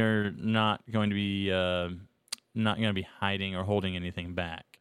[0.00, 1.90] They're not going to be uh,
[2.54, 4.78] not going to be hiding or holding anything back.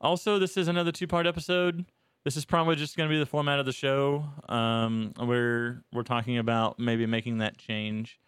[0.00, 1.84] Also, this is another two-part episode.
[2.24, 4.24] This is probably just going to be the format of the show.
[4.48, 8.20] Um, we're we're talking about maybe making that change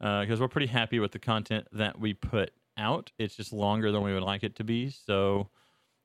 [0.00, 3.12] because we're pretty happy with the content that we put out.
[3.16, 4.90] It's just longer than we would like it to be.
[4.90, 5.50] So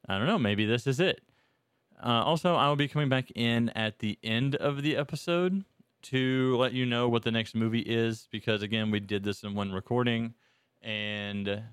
[0.07, 0.38] I don't know.
[0.38, 1.21] Maybe this is it.
[2.04, 5.66] Uh, also, I will be coming back in at the end of the episode
[6.04, 9.54] to let you know what the next movie is because again, we did this in
[9.54, 10.34] one recording
[10.81, 11.63] and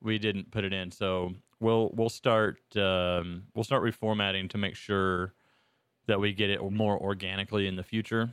[0.00, 0.90] we didn't put it in.
[0.90, 5.34] So we'll we'll start um, we'll start reformatting to make sure
[6.06, 8.32] that we get it more organically in the future.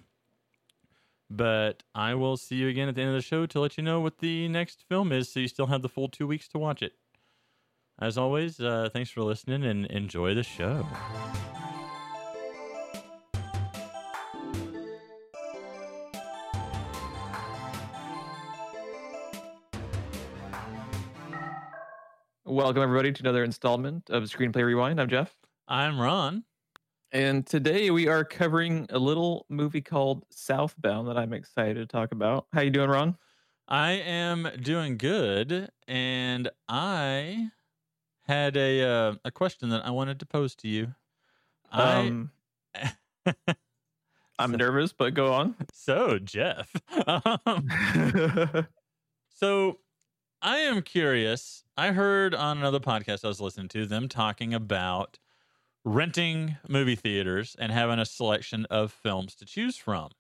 [1.30, 3.84] But I will see you again at the end of the show to let you
[3.84, 6.60] know what the next film is, so you still have the full two weeks to
[6.60, 6.94] watch it.
[8.00, 10.86] As always, uh, thanks for listening and enjoy the show.
[22.54, 25.02] Welcome, everybody, to another installment of Screenplay Rewind.
[25.02, 25.36] I'm Jeff.
[25.68, 26.44] I'm Ron.
[27.12, 32.12] And today we are covering a little movie called Southbound that I'm excited to talk
[32.12, 32.46] about.
[32.54, 33.18] How you doing, Ron?
[33.68, 37.50] I am doing good, and I
[38.28, 40.94] had a uh, a question that I wanted to pose to you.
[41.72, 42.30] Um,
[42.76, 42.94] I
[44.38, 45.56] I'm nervous, but go on.
[45.74, 46.72] so Jeff.
[47.08, 47.68] Um,
[49.34, 49.80] so
[50.44, 51.64] I am curious.
[51.78, 55.18] I heard on another podcast I was listening to them talking about
[55.86, 60.12] renting movie theaters and having a selection of films to choose from.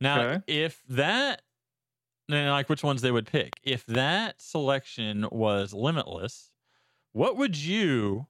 [0.00, 0.44] Now, Okay.
[0.46, 1.42] if that,
[2.28, 6.52] like which ones they would pick, if that selection was limitless,
[7.12, 8.28] what would you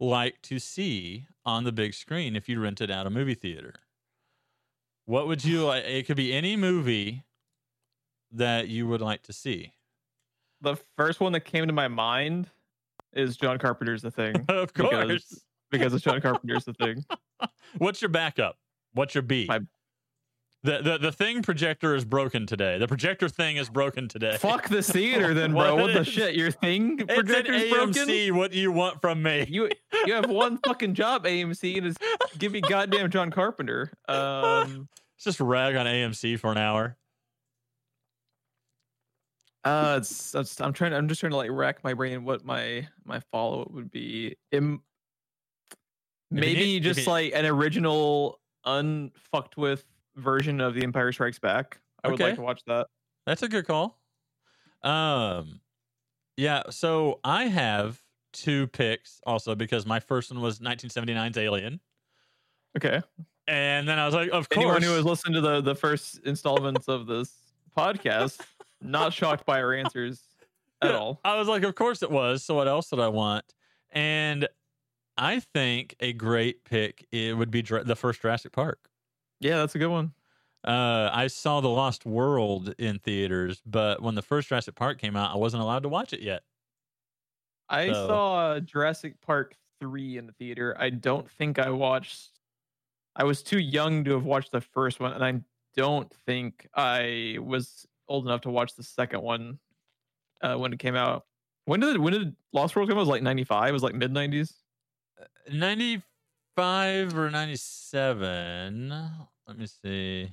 [0.00, 3.74] like to see on the big screen if you rented out a movie theater?
[5.04, 5.84] What would you like?
[5.84, 7.24] It could be any movie
[8.30, 9.72] that you would like to see.
[10.62, 12.48] The first one that came to my mind
[13.12, 14.34] is John Carpenter's The Thing.
[14.48, 15.44] Of Because- course.
[15.70, 17.04] because it's John Carpenter's The Thing.
[17.78, 18.56] What's your backup?
[18.94, 19.46] What's your B?
[19.48, 19.60] My-
[20.62, 22.76] the, the the thing projector is broken today.
[22.76, 24.36] The projector thing is broken today.
[24.36, 25.74] Fuck the theater, then, bro.
[25.74, 26.34] What What the is- shit?
[26.34, 28.36] Your thing It's an projector's broken?
[28.36, 29.46] What do you want from me?
[29.48, 29.70] You
[30.04, 31.96] you have one fucking job, AMC, and it's
[32.36, 33.90] give me goddamn John Carpenter.
[34.06, 34.86] Um,
[35.16, 36.98] It's just rag on AMC for an hour.
[39.64, 40.92] Uh, it's, it's- I'm trying.
[40.94, 44.36] I'm just trying to like rack my brain what my my follow up would be.
[44.52, 44.82] Im-
[46.30, 49.84] maybe just like an original unfucked with
[50.16, 51.80] version of The Empire Strikes Back.
[52.04, 52.86] I would like to watch that.
[53.26, 54.00] That's a good call.
[54.82, 55.60] Um,
[56.36, 56.62] yeah.
[56.70, 58.00] So I have
[58.32, 61.80] two picks also because my first one was 1979's Alien,
[62.78, 63.02] Okay.
[63.48, 64.64] and then I was like, of course.
[64.64, 67.34] Anyone who has listened to the the first installments of this
[67.76, 68.40] podcast,
[68.80, 70.22] not shocked by our answers
[70.82, 71.20] at all.
[71.24, 72.42] I was like, of course it was.
[72.44, 73.44] So what else did I want?
[73.90, 74.48] And
[75.16, 78.78] I think a great pick it would be Dra- the first Jurassic Park.
[79.40, 80.12] Yeah, that's a good one.
[80.62, 85.16] Uh, I saw The Lost World in theaters, but when the first Jurassic Park came
[85.16, 86.42] out, I wasn't allowed to watch it yet.
[87.68, 90.76] I So- saw Jurassic Park 3 in the theater.
[90.78, 92.30] I don't think I watched
[93.16, 95.40] I was too young to have watched the first one and I
[95.76, 99.58] don't think I was old enough to watch the second one
[100.42, 101.24] uh, when it came out.
[101.64, 103.02] When did when did Lost World come out?
[103.02, 104.52] It was like 95, it was like mid 90s.
[105.50, 108.88] 95 or 97.
[109.46, 110.30] Let me see.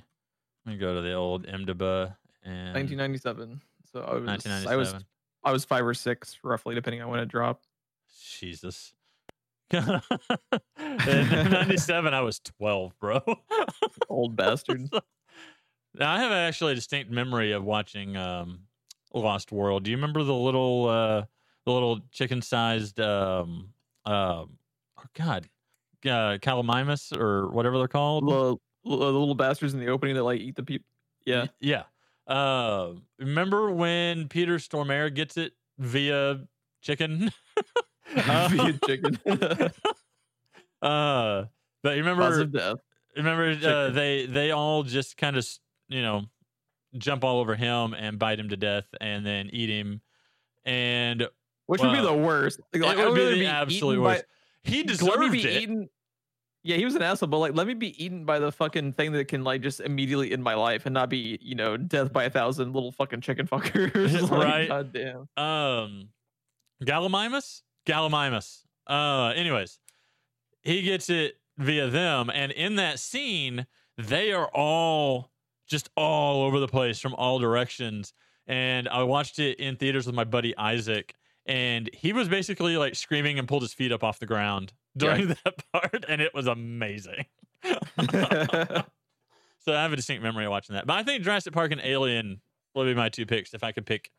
[0.66, 3.60] Let me go to the old MDBA and 1997.
[3.90, 4.94] So I was I was
[5.44, 7.66] I was 5 or 6 roughly depending on when it dropped.
[8.30, 8.92] Jesus.
[9.70, 10.00] In
[10.76, 13.20] 97, I was 12, bro.
[14.08, 14.88] Old bastard.
[15.98, 18.60] Now, I have actually a distinct memory of watching um,
[19.12, 19.82] Lost World.
[19.82, 21.24] Do you remember the little, uh,
[21.64, 23.70] the little chicken-sized, um,
[24.06, 25.48] uh, oh God,
[26.04, 28.28] uh, calamimus or whatever they're called?
[28.28, 30.86] the, the little bastards in the opening that like eat the people.
[31.26, 31.46] Yeah.
[31.60, 31.82] Yeah.
[32.28, 36.40] Uh, remember when Peter Stormare gets it via
[36.80, 37.32] chicken?
[38.14, 39.18] Via chicken.
[40.80, 41.44] uh,
[41.82, 42.74] but you remember?
[43.14, 45.46] Remember, uh, they they all just kind of
[45.88, 46.22] you know
[46.96, 50.00] jump all over him and bite him to death and then eat him,
[50.64, 51.26] and
[51.66, 52.60] Which would be the worst.
[52.72, 54.24] Like, it I would be the absolute by- worst.
[54.64, 55.62] he let me deserved be it.
[55.62, 55.88] eaten.
[56.64, 59.12] Yeah, he was an asshole, but like, let me be eaten by the fucking thing
[59.12, 62.24] that can like just immediately end my life and not be, you know, death by
[62.24, 64.28] a thousand little fucking chicken fuckers.
[64.30, 64.68] Right.
[64.68, 65.28] God damn.
[65.42, 66.08] Um,
[66.84, 68.62] Gallimimus, Gallimimus.
[68.86, 69.78] Uh, anyways,
[70.62, 75.30] he gets it via them, and in that scene, they are all
[75.68, 78.12] just all over the place from all directions,
[78.46, 81.14] and I watched it in theaters with my buddy Isaac,
[81.46, 85.28] and he was basically like screaming and pulled his feet up off the ground during
[85.28, 87.26] that part, and it was amazing.
[87.64, 87.74] so
[89.68, 90.86] I have a distinct memory of watching that.
[90.86, 92.40] But I think Jurassic Park and Alien
[92.74, 94.10] will be my two picks if I could pick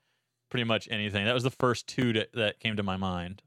[0.50, 1.26] pretty much anything.
[1.26, 3.42] That was the first two that, that came to my mind.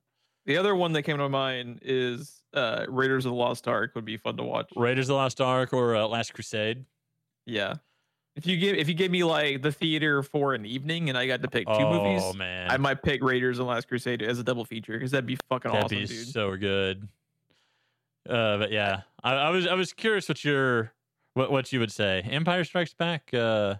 [0.47, 3.93] The other one that came to my mind is uh, Raiders of the Lost Ark
[3.95, 4.71] would be fun to watch.
[4.75, 6.85] Raiders of the Lost Ark or uh, Last Crusade.
[7.47, 7.75] Yeah.
[8.35, 11.27] If you give if you give me like the theater for an evening and I
[11.27, 12.71] got to pick two oh, movies, man.
[12.71, 15.71] I might pick Raiders and Last Crusade as a double feature because that'd be fucking
[15.71, 16.29] That'd awesome, be dude.
[16.29, 17.09] so good.
[18.29, 20.93] Uh, but yeah, I, I was I was curious what your
[21.35, 22.21] what what you would say.
[22.23, 23.75] Empire Strikes Back, uh,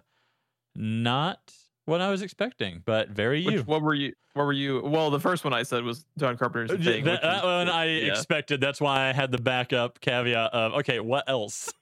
[0.75, 1.51] not
[1.85, 3.61] what I was expecting, but very Which, you.
[3.63, 4.13] what were you?
[4.33, 4.81] What were you?
[4.83, 7.05] Well, the first one I said was John Carpenter's Uh, Thing.
[7.05, 8.11] that, which one I yeah.
[8.11, 8.61] expected.
[8.61, 11.73] That's why I had the backup caveat of okay, what else?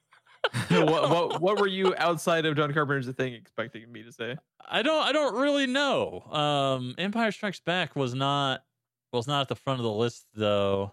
[0.68, 4.36] what, what what were you outside of John Carpenter's The Thing expecting me to say?
[4.68, 6.20] I don't I don't really know.
[6.30, 8.62] Um Empire Strikes Back was not
[9.12, 10.92] was not at the front of the list though.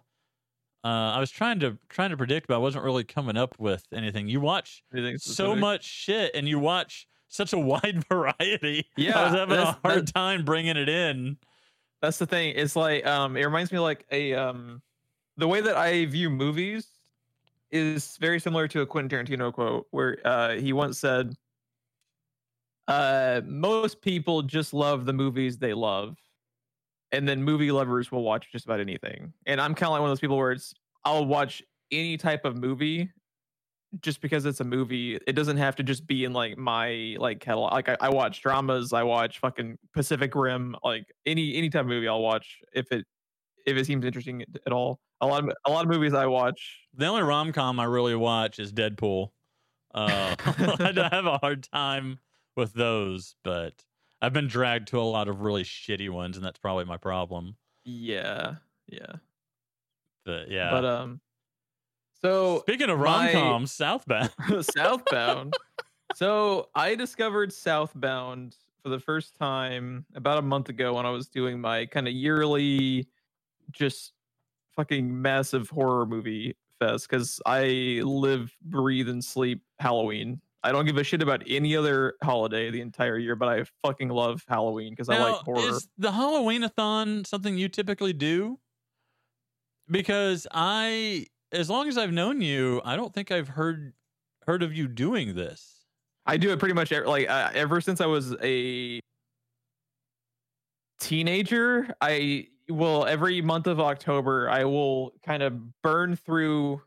[0.83, 3.85] Uh I was trying to trying to predict but I wasn't really coming up with
[3.93, 4.27] anything.
[4.27, 8.87] You watch Anything so much shit and you watch such a wide variety.
[8.97, 11.37] Yeah, I was having a hard time bringing it in.
[12.01, 12.53] That's the thing.
[12.55, 14.81] It's like um, it reminds me like a um,
[15.37, 16.87] the way that I view movies
[17.71, 21.33] is very similar to a Quentin Tarantino quote where uh, he once said,
[22.87, 26.17] uh, "Most people just love the movies they love,
[27.11, 30.09] and then movie lovers will watch just about anything." And I'm kind of like one
[30.09, 30.73] of those people where it's
[31.05, 33.11] I'll watch any type of movie
[34.01, 35.15] just because it's a movie.
[35.27, 37.73] It doesn't have to just be in like my like catalog.
[37.73, 41.87] Like I, I watch dramas i watch fucking pacific rim like any any type of
[41.87, 43.05] movie i'll watch if it
[43.65, 46.79] if it seems interesting at all a lot of a lot of movies i watch
[46.95, 49.31] The only rom com I really watch is Deadpool.
[49.93, 52.19] Uh, I have a hard time
[52.55, 53.83] with those, but
[54.21, 57.55] I've been dragged to a lot of really shitty ones, and that's probably my problem.
[57.85, 58.55] yeah
[58.87, 59.13] yeah
[60.25, 60.71] But yeah.
[60.71, 61.21] but um
[62.21, 64.31] so Speaking of rom coms, Southbound.
[64.61, 65.53] Southbound.
[66.15, 71.27] so I discovered Southbound for the first time about a month ago when I was
[71.29, 73.07] doing my kind of yearly,
[73.71, 74.13] just
[74.79, 80.39] fucking massive horror movie fest because I live, breathe, and sleep Halloween.
[80.63, 84.07] I don't give a shit about any other holiday the entire year, but I fucking
[84.07, 85.59] love Halloween because I like horror.
[85.69, 88.57] Is the Halloween-a-thon something you typically do?
[89.91, 93.93] Because I, as long as I've known you, I don't think I've heard
[94.47, 95.85] heard of you doing this.
[96.25, 99.01] I do it pretty much ev- like uh, ever since I was a
[101.01, 101.93] teenager.
[101.99, 106.81] I will every month of October I will kind of burn through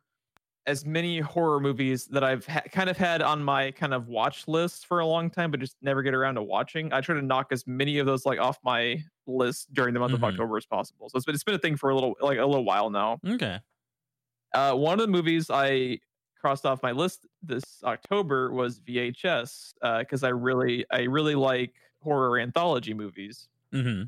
[0.66, 4.48] as many horror movies that I've ha- kind of had on my kind of watch
[4.48, 6.92] list for a long time, but just never get around to watching.
[6.92, 10.12] I try to knock as many of those like off my list during the month
[10.12, 10.14] Mhm.
[10.14, 11.08] of October as possible.
[11.10, 13.20] So it's been it's been a thing for a little like a little while now.
[13.26, 13.60] Okay.
[14.52, 15.98] Uh, one of the movies I
[16.38, 22.38] crossed off my list this October was VHS because I really I really like horror
[22.38, 24.02] anthology movies, hmm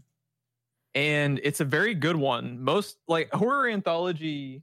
[0.95, 2.63] and it's a very good one.
[2.63, 4.63] Most like horror anthology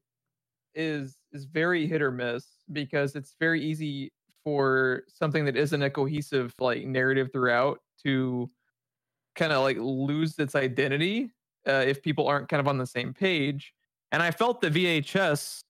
[0.73, 4.11] is is very hit or miss because it's very easy
[4.43, 8.49] for something that isn't a cohesive like narrative throughout to
[9.35, 11.31] kind of like lose its identity
[11.67, 13.73] uh, if people aren't kind of on the same page.
[14.11, 15.61] And I felt the VHS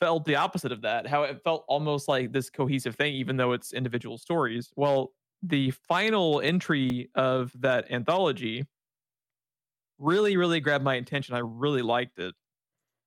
[0.00, 1.06] felt the opposite of that.
[1.06, 4.70] How it felt almost like this cohesive thing, even though it's individual stories.
[4.76, 5.12] Well,
[5.42, 8.66] the final entry of that anthology
[9.98, 11.34] really, really grabbed my attention.
[11.34, 12.34] I really liked it.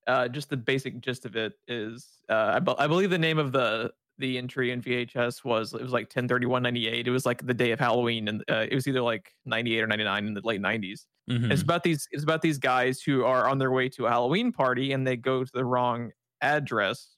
[0.07, 3.39] Uh, just the basic gist of it is, uh, I, be- I believe the name
[3.39, 7.05] of the the entry in VHS was it was like 103198.
[7.07, 9.87] It was like the day of Halloween, and uh, it was either like 98 or
[9.87, 11.01] 99 in the late 90s.
[11.27, 14.09] hmm It's about these it's about these guys who are on their way to a
[14.09, 16.11] Halloween party and they go to the wrong
[16.41, 17.15] address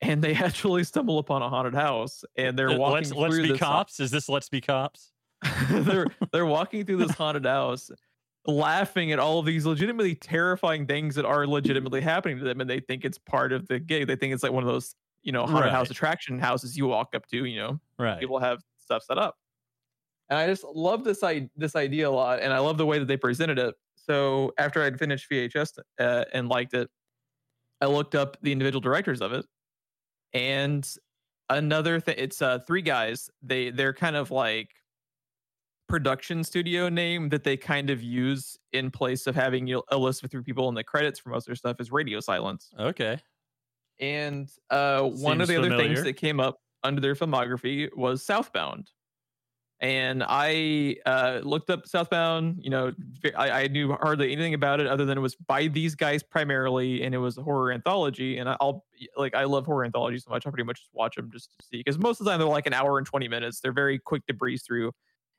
[0.00, 3.60] and they actually stumble upon a haunted house and they're walking let's let's be this
[3.60, 4.00] ha- cops.
[4.00, 5.12] Is this let's be cops?
[5.70, 7.90] they're they're walking through this haunted house
[8.46, 12.68] laughing at all of these legitimately terrifying things that are legitimately happening to them and
[12.68, 14.06] they think it's part of the gig.
[14.08, 17.14] They think it's like one of those, you know, haunted house attraction houses you walk
[17.14, 18.18] up to, you know Right.
[18.18, 19.36] people have stuff set up.
[20.28, 22.98] And I just love this I- this idea a lot, and I love the way
[22.98, 23.74] that they presented it.
[23.96, 26.90] So after I'd finished VHS uh, and liked it,
[27.80, 29.44] I looked up the individual directors of it,
[30.32, 30.88] and
[31.50, 32.14] another thing.
[32.18, 33.30] It's uh, three guys.
[33.42, 34.70] They they're kind of like
[35.92, 40.30] production studio name that they kind of use in place of having a list of
[40.30, 42.70] three people in the credits for most of their stuff is Radio Silence.
[42.80, 43.18] Okay.
[44.00, 48.88] And uh, one of the other things that came up under their filmography was Southbound.
[49.80, 52.60] and I uh, looked up Southbound.
[52.62, 52.92] You know,
[53.36, 57.02] I, I, knew hardly anything about it other than it was by these guys primarily,
[57.02, 58.38] and it was a horror anthology.
[58.38, 58.86] And I'll
[59.18, 60.46] like I love horror anthologies so much.
[60.46, 62.48] I pretty much just watch them just to see because most of the time they're
[62.48, 63.60] like an hour and twenty minutes.
[63.60, 64.92] They're very quick to breeze through,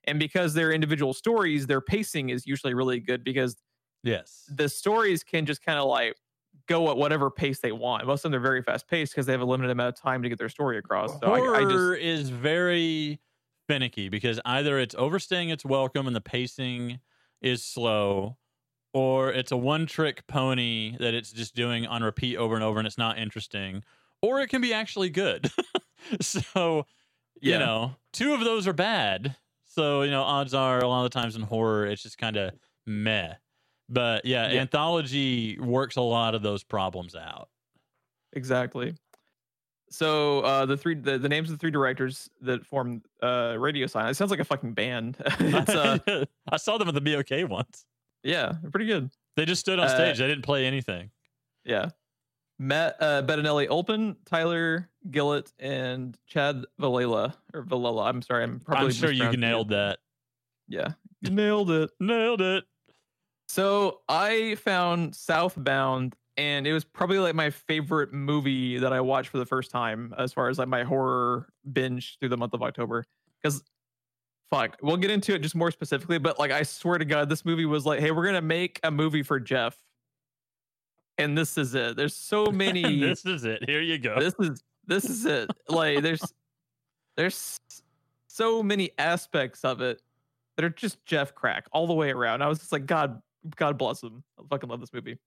[0.05, 3.57] and because they're individual stories, their pacing is usually really good because
[4.03, 6.15] yes, the stories can just kind of like
[6.67, 8.05] go at whatever pace they want.
[8.05, 10.23] Most of them they're very fast paced because they have a limited amount of time
[10.23, 11.19] to get their story across.
[11.19, 13.19] So horror I, I just, is very
[13.67, 16.99] finicky because either it's overstaying its welcome and the pacing
[17.41, 18.37] is slow,
[18.93, 22.79] or it's a one trick pony that it's just doing on repeat over and over
[22.79, 23.83] and it's not interesting,
[24.21, 25.51] or it can be actually good.
[26.21, 26.85] so,
[27.41, 27.53] yeah.
[27.53, 29.35] you know, two of those are bad.
[29.73, 32.37] So, you know, odds are a lot of the times in horror, it's just kind
[32.37, 32.53] of
[32.85, 33.33] meh.
[33.89, 37.49] But yeah, yeah, anthology works a lot of those problems out.
[38.33, 38.93] Exactly.
[39.89, 43.87] So uh, the three the, the names of the three directors that form uh, Radio
[43.87, 44.15] Silence.
[44.15, 45.17] It sounds like a fucking band.
[45.39, 45.99] uh,
[46.51, 47.85] I saw them at the BOK once.
[48.23, 49.09] Yeah, pretty good.
[49.35, 50.19] They just stood on uh, stage.
[50.19, 51.09] they didn't play anything.
[51.65, 51.89] Yeah.
[52.59, 58.05] Matt uh, Bettinelli Olpin, Tyler Gillett, and Chad Villella or Villella.
[58.09, 58.87] I'm sorry, I'm probably.
[58.87, 59.75] I'm sure you nailed it.
[59.75, 59.99] that.
[60.67, 61.91] Yeah, nailed it.
[61.99, 62.63] nailed it.
[63.47, 69.29] So I found Southbound and it was probably like my favorite movie that I watched
[69.29, 72.63] for the first time as far as like my horror binge through the month of
[72.63, 73.05] October.
[73.41, 73.63] Because
[74.49, 77.45] fuck, we'll get into it just more specifically, but like I swear to God, this
[77.45, 79.77] movie was like, hey, we're gonna make a movie for Jeff.
[81.19, 81.95] And this is it.
[81.95, 83.63] There's so many This is it.
[83.67, 84.19] Here you go.
[84.19, 85.49] This is this is it.
[85.69, 86.33] like there's
[87.15, 87.59] there's
[88.27, 90.01] so many aspects of it
[90.55, 92.41] that are just Jeff crack all the way around.
[92.41, 93.21] I was just like, God,
[93.55, 94.23] God bless him.
[94.39, 95.17] I fucking love this movie.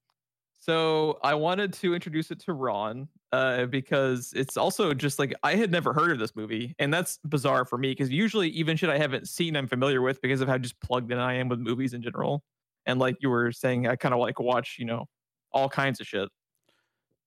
[0.59, 5.55] So I wanted to introduce it to Ron uh, because it's also just like I
[5.55, 8.91] had never heard of this movie, and that's bizarre for me because usually even shit
[8.91, 11.61] I haven't seen I'm familiar with because of how just plugged in I am with
[11.61, 12.43] movies in general.
[12.87, 15.07] And like you were saying, I kind of like watch you know
[15.53, 16.29] all kinds of shit.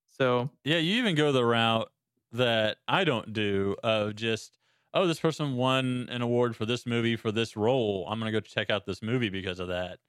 [0.09, 1.89] So yeah, you even go the route
[2.31, 4.57] that I don't do of just
[4.93, 8.07] oh this person won an award for this movie for this role.
[8.09, 9.99] I'm gonna go check out this movie because of that.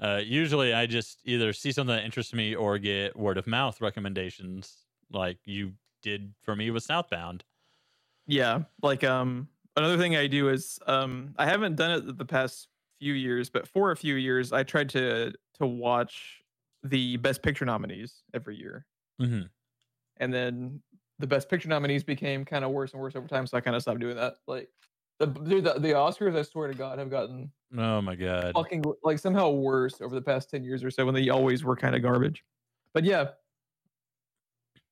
[0.00, 3.80] Uh, usually, I just either see something that interests me or get word of mouth
[3.80, 7.44] recommendations, like you did for me with Southbound.
[8.26, 12.68] Yeah, like um, another thing I do is um, I haven't done it the past
[12.98, 16.42] few years, but for a few years, I tried to to watch
[16.82, 18.86] the Best Picture nominees every year,
[19.20, 19.42] mm-hmm.
[20.16, 20.80] and then
[21.24, 23.74] the Best Picture nominees became kind of worse and worse over time, so I kind
[23.74, 24.34] of stopped doing that.
[24.46, 24.68] Like
[25.18, 28.52] the dude, the, the Oscars, I swear to God, have gotten Oh my god.
[28.54, 31.76] Fucking like somehow worse over the past 10 years or so when they always were
[31.76, 32.44] kind of garbage.
[32.92, 33.28] But yeah.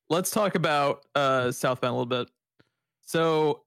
[0.09, 2.31] Let's talk about uh Southbound a little bit.
[3.03, 3.65] So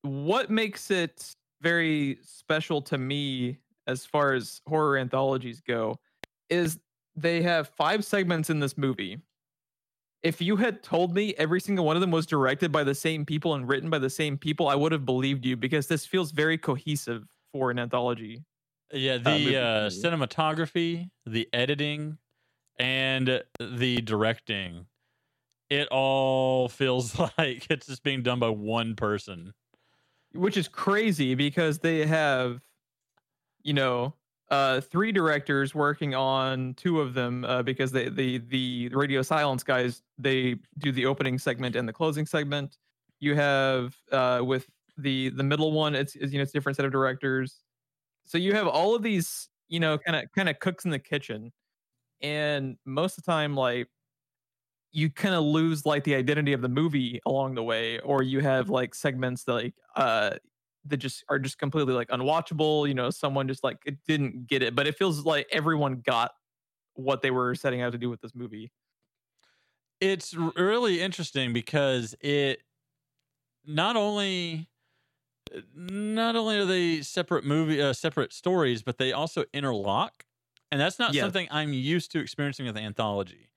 [0.00, 5.98] what makes it very special to me as far as horror anthologies go
[6.48, 6.80] is
[7.14, 9.18] they have five segments in this movie.
[10.24, 13.26] If you had told me every single one of them was directed by the same
[13.26, 16.32] people and written by the same people, I would have believed you because this feels
[16.32, 18.42] very cohesive for an anthology.
[18.90, 22.16] Yeah, the uh, uh, cinematography, the editing,
[22.78, 24.86] and the directing,
[25.68, 29.52] it all feels like it's just being done by one person.
[30.32, 32.62] Which is crazy because they have,
[33.62, 34.14] you know,
[34.54, 39.62] uh, three directors working on two of them uh, because they, the the radio silence
[39.62, 42.78] guys they do the opening segment and the closing segment.
[43.18, 46.84] You have uh, with the the middle one it's, it's you know it's different set
[46.84, 47.62] of directors
[48.24, 50.98] so you have all of these you know kind of kind of cooks in the
[50.98, 51.52] kitchen
[52.22, 53.88] and most of the time like
[54.92, 58.38] you kind of lose like the identity of the movie along the way or you
[58.38, 60.30] have like segments that like uh
[60.86, 64.62] that just are just completely like unwatchable you know someone just like it didn't get
[64.62, 66.32] it but it feels like everyone got
[66.94, 68.72] what they were setting out to do with this movie.
[70.00, 72.62] It's really interesting because it
[73.64, 74.68] not only
[75.74, 80.24] not only are they separate movie uh, separate stories but they also interlock
[80.72, 83.50] and that's not something i'm used to experiencing with anthology.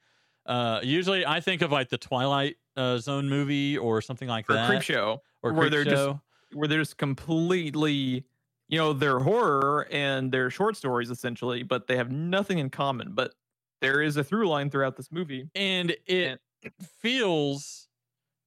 [0.46, 4.56] Uh, usually i think of like the twilight uh, zone movie or something like or
[4.56, 5.90] that creep show or where they're show.
[6.12, 6.22] just
[6.54, 8.24] where they're just completely
[8.70, 13.14] you know they're horror and they're short stories essentially but they have nothing in common
[13.14, 13.34] but
[13.82, 17.88] there is a through line throughout this movie and it and- feels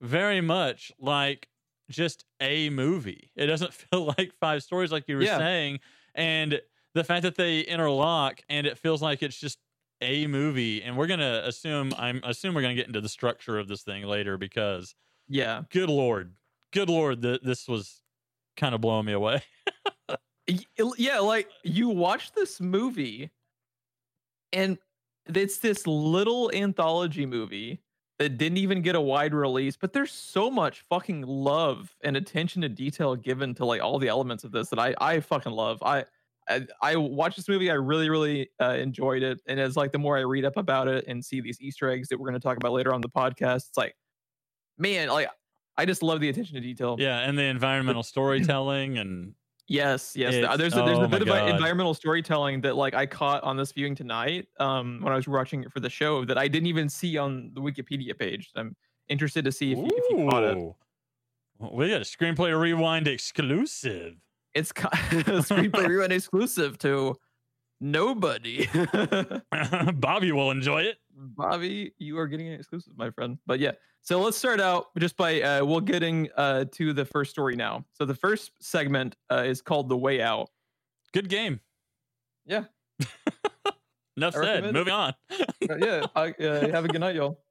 [0.00, 1.48] very much like
[1.90, 3.30] just a movie.
[3.36, 5.38] It doesn't feel like five stories like you were yeah.
[5.38, 5.80] saying.
[6.14, 6.60] And
[6.94, 9.58] the fact that they interlock and it feels like it's just
[10.02, 13.08] a movie and we're going to assume I'm assume we're going to get into the
[13.08, 14.94] structure of this thing later because
[15.28, 15.62] yeah.
[15.70, 16.32] Good lord.
[16.72, 18.02] Good lord, th- this was
[18.56, 19.42] kind of blowing me away.
[20.98, 23.30] Yeah, like you watch this movie,
[24.52, 24.78] and
[25.26, 27.80] it's this little anthology movie
[28.18, 32.62] that didn't even get a wide release, but there's so much fucking love and attention
[32.62, 35.82] to detail given to like all the elements of this that I I fucking love.
[35.82, 36.04] I
[36.48, 37.70] I, I watched this movie.
[37.70, 40.88] I really really uh, enjoyed it, and as like the more I read up about
[40.88, 43.08] it and see these Easter eggs that we're going to talk about later on the
[43.08, 43.94] podcast, it's like,
[44.78, 45.28] man, like
[45.80, 46.96] I just love the attention to detail.
[46.98, 49.34] Yeah, and the environmental storytelling and
[49.66, 50.34] Yes, yes.
[50.34, 53.56] It's- There's a, there's oh a bit of environmental storytelling that like I caught on
[53.56, 56.66] this viewing tonight um, when I was watching it for the show that I didn't
[56.66, 58.50] even see on the Wikipedia page.
[58.56, 58.76] I'm
[59.08, 60.58] interested to see if you, if you caught it.
[60.58, 60.76] Well,
[61.72, 64.16] We got a screenplay rewind exclusive.
[64.54, 67.16] It's co- screenplay rewind exclusive to
[67.80, 68.68] nobody.
[69.94, 70.98] Bobby will enjoy it.
[71.14, 73.38] Bobby, you are getting an exclusive, my friend.
[73.46, 73.72] But yeah,
[74.02, 77.84] so let's start out just by uh, we'll getting uh, to the first story now.
[77.92, 80.50] So the first segment uh, is called "The Way Out."
[81.12, 81.60] Good game.
[82.46, 82.64] Yeah.
[84.16, 84.64] Enough I said.
[84.64, 84.74] it.
[84.74, 85.14] Moving on.
[85.30, 87.42] Uh, yeah, I, uh, have a good night, y'all.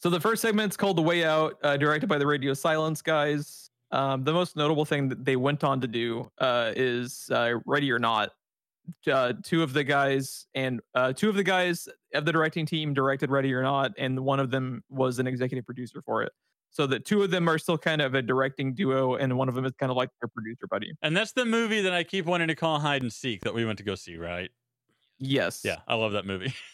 [0.00, 3.70] So the first segment's called "The Way Out," uh, directed by the Radio Silence guys.
[3.90, 7.90] Um, the most notable thing that they went on to do uh, is uh, "Ready
[7.92, 8.30] or Not."
[9.10, 12.94] Uh, two of the guys and uh, two of the guys of the directing team
[12.94, 16.32] directed "Ready or Not," and one of them was an executive producer for it.
[16.70, 19.54] So the two of them are still kind of a directing duo, and one of
[19.54, 20.92] them is kind of like their producer buddy.
[21.02, 23.64] And that's the movie that I keep wanting to call Hide and Seek that we
[23.64, 24.50] went to go see, right?
[25.18, 25.62] Yes.
[25.64, 26.54] Yeah, I love that movie.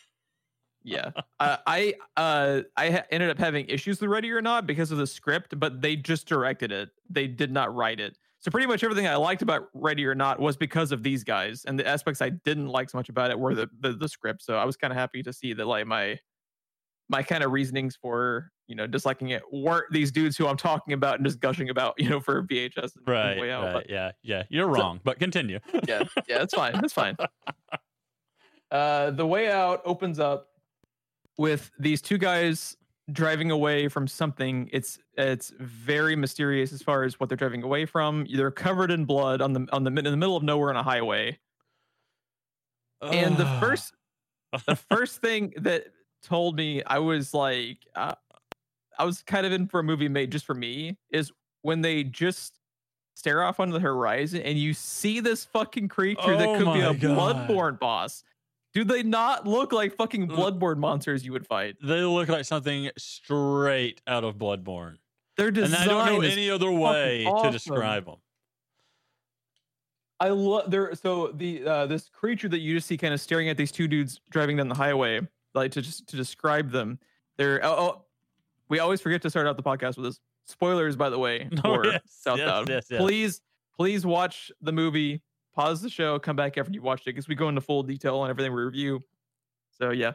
[0.87, 4.91] Yeah, uh, I uh, I ha- ended up having issues with Ready or Not because
[4.91, 6.91] of the script, but they just directed it.
[7.09, 8.19] They did not write it.
[8.45, 11.65] So pretty much everything I liked about Ready or Not was because of these guys,
[11.67, 14.43] and the aspects I didn't like so much about it were the the, the script.
[14.43, 16.19] So I was kind of happy to see that like my
[17.09, 20.93] my kind of reasonings for you know disliking it weren't these dudes who I'm talking
[20.93, 23.39] about and just gushing about you know for VHS and right.
[23.41, 23.65] Way Out.
[23.65, 23.73] right.
[23.73, 24.13] But Yeah.
[24.23, 24.43] Yeah.
[24.51, 25.59] You're So- wrong, but continue.
[25.89, 26.73] yeah, yeah, that's fine.
[26.75, 27.17] That's fine.
[28.71, 30.49] Uh, the way out opens up
[31.39, 32.77] with these two guys
[33.13, 34.69] driving away from something.
[34.73, 38.27] It's it's very mysterious as far as what they're driving away from.
[38.33, 40.83] They're covered in blood on the on the in the middle of nowhere on a
[40.83, 41.39] highway.
[43.03, 43.95] And the first
[44.67, 45.85] the first thing that
[46.23, 48.15] told me I was like uh,
[48.99, 51.31] I was kind of in for a movie made just for me is
[51.63, 52.59] when they just
[53.17, 56.81] stare off onto the horizon and you see this fucking creature that Oh could be
[56.81, 57.49] a God.
[57.49, 58.25] bloodborne boss.
[58.75, 61.77] Do they not look like fucking bloodborne monsters you would fight?
[61.83, 64.97] they look like something straight out of Bloodborne.
[65.37, 68.17] Their And design I don't know any other way to describe them.
[70.21, 70.95] I love there.
[70.95, 73.89] So the uh, this creature that you just see kind of staring at these two
[73.89, 75.21] dudes driving down the highway,
[75.55, 76.99] like to just to describe them.
[77.37, 78.05] They're oh, oh
[78.69, 80.21] we always forget to start out the podcast with this.
[80.47, 83.01] Spoilers, by the way, Oh, for yes, South yes, yes, yes.
[83.01, 83.41] Please,
[83.77, 85.23] please watch the movie.
[85.55, 86.19] Pause the show.
[86.19, 88.63] Come back after you watched it because we go into full detail on everything we
[88.63, 89.01] review.
[89.79, 90.13] So yeah.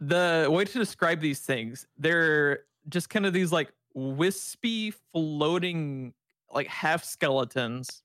[0.00, 6.12] The way to describe these things, they're just kind of these like wispy, floating,
[6.52, 8.02] like half skeletons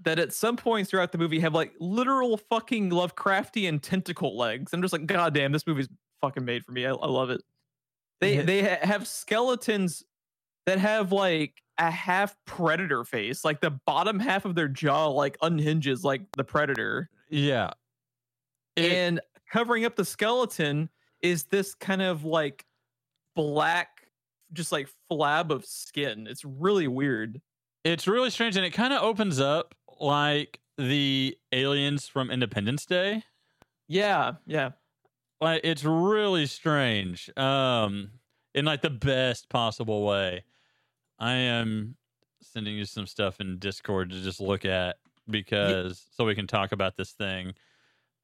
[0.00, 4.72] that at some points throughout the movie have like literal fucking Lovecraftian tentacle legs.
[4.72, 5.88] I'm just like, God damn, this movie's
[6.20, 6.86] fucking made for me.
[6.86, 7.42] I, I love it.
[8.20, 10.02] They they ha- have skeletons
[10.66, 15.36] that have like a half predator face, like the bottom half of their jaw like
[15.42, 17.70] unhinges like the predator, Yeah.
[18.76, 20.88] It- and covering up the skeleton
[21.22, 22.64] is this kind of like
[23.36, 24.08] black,
[24.52, 26.26] just like flab of skin.
[26.28, 27.40] It's really weird.
[27.84, 33.22] It's really strange, and it kind of opens up like the aliens from Independence Day.
[33.88, 34.70] Yeah, yeah.
[35.40, 38.12] Like it's really strange, um,
[38.54, 40.44] in like the best possible way.
[41.24, 41.96] I am
[42.42, 44.96] sending you some stuff in Discord to just look at
[45.30, 47.54] because so we can talk about this thing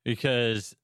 [0.05, 0.77] because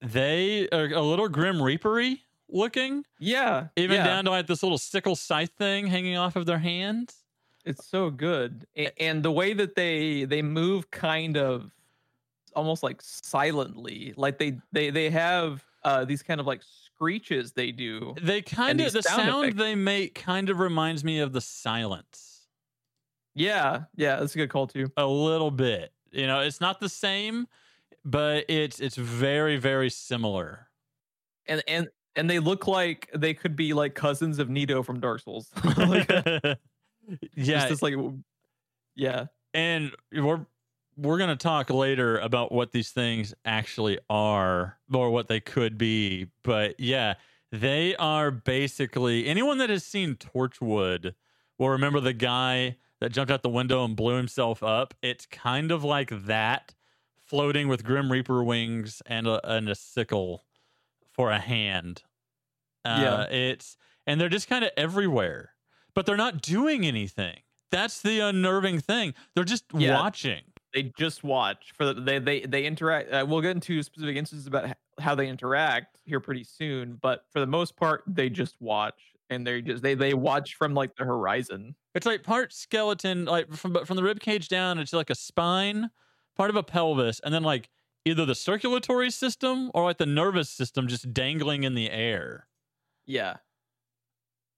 [0.00, 3.68] they are a little grim reapery looking, Yeah.
[3.74, 4.04] even yeah.
[4.04, 7.24] down to like this little sickle scythe thing hanging off of their hands.
[7.64, 8.68] It's so good,
[9.00, 11.72] and the way that they they move, kind of
[12.54, 16.62] almost like silently, like they they they have uh these kind of like
[16.94, 18.14] screeches they do.
[18.20, 22.46] They kind of the sound sound they make kind of reminds me of the silence
[23.34, 24.90] Yeah, yeah, that's a good call too.
[24.96, 25.92] a little bit.
[26.12, 27.46] You know, it's not the same,
[28.04, 30.68] but it's it's very very similar.
[31.46, 35.20] And and and they look like they could be like cousins of Nito from Dark
[35.20, 35.50] Souls.
[35.76, 36.56] like, yeah,
[37.36, 37.94] just this, like
[38.94, 40.46] yeah, and we're
[40.96, 46.28] we're gonna talk later about what these things actually are or what they could be.
[46.42, 47.14] But yeah,
[47.50, 51.14] they are basically anyone that has seen Torchwood
[51.58, 54.94] will remember the guy that jumped out the window and blew himself up.
[55.02, 56.74] It's kind of like that
[57.22, 60.44] floating with Grim Reaper wings and a, and a sickle
[61.10, 62.02] for a hand.
[62.84, 62.98] Uh,
[63.30, 63.36] Yeah.
[63.36, 63.76] It's
[64.06, 65.54] and they're just kind of everywhere,
[65.94, 67.40] but they're not doing anything.
[67.70, 69.14] That's the unnerving thing.
[69.34, 69.94] They're just Yeah.
[70.00, 70.42] watching.
[70.74, 73.10] They just watch for the, they they they interact.
[73.12, 77.40] Uh, we'll get into specific instances about how they interact here pretty soon, but for
[77.40, 81.04] the most part, they just watch and they just they they watch from like the
[81.04, 81.76] horizon.
[81.94, 84.78] It's like part skeleton, like from from the rib cage down.
[84.78, 85.90] It's like a spine,
[86.36, 87.70] part of a pelvis, and then like
[88.04, 92.48] either the circulatory system or like the nervous system just dangling in the air.
[93.06, 93.38] Yeah,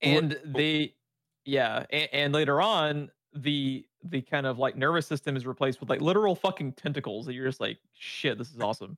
[0.03, 0.97] What- and they
[1.45, 5.91] yeah, and, and later on the the kind of like nervous system is replaced with
[5.91, 8.39] like literal fucking tentacles that you're just like shit.
[8.39, 8.97] This is awesome.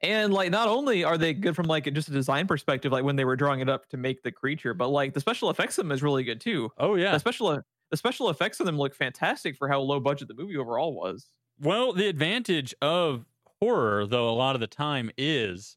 [0.00, 3.16] And like, not only are they good from like just a design perspective, like when
[3.16, 5.84] they were drawing it up to make the creature, but like the special effects of
[5.84, 6.70] them is really good too.
[6.78, 7.12] Oh yeah.
[7.12, 10.56] the special the special effects of them look fantastic for how low budget the movie
[10.56, 11.30] overall was.
[11.60, 13.24] Well, the advantage of
[13.60, 15.76] horror, though, a lot of the time is,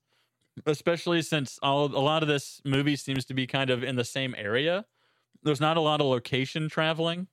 [0.65, 4.03] especially since all a lot of this movie seems to be kind of in the
[4.03, 4.85] same area.
[5.43, 7.27] There's not a lot of location traveling.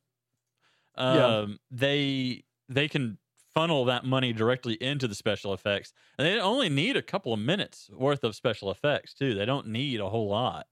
[0.99, 1.57] Um, Yeah.
[1.71, 3.19] They they can
[3.55, 7.41] funnel that money directly into the special effects, and they only need a couple of
[7.41, 9.35] minutes worth of special effects too.
[9.35, 10.67] They don't need a whole lot.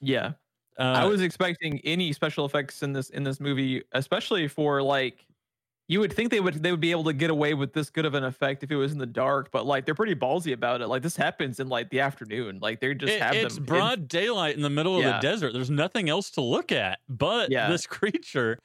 [0.00, 0.34] Yeah,
[0.78, 5.26] Uh, I was expecting any special effects in this in this movie, especially for like
[5.88, 8.06] you would think they would they would be able to get away with this good
[8.06, 10.80] of an effect if it was in the dark, but like they're pretty ballsy about
[10.82, 10.88] it.
[10.88, 12.58] Like this happens in like the afternoon.
[12.60, 15.18] Like they just It- have it's them in- broad daylight in the middle of the
[15.20, 15.52] desert.
[15.54, 17.68] There's nothing else to look at but Yeah.
[17.70, 18.58] this creature.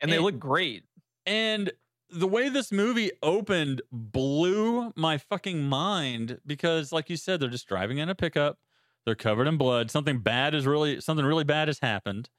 [0.00, 0.84] And they and- look great.
[1.26, 1.70] And
[2.10, 7.68] the way this movie opened blew my fucking mind because, like you said, they're just
[7.68, 8.58] driving in a pickup.
[9.04, 9.90] They're covered in blood.
[9.90, 12.30] Something bad is really something really bad has happened.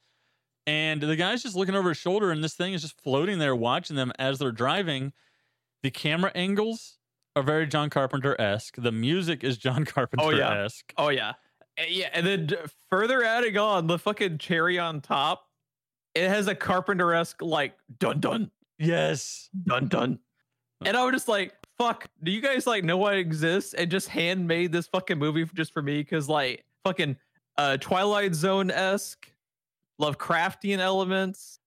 [0.67, 3.55] And the guy's just looking over his shoulder, and this thing is just floating there,
[3.55, 5.13] watching them as they're driving.
[5.81, 6.97] The camera angles
[7.35, 8.75] are very John Carpenter esque.
[8.77, 10.93] The music is John Carpenter esque.
[10.97, 11.33] Oh yeah, Uh,
[11.79, 11.85] yeah.
[11.87, 12.49] Yeah, And then
[12.89, 15.47] further adding on the fucking cherry on top,
[16.15, 19.49] it has a Carpenter esque like dun dun Yes.
[19.65, 20.19] dun dun.
[20.85, 24.07] And I was just like, fuck, do you guys like know I exist and just
[24.07, 26.03] handmade this fucking movie just for me?
[26.03, 27.17] Cause like fucking
[27.57, 29.31] uh Twilight Zone esque,
[30.01, 31.59] Lovecraftian elements.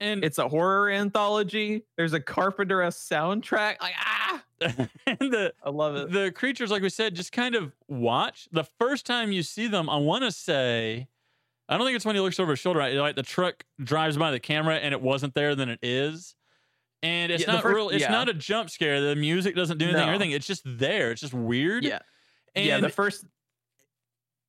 [0.00, 1.82] And It's a horror anthology.
[1.96, 3.80] There's a Carpenter esque soundtrack.
[3.80, 4.86] Like, ah, and
[5.18, 6.10] the I love it.
[6.12, 8.48] the creatures, like we said, just kind of watch.
[8.52, 11.08] The first time you see them, I want to say,
[11.68, 12.78] I don't think it's when he looks over his shoulder.
[12.80, 12.94] Right?
[12.94, 16.34] Like the truck drives by the camera and it wasn't there, then it is.
[17.02, 17.88] And it's Yeah, not first- real.
[17.90, 18.10] It's yeah.
[18.10, 19.00] not a jump scare.
[19.00, 20.00] The music doesn't do anything.
[20.02, 20.12] No.
[20.12, 20.32] Everything.
[20.32, 21.10] It's just there.
[21.12, 21.84] It's just weird.
[21.84, 22.00] Yeah.
[22.54, 23.24] And yeah, the first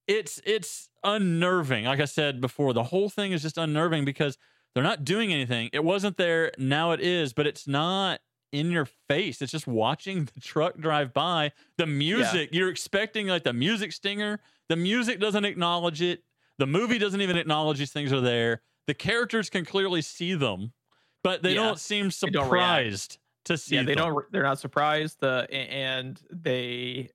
[0.08, 1.86] it's it's unnerving.
[1.86, 4.38] Like I said before, the whole thing is just unnerving because
[4.74, 5.70] they're not doing anything.
[5.74, 8.20] It wasn't there, now it is, but it's not
[8.52, 9.42] in your face.
[9.42, 11.52] It's just watching the truck drive by.
[11.78, 14.40] The music, you're expecting like the music stinger.
[14.70, 16.24] The music doesn't acknowledge it.
[16.60, 18.62] The movie doesn't even acknowledge these things are there.
[18.88, 20.72] The characters can clearly see them,
[21.24, 21.64] but they Yeah.
[21.64, 24.14] don't seem They don't surprised to see yeah, they them.
[24.14, 27.10] don't they're not surprised uh, and they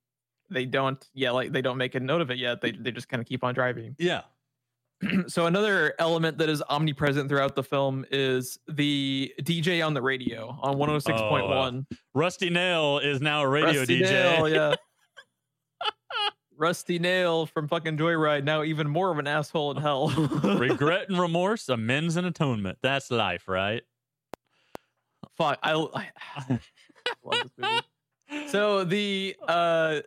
[0.50, 2.60] they don't yeah, like they don't make a note of it yet.
[2.60, 3.94] They they just kind of keep on driving.
[4.00, 4.22] Yeah.
[5.26, 10.56] so another element that is omnipresent throughout the film is the DJ on the radio
[10.62, 11.84] on 106.1.
[12.14, 14.10] Rusty Nail is now a radio Rusty DJ.
[14.10, 14.74] Nail, yeah.
[16.56, 20.08] Rusty Nail from fucking Joyride, now even more of an asshole in hell.
[20.44, 22.78] Regret and remorse, amends and atonement.
[22.82, 23.82] That's life, right?
[25.36, 26.60] Fuck, I, I
[27.24, 28.48] love this movie.
[28.48, 30.00] So the uh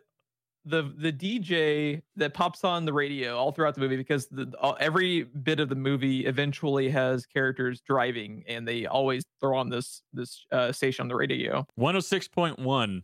[0.64, 4.76] the the DJ that pops on the radio all throughout the movie because the, all,
[4.78, 10.02] every bit of the movie eventually has characters driving and they always throw on this
[10.12, 11.66] this uh, station on the radio.
[11.78, 13.02] 106.1.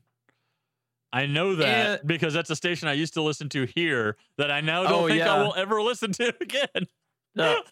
[1.15, 4.51] I know that And- because that's a station I used to listen to here that
[4.51, 6.89] I now don't Oh, think I will ever listen to again.
[7.37, 7.63] No.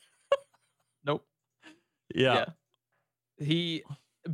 [1.05, 1.27] nope.
[2.15, 2.45] Yeah.
[3.39, 3.83] He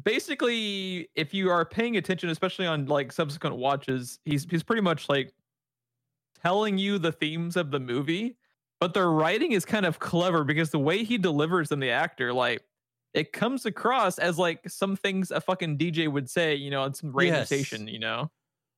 [0.04, 5.08] basically, if you are paying attention, especially on like subsequent watches, he's he's pretty much
[5.08, 5.32] like
[6.42, 8.36] telling you the themes of the movie,
[8.80, 12.32] but the writing is kind of clever because the way he delivers them, the actor,
[12.32, 12.62] like
[13.14, 16.92] it comes across as like some things a fucking DJ would say, you know, on
[16.92, 17.46] some radio Yes.
[17.46, 18.30] station, you know.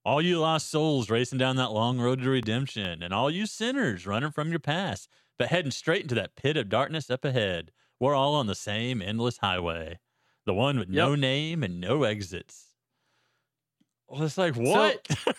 [0.04, 4.06] All you lost souls racing down that long road to redemption, and all you sinners
[4.06, 5.08] running from your past,
[5.38, 7.70] but heading straight into that pit of darkness up ahead.
[7.98, 9.98] We're all on the same endless highway,
[10.46, 12.68] the one with no name and no exits.
[14.08, 15.06] Well, it's like, what?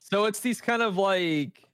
[0.00, 1.64] So it's these kind of like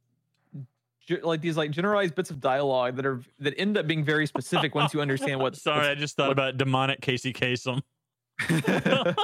[1.09, 4.29] ge- like these like generalized bits of dialogue that are that end up being very
[4.29, 5.57] specific once you understand what.
[5.61, 7.83] Sorry, I just thought what- about demonic Casey Kasem.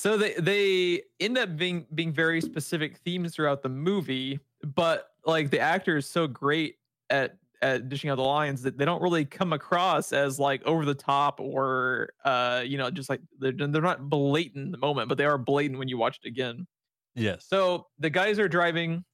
[0.00, 5.50] so they they end up being being very specific themes throughout the movie, but like
[5.50, 6.76] the actor is so great
[7.10, 10.86] at at dishing out the lines that they don't really come across as like over
[10.86, 15.10] the top or uh you know just like they're, they're not blatant in the moment,
[15.10, 16.66] but they are blatant when you watch it again.
[17.14, 17.44] Yes.
[17.46, 19.04] So the guys are driving.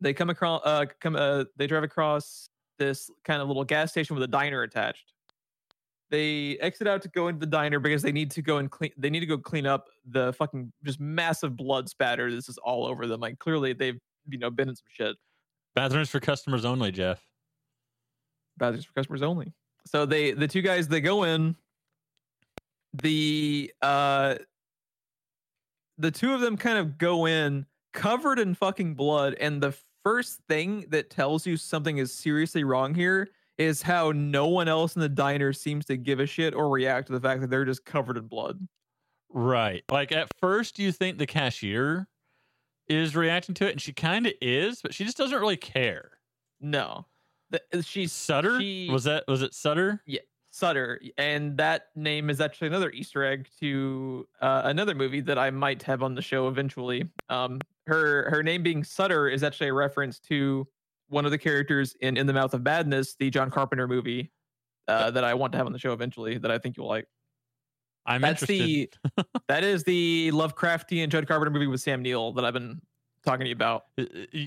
[0.00, 0.60] They come across.
[0.64, 1.14] Uh, come.
[1.14, 5.12] Uh, they drive across this kind of little gas station with a diner attached.
[6.10, 8.92] They exit out to go into the diner because they need to go and clean.
[8.96, 12.30] They need to go clean up the fucking just massive blood spatter.
[12.30, 13.20] This is all over them.
[13.20, 15.16] Like clearly they've you know been in some shit.
[15.74, 17.22] Bathrooms for customers only, Jeff.
[18.56, 19.52] Bathrooms for customers only.
[19.86, 21.56] So they the two guys they go in.
[23.02, 24.36] The uh
[25.98, 30.40] the two of them kind of go in covered in fucking blood and the first
[30.48, 35.00] thing that tells you something is seriously wrong here is how no one else in
[35.00, 37.84] the diner seems to give a shit or react to the fact that they're just
[37.84, 38.66] covered in blood.
[39.30, 39.82] Right.
[39.90, 42.08] Like at first you think the cashier
[42.88, 46.12] is reacting to it and she kind of is, but she just doesn't really care.
[46.60, 47.06] No.
[47.50, 48.58] The, uh, she's Sutter?
[48.60, 50.02] she- Was that was it Sutter?
[50.06, 50.20] Yeah.
[50.50, 55.50] Sutter, and that name is actually another Easter egg to uh, another movie that I
[55.50, 57.04] might have on the show eventually.
[57.28, 60.66] Um, her her name being Sutter is actually a reference to
[61.08, 64.30] one of the characters in In the Mouth of Madness, the John Carpenter movie
[64.86, 66.38] uh, that I want to have on the show eventually.
[66.38, 67.06] That I think you'll like.
[68.06, 68.96] I'm That's interested.
[69.16, 72.80] the that is the Lovecraftian John Carpenter movie with Sam Neill that I've been
[73.24, 73.84] talking to you about.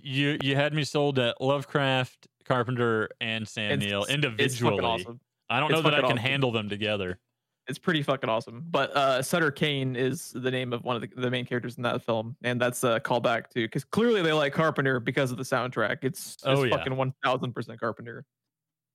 [0.03, 4.77] You you had me sold at Lovecraft, Carpenter, and Sam It's- Neill It's individually.
[4.77, 5.19] fucking awesome.
[5.49, 6.17] I don't It's know that I can awesome.
[6.17, 7.19] handle them together.
[7.67, 8.65] It's pretty fucking awesome.
[8.69, 11.83] But uh, Sutter Kane is the name of one of the, the main characters in
[11.83, 15.43] that film, and that's a callback to because clearly they like Carpenter because of the
[15.43, 15.99] soundtrack.
[16.01, 16.75] It's, it's Oh, yeah.
[16.75, 18.25] fucking one thousand percent Carpenter.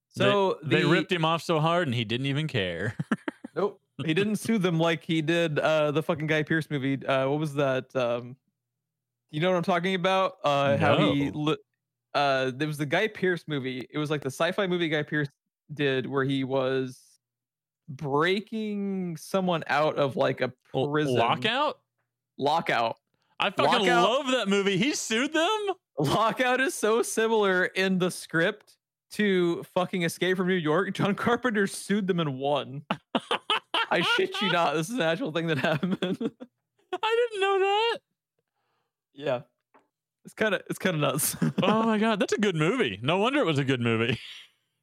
[0.09, 2.95] So they the- ripped him off so hard and he didn't even care.
[3.55, 7.03] Nope, he didn't sue them like he did uh, the fucking Guy Pearce movie.
[7.07, 7.87] Uh, what was that?
[7.97, 8.37] Um,
[9.31, 10.35] you know what I'm talking about?
[10.45, 11.39] Uh, How he No.
[11.41, 11.57] li-
[12.13, 13.87] uh, there was the Guy Pearce movie.
[13.91, 15.29] It was like the sci-fi movie Guy Pearce
[15.73, 17.01] did where he was
[17.89, 21.79] breaking someone out of like a prison Lockout?
[22.39, 22.97] lockout.
[23.39, 24.09] I fucking Lockout?
[24.11, 24.77] love that movie.
[24.79, 25.59] He sued them?
[25.99, 28.77] Lockout is so similar in the script
[29.13, 30.93] to fucking Escape from New York.
[30.95, 32.83] John Carpenter sued them and won.
[33.91, 34.75] I shit you not.
[34.75, 35.97] This is an actual thing that happened.
[37.03, 37.99] I didn't know that.
[39.15, 39.41] yeah.
[40.25, 41.37] It's kind of it's kind of nuts.
[41.63, 42.99] Oh my god, that's a good movie.
[43.01, 44.19] No wonder it was a good movie.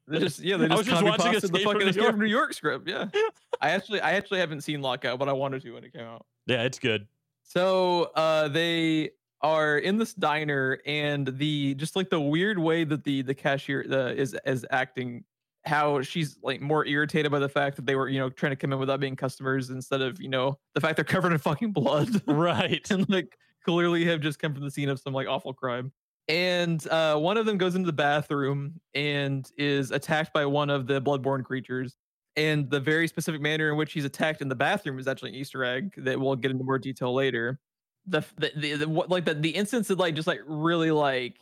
[0.08, 2.12] They just yeah they I just, was just watching the from fucking New Escape York.
[2.12, 2.88] from New York script.
[2.88, 3.06] Yeah.
[3.62, 6.26] I actually I actually haven't seen Lockout, but I wanted to when it came out.
[6.46, 7.08] Yeah, it's good.
[7.44, 9.12] So uh they
[9.42, 13.86] are in this diner and the just like the weird way that the the cashier
[13.92, 15.24] uh, is is acting
[15.66, 18.56] how she's like more irritated by the fact that they were you know trying to
[18.56, 21.72] come in without being customers instead of you know the fact they're covered in fucking
[21.72, 22.89] blood Right.
[22.92, 25.92] and like clearly have just come from the scene of some like awful crime
[26.29, 30.88] and uh one of them goes into the bathroom and is attacked by one of
[30.88, 31.95] the bloodborne creatures
[32.36, 35.36] and the very specific manner in which he's attacked in the bathroom is actually an
[35.36, 37.59] easter egg that we'll get into more detail later
[38.07, 41.36] the the, the, the what like the, the instance that like just like really like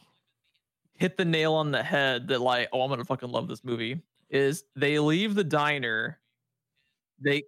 [0.98, 4.02] hit the nail on the head that like oh i'm gonna fucking love this movie
[4.30, 6.20] is they leave the diner
[7.20, 7.44] they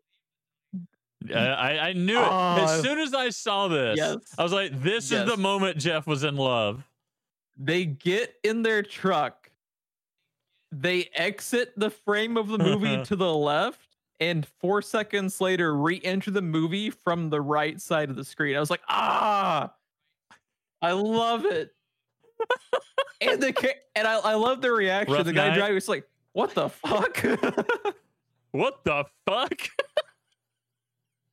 [1.33, 2.27] Uh, I, I knew it.
[2.29, 2.63] Oh.
[2.65, 4.17] As soon as I saw this, Yes.
[4.37, 6.83] I was like, this is the moment Jeff was in love.
[7.57, 9.51] They get in their truck.
[10.71, 16.31] They exit the frame of the movie to the left and four seconds later re-enter
[16.31, 18.55] the movie from the right side of the screen.
[18.55, 19.73] I was like ah!
[20.81, 21.73] I love it.
[23.21, 25.13] And the and I, I love their reaction.
[25.13, 25.55] Rough the guy night.
[25.55, 27.23] driving was like what the fuck?
[28.51, 29.61] What the fuck?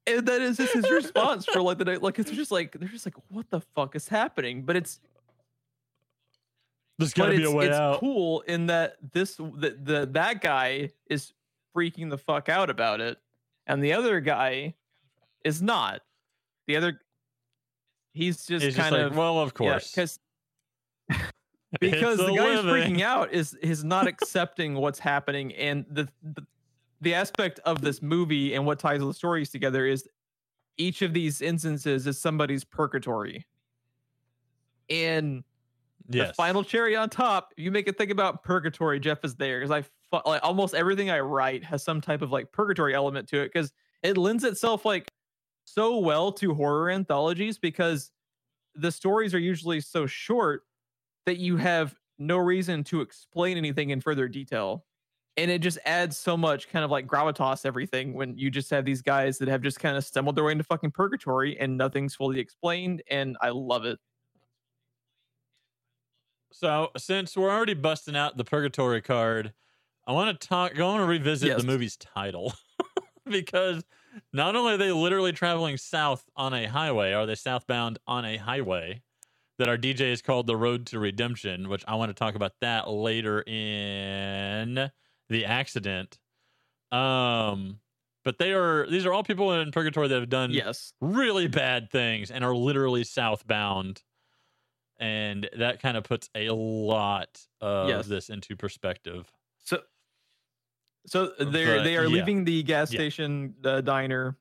[0.06, 2.88] and that is just his response for like the night like it's just like they're
[2.88, 4.62] just like what the fuck is happening?
[4.62, 5.00] But it's
[7.00, 7.98] There's but gotta be it's, a way it's out.
[8.00, 11.32] cool in that this the, the that guy is
[11.74, 13.18] freaking the fuck out about it
[13.66, 14.74] and the other guy
[15.44, 16.02] is not
[16.66, 17.00] the other
[18.12, 19.90] he's just just kind like, of well, of course.
[19.94, 20.18] because
[21.80, 26.46] because the guy who's freaking out is is not accepting what's happening and the, the
[27.00, 30.06] the aspect of this movie and what ties the stories together is
[30.76, 33.46] each of these instances is somebody's purgatory
[34.90, 35.44] and
[36.10, 36.28] Yes.
[36.28, 38.98] the final cherry on top, you make it think about purgatory.
[39.00, 42.32] Jeff is there because I fu- like almost everything I write has some type of
[42.32, 45.08] like purgatory element to it because it lends itself like
[45.64, 48.10] so well to horror anthologies because
[48.74, 50.62] the stories are usually so short
[51.26, 54.84] that you have no reason to explain anything in further detail.
[55.36, 58.84] And it just adds so much kind of like gravitas everything when you just have
[58.84, 62.14] these guys that have just kind of stumbled their way into fucking purgatory and nothing's
[62.14, 63.02] fully explained.
[63.08, 63.98] And I love it.
[66.52, 69.54] So since we're already busting out the purgatory card,
[70.06, 70.78] I want to talk.
[70.78, 71.56] I want to revisit Yes.
[71.56, 72.52] the movie's title
[73.24, 73.84] because
[74.32, 78.36] not only are they literally traveling south on a highway, are they southbound on a
[78.38, 79.02] highway
[79.58, 82.54] that our DJ is called the Road to Redemption, which I want to talk about
[82.60, 84.90] that later in
[85.28, 86.18] the accident.
[86.92, 87.80] Um,
[88.24, 90.92] but they are these are all people in purgatory that have done Yes.
[91.00, 94.04] really bad things and are literally southbound.
[95.00, 98.06] And that kind of puts a lot of Yes.
[98.06, 99.32] this into perspective.
[99.56, 99.80] So,
[101.06, 102.08] so they're they are yeah.
[102.08, 102.98] leaving the gas Yeah.
[102.98, 104.36] station uh, diner,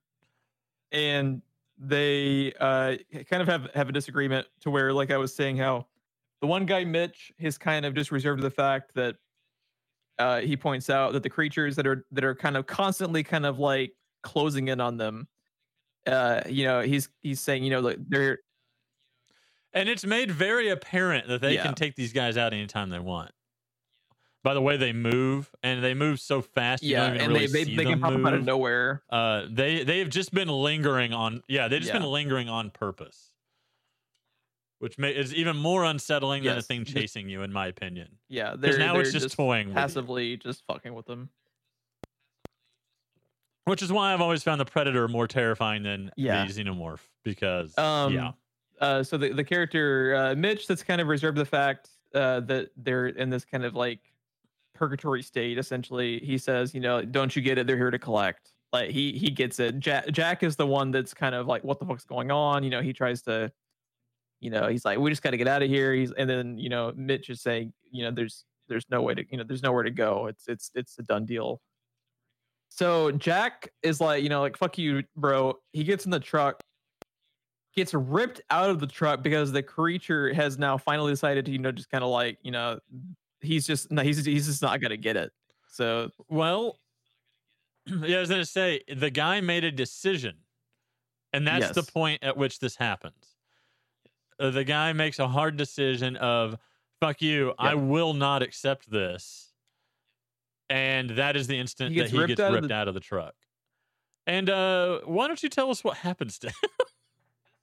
[0.91, 1.41] and
[1.77, 2.97] they uh,
[3.29, 5.87] kind of have have a disagreement to where, like I was saying, how
[6.41, 9.15] the one guy Mitch has kind of just reserved the fact that
[10.17, 13.45] uh, he points out that the creatures that are that are kind of constantly kind
[13.45, 13.93] of like
[14.23, 15.29] closing in on them.
[16.05, 18.39] Uh, you know, he's he's saying, you know, like they're
[19.73, 21.63] And it's made very apparent that they Yeah.
[21.63, 23.31] can take these guys out anytime they want.
[24.41, 27.33] By the way they move, and they move so fast, you yeah, don't even and
[27.33, 29.03] really they they, they can pop up out of nowhere.
[29.09, 31.43] Uh, they they have just been lingering on.
[31.49, 33.33] Yeah, they've just been lingering on purpose,
[34.79, 38.17] which may, is even more unsettling than a thing chasing you, in my opinion.
[38.29, 39.81] Yeah, Because now they're it's just, toying with you.
[39.81, 41.29] passively just fucking with them.
[43.65, 46.45] Which is why I've always found the predator more terrifying than Yeah.
[46.45, 48.31] the xenomorph because Um, yeah,
[48.79, 52.69] uh, so the, the character uh, Mitch that's kind of reserved the fact uh, that
[52.77, 53.99] they're in this kind of like
[54.73, 55.57] purgatory state.
[55.57, 57.67] Essentially, he says, you know, don't you get it?
[57.67, 58.53] They're here to collect.
[58.71, 59.79] Like he he gets it.
[59.79, 62.63] Jack Jack is the one that's kind of like, what the fuck's going on?
[62.63, 63.51] You know, he tries to,
[64.39, 65.93] you know, he's like, we just got to get out of here.
[65.93, 69.25] He's and then you know, Mitch is saying, you know, there's there's no way to
[69.29, 70.27] you know, there's nowhere to go.
[70.27, 71.61] It's it's it's a done deal.
[72.69, 75.55] So Jack is like, you know, like fuck you, bro.
[75.73, 76.61] He gets in the truck
[77.75, 81.59] gets ripped out of the truck because the creature has now finally decided to, you
[81.59, 82.79] know, just kind of like, you know,
[83.41, 85.31] he's just no, he's he's just not gonna get it.
[85.71, 86.79] So well,
[87.85, 90.35] yeah, I was gonna say the guy made a decision,
[91.33, 93.35] and that's the point at which this happens.
[94.39, 96.57] Uh, the guy makes a hard decision of
[96.99, 99.53] "fuck you," I will not accept this,
[100.69, 102.93] and that is the instant He that he ripped gets out ripped the- out of
[102.93, 103.35] the truck.
[104.27, 106.51] And uh, why don't you tell us what happens to?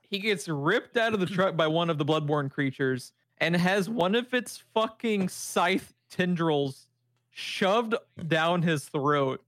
[0.08, 3.88] he gets ripped out of the truck by one of the bloodborne creatures and has
[3.88, 6.86] one of its fucking scythe tendrils
[7.30, 7.94] shoved
[8.28, 9.42] down his throat.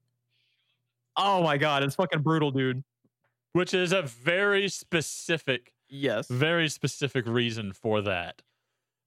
[1.17, 2.85] Oh my god, it's fucking brutal, dude.
[3.53, 6.29] Which is a very specific Yes.
[6.29, 8.43] very specific reason for that.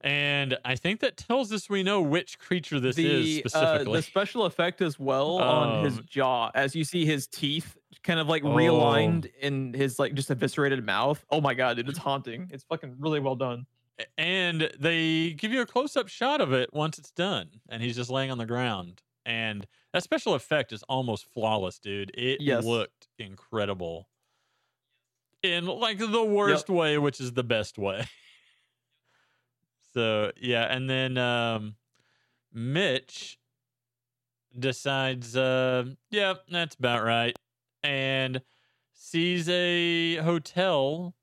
[0.03, 3.97] And I think that tells us we know which creature this is the uh, specifically.
[3.99, 8.19] the special effect as well on his Um, jaw as you see his teeth kind
[8.19, 8.47] of like Oh.
[8.49, 11.23] realigned in his like just eviscerated mouth.
[11.29, 12.49] Oh my god, dude, it's haunting.
[12.51, 13.67] It's fucking really well done.
[14.17, 17.49] and they give you a close up shot of it once it's done.
[17.69, 19.03] And he's just laying on the ground.
[19.23, 22.09] And that special effect is almost flawless, dude.
[22.15, 22.65] It Yes.
[22.65, 24.07] looked incredible.
[25.43, 28.05] In like the worst way, which is the best way.
[29.93, 31.75] so yeah, and then um
[32.53, 33.37] Mitch
[34.57, 37.37] decides uh yeah, that's about right.
[37.83, 38.41] And
[38.93, 41.15] sees a hotel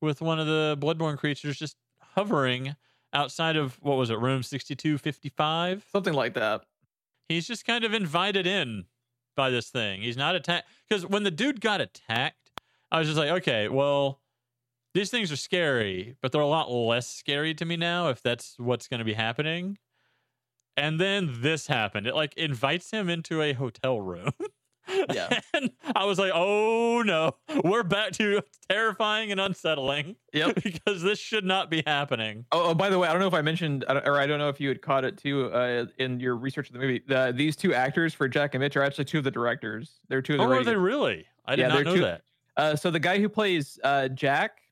[0.00, 2.76] with one of the bloodborne creatures just hovering
[3.12, 5.86] outside of what was it, room 6255?
[5.90, 6.62] Something like that.
[7.28, 8.84] He's just kind of invited in
[9.36, 10.02] by this thing.
[10.02, 12.50] He's not attacked because when the dude got attacked,
[12.90, 14.20] I was just like, okay, well,
[14.98, 18.54] these things are scary, but they're a lot less scary to me now if that's
[18.58, 19.78] what's going to be happening.
[20.76, 22.06] And then this happened.
[22.06, 24.30] It like invites him into a hotel room.
[25.12, 25.40] Yeah.
[25.54, 30.60] and I was like, oh no, we're back to terrifying and unsettling Yep.
[30.64, 32.46] because this should not be happening.
[32.52, 34.48] Oh, oh, by the way, I don't know if I mentioned, or I don't know
[34.48, 37.02] if you had caught it too uh, in your research of the movie.
[37.08, 40.00] Uh, these two actors for Jack and Mitch are actually two of the directors.
[40.08, 40.44] They're two of the.
[40.44, 41.26] Oh, are they really?
[41.44, 42.22] I did Yeah, not know two- that.
[42.56, 44.62] Uh, so the guy who plays uh, Jack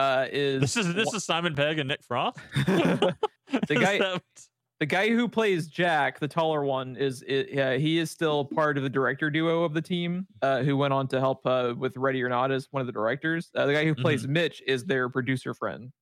[0.00, 2.38] uh, is This is this is Simon Pegg and Nick Frost.
[2.54, 3.14] the
[3.68, 3.98] guy.
[3.98, 4.22] that-
[4.78, 8.78] the guy who plays Jack, the taller one, is i- uh, he is still part
[8.78, 11.98] of the director duo of the team, uh, who went on to help uh, with
[11.98, 13.50] Ready or Not as one of the directors.
[13.54, 14.32] Uh, the guy who plays Mm-hmm.
[14.32, 15.92] Mitch is their producer friend,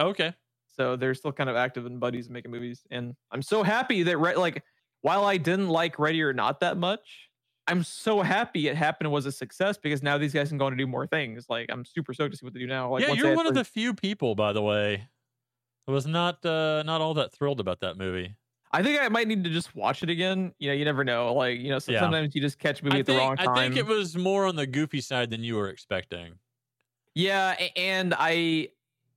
[0.00, 0.34] okay.
[0.66, 2.82] so they're still kind of active and buddies making movies.
[2.90, 4.64] And I'm so happy that like
[5.02, 7.28] while I didn't like Ready or Not that much,
[7.66, 10.66] I'm so happy it happened and was a success because now these guys can go
[10.66, 11.46] on to do more things.
[11.48, 12.90] Like I'm super stoked to see what they do now.
[12.90, 15.08] Like yeah, you're one of the few people, by the way,
[15.88, 18.34] I was not uh, not all that thrilled about that movie.
[18.72, 20.52] I think I might need to just watch it again.
[20.58, 21.32] You know, you never know.
[21.32, 22.00] Like, you know, so Yeah.
[22.00, 23.48] sometimes you just catch a movie I at think, the wrong time.
[23.50, 26.38] I think it was more on the goofy side than you were expecting.
[27.14, 28.68] yeah, and I,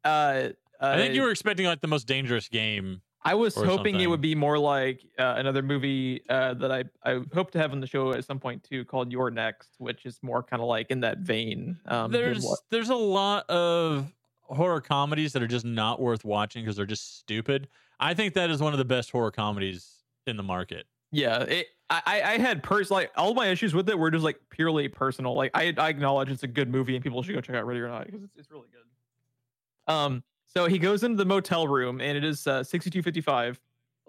[0.05, 3.01] uh, uh, I think you were expecting like the most dangerous game.
[3.31, 7.21] I was hoping it would be more like uh, another movie uh, that I I
[7.33, 10.19] hope to have on the show at some point too, called You're Next, which is
[10.21, 11.77] more kind of like in that vein.
[11.85, 14.11] Um, there's what- there's a lot of
[14.43, 17.67] horror comedies that are just not worth watching because they're just stupid.
[17.99, 20.85] I think that is one of the best horror comedies in the market.
[21.11, 24.23] yeah, it, I I I had pers like all my issues with it were just
[24.23, 25.33] like purely personal.
[25.35, 27.79] Like I I acknowledge it's a good movie and people should go check out Ready
[27.79, 29.93] or Not because it's it's really good.
[29.93, 30.23] Um,
[30.57, 33.59] so he goes into the motel room and it is uh, 6255.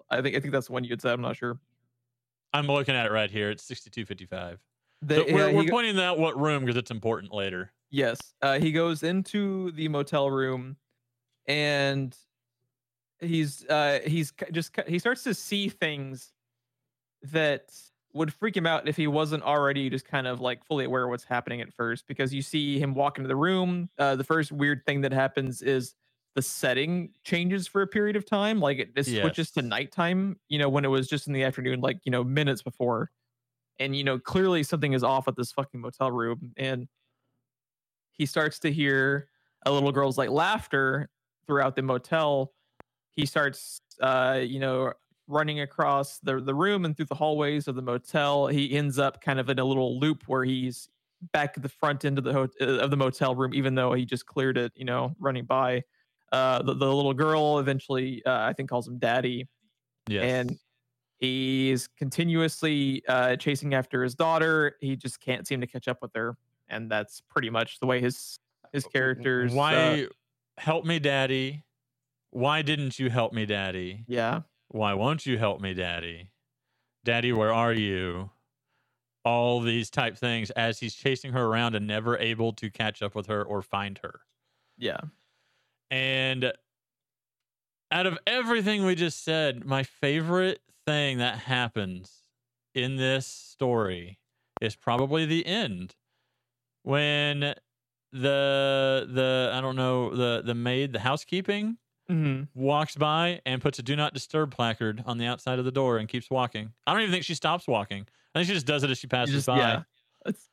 [0.09, 1.13] I think I think that's the one you had said.
[1.13, 1.59] I'm not sure.
[2.53, 3.51] I'm looking at it right here.
[3.51, 4.59] It's 6255.
[5.01, 7.71] The, So we're uh, we're go- pointing out what room because it's important later.
[7.91, 8.19] Yes.
[8.41, 10.77] Uh, he goes into the motel room
[11.45, 12.15] and
[13.19, 16.31] he's uh he's just he starts to see things
[17.21, 17.71] that
[18.13, 21.09] would freak him out if he wasn't already just kind of like fully aware of
[21.09, 24.51] what's happening at first because you see him walk into the room uh the first
[24.51, 25.95] weird thing that happens is
[26.35, 30.59] the setting changes for a period of time like it, it switches to nighttime you
[30.59, 33.11] know when it was just in the afternoon like you know minutes before.
[33.79, 36.87] And you know clearly something is off at this fucking motel room and
[38.11, 39.29] he starts to hear
[39.65, 41.09] a little girl's like laughter
[41.47, 42.53] throughout the motel.
[43.15, 44.93] He starts uh you know
[45.27, 48.47] running across the the room and through the hallways of the motel.
[48.47, 50.89] He ends up kind of in a little loop where he's
[51.33, 53.93] back at the front end of the ho- uh, of the motel room even though
[53.93, 55.83] he just cleared it you know running by
[56.31, 59.47] uh the, the little girl eventually uh, i think calls him daddy
[60.07, 60.23] Yes.
[60.23, 60.57] and
[61.19, 64.75] he's continuously uh, chasing after his daughter.
[64.79, 66.35] He just can't seem to catch up with her,
[66.67, 68.39] and that's pretty much the way his
[68.73, 69.51] his characters.
[69.53, 70.07] uh, why
[70.57, 71.63] help me, daddy?
[72.31, 74.05] Why didn't you help me, daddy?
[74.07, 76.31] yeah, Why won't you help me, daddy?
[77.03, 78.31] Daddy, where are you?
[79.25, 83.13] All these type things as he's chasing her around and never able to catch up
[83.13, 84.21] with her or find her.
[84.77, 85.01] yeah,
[85.91, 86.53] And
[87.91, 92.23] out of everything we just said, my favorite thing that happens
[92.75, 94.19] in this story
[94.61, 95.95] is probably the end.
[96.83, 97.39] When
[98.11, 101.77] the the I don't know, the the maid, the housekeeping
[102.07, 105.71] hmm walks by and puts a do not disturb placard on the outside of the
[105.71, 106.73] door and keeps walking.
[106.87, 108.07] I don't even think she stops walking.
[108.33, 109.57] I think she just does it as she passes just by.
[109.59, 109.83] yeah.
[110.25, 110.49] It's,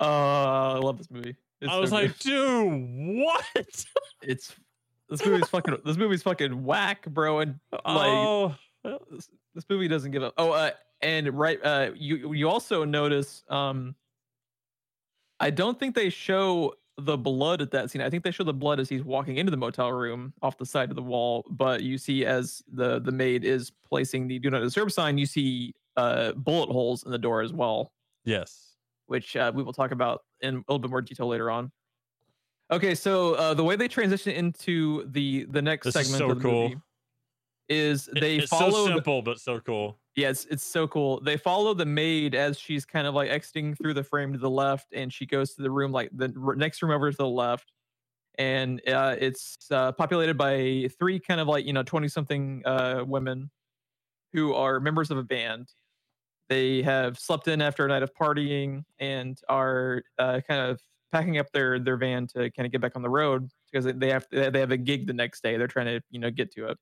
[0.00, 1.36] uh, I love this movie.
[1.60, 3.84] It's I was so like, dude, what?
[4.22, 4.54] it's
[5.14, 8.54] this movie's fucking this movie's fucking whack, bro, and like oh,
[9.10, 10.34] this, this movie doesn't give up.
[10.36, 13.94] Oh, uh, and right, uh, you you also notice, um,
[15.40, 18.02] I don't think they show the blood at that scene.
[18.02, 20.66] I think they show the blood as he's walking into the motel room off the
[20.66, 21.44] side of the wall.
[21.50, 25.26] But you see, as the the maid is placing the "Do Not Disturb" sign, you
[25.26, 27.92] see uh bullet holes in the door as well,
[28.24, 28.76] yes.
[29.06, 31.70] which uh, we will talk about in a little bit more detail later on.
[32.70, 36.30] Okay, so uh, the way they transition into the the next This is segment so
[36.30, 36.70] of the cool.
[36.70, 36.80] movie
[37.68, 40.00] is It- they it's follow so simple but so cool.
[40.16, 41.20] yeah, it's it's so cool.
[41.20, 44.50] They follow the maid as she's kind of like exiting through the frame to the
[44.50, 47.72] left, and she goes to the room like the next room over to the left,
[48.38, 53.04] and uh, it's uh, populated by three kind of like you know twenty something uh,
[53.06, 53.50] women
[54.34, 55.68] who are members of a band.
[56.48, 60.80] They have slept in after a night of partying and are uh, kind of
[61.14, 64.10] packing up their their van to kind of get back on the road because they-
[64.10, 65.56] have they have a gig the next day.
[65.56, 66.78] They're trying to you know get to it.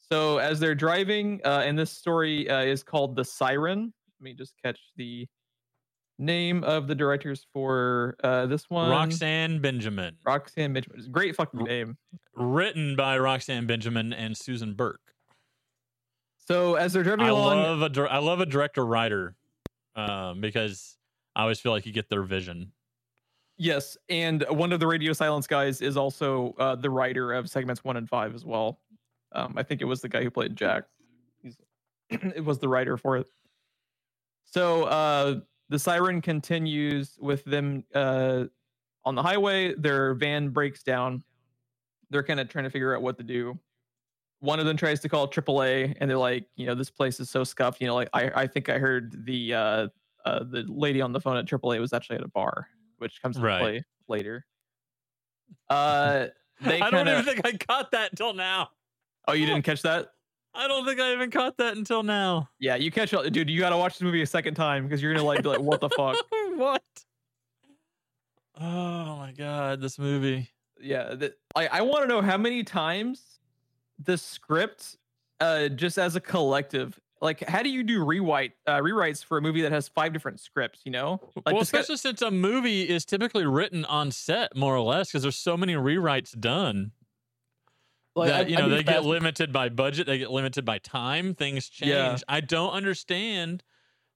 [0.00, 3.92] So as they're driving, uh, and this story uh, is called The Siren.
[4.20, 5.26] Let me just catch the
[6.18, 8.90] name of the directors for uh, this one.
[8.90, 10.16] Roxanne Benjamin.
[10.24, 10.76] Roxanne.
[10.76, 11.96] It's a great fucking name.
[12.34, 15.00] Written by Roxanne Benjamin and Susan Burke.
[16.36, 19.36] So as they're driving I along, love a I love a director writer
[19.94, 20.96] um, because
[21.36, 22.72] I always feel like you get their vision.
[23.58, 27.84] Yes, and one of the Radio Silence guys is also uh, the writer of segments
[27.84, 28.80] one and five as well.
[29.32, 30.84] Um, I think it was the guy who played Jack.
[31.42, 31.56] He's,
[32.10, 33.26] it was the writer for it.
[34.44, 38.44] So uh, the siren continues with them uh,
[39.04, 39.74] on the highway.
[39.74, 41.22] Their van breaks down.
[42.10, 43.58] They're kind of trying to figure out what to do.
[44.40, 47.28] One of them tries to call AAA, and they're like, you know, this place is
[47.28, 47.80] so scuffed.
[47.80, 49.88] You know, like I, I think I heard the uh,
[50.24, 52.68] uh, the lady on the phone at AAA was actually at a bar,
[52.98, 53.60] which comes into Right.
[53.60, 54.44] play later.
[55.70, 56.26] Uh,
[56.60, 58.68] they I don't even think I caught that until now.
[59.26, 60.08] Oh, you didn't catch that?
[60.54, 62.50] I don't think I even caught that until now.
[62.58, 63.48] Yeah, you catch it, dude.
[63.48, 65.60] You got to watch this movie a second time because you're gonna like be like,
[65.60, 66.16] what the fuck?
[66.56, 66.82] what?
[68.60, 70.50] Oh my god, this movie.
[70.80, 73.38] Yeah, that, like I want to know how many times
[73.98, 74.96] the script,
[75.40, 79.42] uh, just as a collective, like how do you do rewrite uh, rewrites for a
[79.42, 80.80] movie that has five different scripts?
[80.84, 84.54] You know, like well, this guy- especially since a movie is typically written on set,
[84.56, 86.92] more or less, because there's so many rewrites done.
[88.16, 90.64] like, that I- you I'd know be they get limited by budget, they get limited
[90.64, 91.34] by time.
[91.34, 91.90] Things change.
[91.90, 92.16] Yeah.
[92.28, 93.62] I don't understand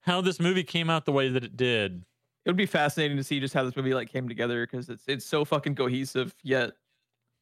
[0.01, 2.05] how this movie came out the way that it did.
[2.45, 5.05] It would be fascinating to see just how this movie like came together because it's
[5.07, 6.35] it's so fucking cohesive.
[6.43, 6.73] Yet,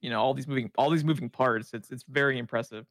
[0.02, 1.72] you know, all these moving all these moving parts.
[1.72, 2.86] It's it's very impressive.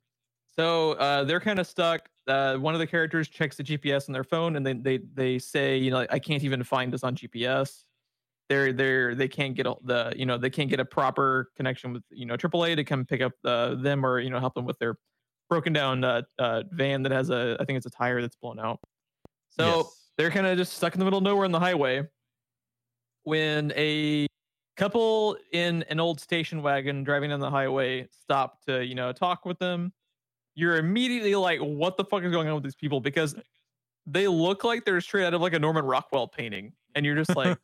[0.52, 2.10] So uh, they're kind of stuck.
[2.28, 5.40] Uh, one of the characters checks the GPS on their phone, and then they they
[5.40, 7.86] say, you know, I can't even find us on GPS.
[8.50, 11.94] They're they're they can't get a, the you know they can't get a proper connection
[11.94, 14.66] with you know AAA to come pick up uh, them or you know help them
[14.66, 14.98] with their
[15.50, 18.60] broken down uh, uh, van that has a I think it's a tire that's blown
[18.60, 18.80] out.
[19.50, 20.12] So Yes.
[20.18, 22.08] they're kind of just stuck in the middle of nowhere on the highway
[23.24, 24.28] when a
[24.78, 29.46] couple in an old station wagon driving on the highway stop to you know talk
[29.46, 29.92] with them
[30.60, 33.00] you're immediately like what the fuck is going on with these people?
[33.00, 33.36] Because
[34.06, 36.74] they look like they're straight out of like a norman rockwell painting.
[36.96, 37.58] And you're just like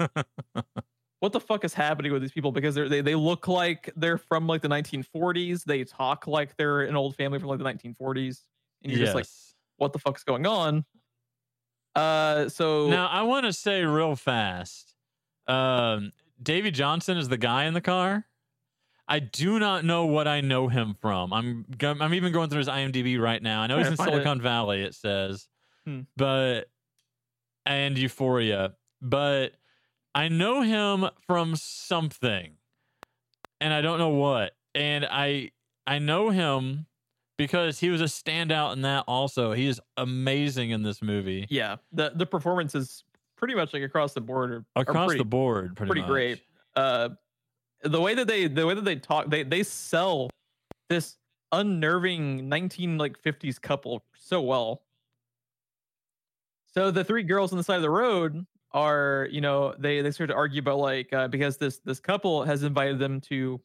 [1.20, 2.52] what the fuck is happening with these people?
[2.52, 6.82] Because they're, they they look like they're from like the 1940s they talk like they're
[6.82, 8.42] an old family from like the 1940s
[8.84, 9.08] and you're yes.
[9.08, 9.26] just like
[9.78, 10.86] what the fuck's going on?
[11.96, 14.96] Uh so now I want to say real fast,
[15.48, 18.26] um, Davy Johnson is the guy in the car.
[19.08, 21.32] I do not know what I know him from.
[21.32, 23.62] I'm go- I'm even going through his IMDb right now.
[23.62, 24.14] I know he's in find it.
[24.14, 24.82] Silicon Valley.
[24.82, 25.48] It says,
[25.86, 26.02] Hmm.
[26.18, 26.70] but
[27.68, 29.54] and Euphoria, but
[30.16, 32.54] I know him from something,
[33.62, 34.54] and I don't know what.
[34.74, 35.52] And I
[35.86, 36.88] I know him
[37.38, 39.04] because he was a standout in that.
[39.08, 41.46] Also, he is amazing in this movie.
[41.50, 43.04] yeah the the performances
[43.38, 46.42] pretty much like across the board are, are across pretty, the board pretty, pretty great
[46.78, 47.10] uh
[47.84, 50.30] the way that they the way that they talk they they sell
[50.90, 51.18] this
[51.52, 54.82] unnerving 19 like 50s couple so well.
[56.74, 60.12] So the three girls on the side of the road are you know they they
[60.12, 63.62] start to argue about like uh, because this this couple has invited them to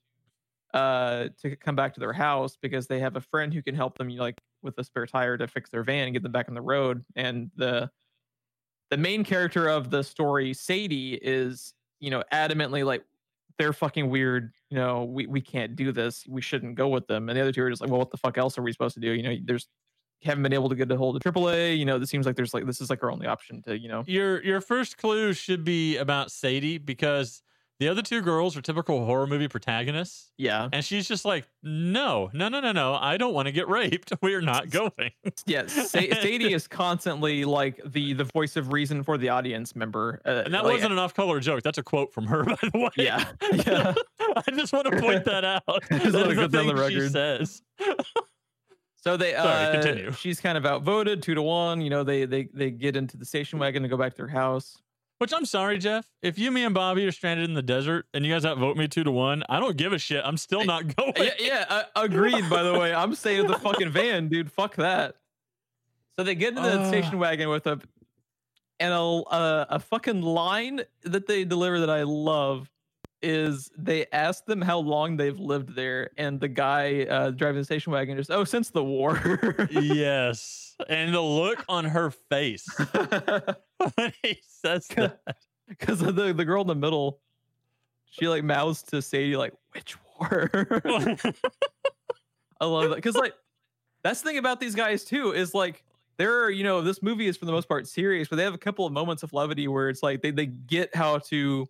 [0.73, 3.99] uh to come back to their house because they have a friend who can help
[3.99, 6.31] them you know, like with a spare tire to fix their van and get them
[6.31, 7.05] back on the road.
[7.17, 7.91] And the
[8.91, 13.05] the main character of the story sadie is you know adamantly like
[13.61, 17.29] they're fucking weird you know we, we can't do this we shouldn't go with them
[17.29, 18.95] and the other two are just like well what the fuck else are we supposed
[18.95, 19.69] to do you know there's
[20.23, 21.79] haven't been able to get a hold of AAA.
[21.79, 23.89] You know, this seems like there's like this is like our only option to you
[23.89, 24.05] know.
[24.07, 27.43] Your your first clue should be about Sadie because
[27.81, 32.31] the other two girls are typical horror movie protagonists, Yeah, and she's just like, no,
[32.33, 34.13] no, no, no, no, I don't want to get raped.
[34.23, 35.11] We're not going.
[35.47, 35.73] yes.
[35.91, 40.21] Sa- Sadie is constantly like the the voice of reason for the audience member.
[40.25, 41.63] Uh, And that like, wasn't an off color joke.
[41.63, 42.91] That's a quote from her, by the way.
[42.97, 43.25] Yeah,
[43.67, 43.95] yeah.
[44.37, 45.63] I just want to point that out.
[45.91, 47.63] Just That get thing the she says.
[49.03, 50.13] So they Sorry, uh continue.
[50.13, 51.81] she's kind of outvoted two to one.
[51.81, 54.29] You know, they they they get into the station wagon to go back to their
[54.29, 54.77] house.
[55.21, 56.07] Which I'm sorry, Jeff.
[56.23, 58.89] If you, me, and Bobby are stranded in the desert and you guys outvote me
[58.89, 60.23] two to one, I don't give a shit.
[60.25, 61.13] I'm still not going.
[61.15, 62.49] yeah, yeah, uh, agreed.
[62.49, 64.51] By the way, I'm staying in the fucking van, dude.
[64.51, 65.17] Fuck that.
[66.19, 66.89] So they get into the Ugh.
[66.89, 67.79] station wagon with a
[68.79, 72.71] and a uh, a fucking line that they deliver that I love
[73.21, 77.65] is they ask them how long they've lived there, and the guy uh, driving the
[77.67, 79.21] station wagon just oh since the war.
[79.71, 80.70] yes.
[80.89, 82.67] And the look on her face
[83.95, 85.21] when he says that.
[85.69, 87.21] Because the the girl in the middle,
[88.11, 90.51] she like mouths to Sadie like which war.
[92.61, 93.35] I love that because like
[94.03, 95.85] that's the thing about these guys too is like
[96.17, 98.55] there are you know this movie is for the most part serious, but they have
[98.55, 101.69] a couple of moments of levity where it's like they they get how to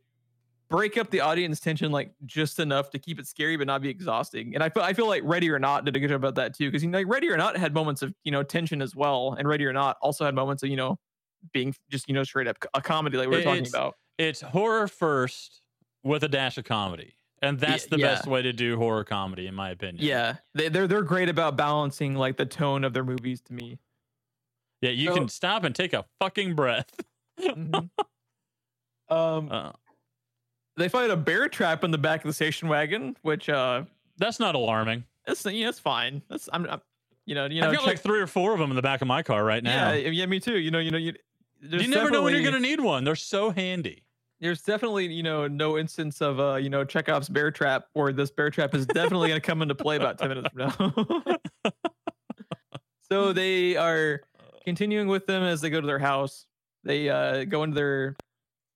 [0.71, 3.89] break up the audience tension like just enough to keep it scary but not be
[3.89, 4.55] exhausting.
[4.55, 6.55] And I feel I feel like Ready or Not did a good job about that
[6.57, 8.95] too because you know like Ready or Not had moments of you know tension as
[8.97, 10.99] well, and Ready or Not also had moments of you know
[11.53, 13.97] being just you know straight up a comedy like we we're talking It's- about.
[14.18, 15.62] It's horror first
[16.05, 17.14] with a dash of comedy.
[17.43, 18.09] And that's the yeah.
[18.09, 20.05] best way to do horror comedy, in my opinion.
[20.05, 23.79] Yeah, they, they're they're great about balancing like the tone of their movies to me.
[24.83, 26.91] Yeah, you So- can stop and take a fucking breath.
[27.41, 27.89] Mhm.
[29.09, 29.73] um, Uh,
[30.81, 33.85] they find a bear trap in the back of the station wagon, which uh,
[34.16, 35.05] that's not alarming.
[35.26, 36.22] it's you know, it's fine.
[36.28, 36.81] That's I'm, I'm
[37.26, 38.83] you know you know I've got check, like three or four of them in the
[38.83, 39.93] back of my car right now.
[39.93, 40.59] yeah yeah me too.
[40.59, 41.14] You know you know you.
[41.61, 43.05] there's you never know when you're going to need one.
[43.05, 44.05] They're so handy.
[44.41, 48.31] There's definitely you know no instance of uh you know Chekhov's bear trap or this
[48.31, 50.95] bear trap is definitely going to come into play about ten minutes from
[51.64, 51.70] now.
[53.11, 54.22] so they are
[54.64, 56.47] continuing with them as they go to their house.
[56.85, 58.16] They uh go into their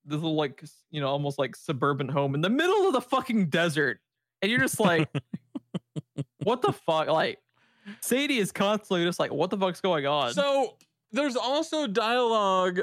[0.05, 3.47] this little like you know almost like suburban home in the middle of the fucking
[3.47, 3.99] desert,
[4.41, 5.09] and you're just like,
[6.43, 7.07] what the fuck?
[7.07, 7.39] Like
[8.01, 10.33] Sadie is constantly just like, what the fuck's going on?
[10.33, 10.75] So
[11.11, 12.81] there's also dialogue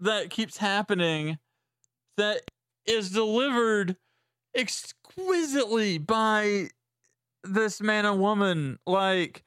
[0.00, 1.38] that keeps happening
[2.16, 2.42] that
[2.86, 3.96] is delivered
[4.54, 6.68] exquisitely by
[7.44, 8.78] this man and woman.
[8.86, 9.44] Like,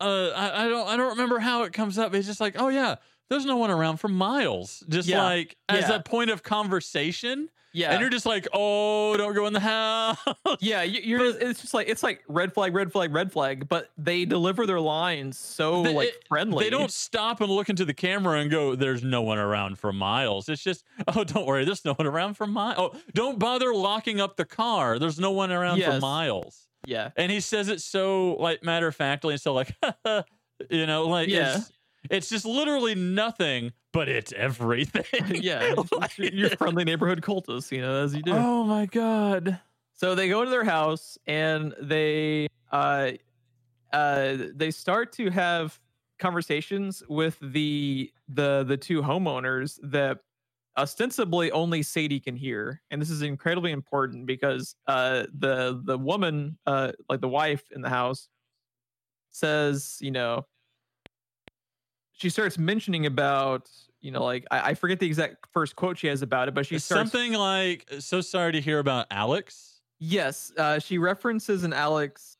[0.00, 2.14] uh, I, I don't, I don't remember how it comes up.
[2.14, 2.96] It's just like, oh yeah,
[3.30, 4.84] there's no one around for miles.
[4.88, 5.22] Just Yeah.
[5.22, 5.96] like as Yeah.
[5.96, 10.16] a point of conversation, yeah, and you're just like, oh, don't go in the house.
[10.60, 11.18] yeah, you- you're.
[11.18, 13.68] just, it's just like it's like red flag, red flag, red flag.
[13.68, 16.64] But they deliver their lines so They- like friendly.
[16.64, 19.92] They don't stop and look into the camera and go, "There's no one around for
[19.92, 23.74] miles." It's just, "Oh, don't worry, there's no one around for miles." Oh, don't bother
[23.74, 24.98] locking up the car.
[24.98, 26.66] There's no one around for miles.
[26.86, 29.74] Yeah, And he says it so like matter of factly and so like,
[30.70, 31.58] you know, like Yeah.
[31.58, 31.72] it's,
[32.10, 35.04] it's just literally nothing, but it's everything.
[35.42, 35.74] yeah.
[35.92, 38.32] Like- you're, you're friendly neighborhood cultist, you know, as you do.
[38.34, 39.60] Oh my god.
[39.94, 43.12] So they go into their house and they uh
[43.92, 45.80] uh they start to have
[46.18, 50.18] conversations with the the the two homeowners that
[50.76, 52.80] ostensibly only Sadie can hear.
[52.90, 57.82] And this is incredibly important because uh the the woman uh like the wife in
[57.82, 58.28] the house
[59.30, 60.46] says, you know,
[62.18, 66.08] she starts mentioning about you know like I, I forget the exact first quote she
[66.08, 70.52] has about it but she starts Something like, "So sorry to hear about Alex." Yes,
[70.56, 72.36] uh, she references an Alex,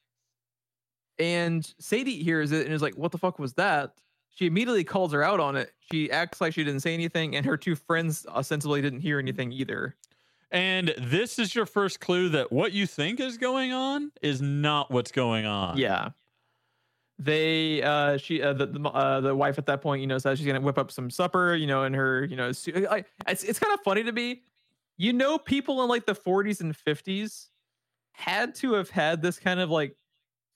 [1.19, 3.95] and Sadie hears it and is like, "What the fuck was that?"
[4.31, 5.73] She immediately calls her out on it.
[5.91, 9.51] She acts like she didn't say anything, and her two friends ostensibly didn't hear anything
[9.51, 9.97] either.
[10.51, 14.91] And this is your first clue that what you think is going on is not
[14.91, 15.77] what's going on.
[15.77, 16.11] Yeah,
[17.19, 20.39] they, uh, she, uh, the the, uh, the wife at that point, you know, says
[20.39, 23.43] she's gonna whip up some supper, you know, in her, you know, su- I, it's
[23.45, 24.43] it's kind of funny to me.
[24.97, 27.49] You know, people in like the 40s and 50s
[28.13, 29.97] had to have had this kind of like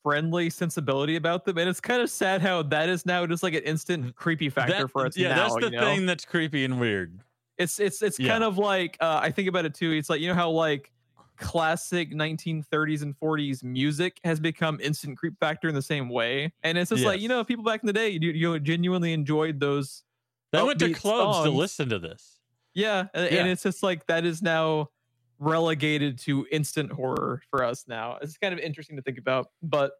[0.03, 3.55] friendly sensibility about them, and it's kind of sad how that is now just like
[3.55, 5.17] an instant creepy factor That- for us.
[5.17, 5.81] yeah, now, that's the you know?
[5.95, 7.21] thing that's creepy and weird.
[7.59, 8.29] It's it's it's Yeah.
[8.33, 9.91] kind of like uh, I think about it too.
[9.93, 10.91] It's like you know how like
[11.37, 16.77] classic 1930s and 40s music has become instant creep factor in the same way, and
[16.79, 20.05] it's just like you know people back in the day, you you genuinely enjoyed those.
[20.53, 22.39] They went to clubs to listen to this.
[22.75, 23.21] Yeah, Yeah.
[23.23, 24.91] and it's just like that is now
[25.39, 28.19] relegated to instant horror for us now.
[28.23, 29.93] It's kind of interesting to think about, but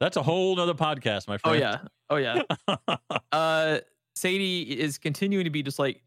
[0.00, 1.62] That's a whole nother podcast, my friend.
[1.64, 2.42] oh friend.
[2.42, 3.16] yeah, oh yeah.
[3.32, 3.78] uh
[4.14, 6.02] Sadie is continuing to be just like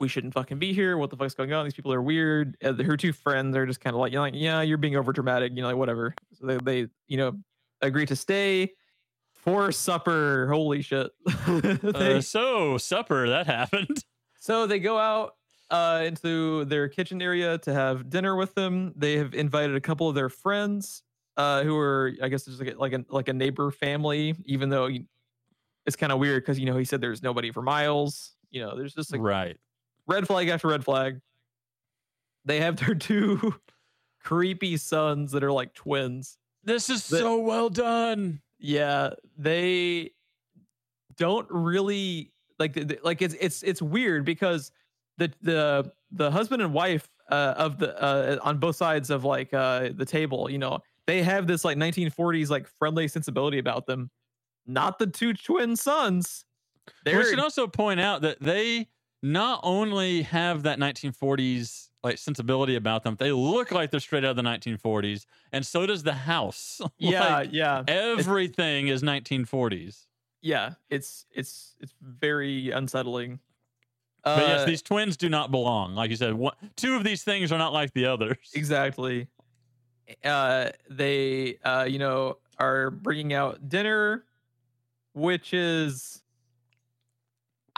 [0.00, 0.96] we shouldn't fucking be here.
[0.96, 1.64] What the fuck's going on?
[1.64, 2.56] These people are weird.
[2.62, 4.96] Uh, her two friends are just kind of like, you know, like, yeah, you're being
[4.96, 6.14] over dramatic, you know, like whatever.
[6.38, 7.38] So they, they, you know,
[7.80, 8.72] agree to stay
[9.34, 10.48] for supper.
[10.50, 11.10] Holy shit.
[11.46, 14.04] They- Uh, so supper that happened.
[14.40, 15.34] so they go out
[15.70, 18.92] uh, into their kitchen area to have dinner with them.
[18.96, 21.02] They have invited a couple of their friends
[21.36, 24.34] uh, who are, I guess, just like a, like a like a neighbor family.
[24.46, 24.88] Even though
[25.86, 28.32] it's kind of weird because you know he said there's nobody for miles.
[28.50, 29.56] You know, there's just like right.
[30.08, 31.20] Red flag after red flag.
[32.44, 33.54] They have their two
[34.24, 36.38] creepy sons that are like twins.
[36.64, 38.40] This is The- so well done.
[38.58, 40.10] Yeah, they
[41.16, 44.72] don't really like like it's it's it's weird because
[45.16, 49.52] the the the husband and wife uh, of the uh, on both sides of like
[49.54, 54.10] uh, the table, you know, they have this like 1940s like friendly sensibility about them.
[54.66, 56.44] Not the two twin sons.
[57.06, 58.88] We They're should also point out that they
[59.22, 64.30] not only have that 1940s like sensibility about them, they look like they're straight out
[64.30, 66.80] of the 1940s, and so does the house.
[66.98, 70.06] yeah Like, yeah everything is 1940s.
[70.40, 70.74] yeah.
[70.90, 73.40] It's it's it's very unsettling.
[74.24, 75.94] But yes, Uh, these twins do not belong.
[75.94, 78.36] Like you said, one, two of these things are not like the others.
[78.54, 79.28] Exactly.
[80.24, 84.24] Uh, they, uh, you know, are bringing out dinner,
[85.14, 86.22] which is,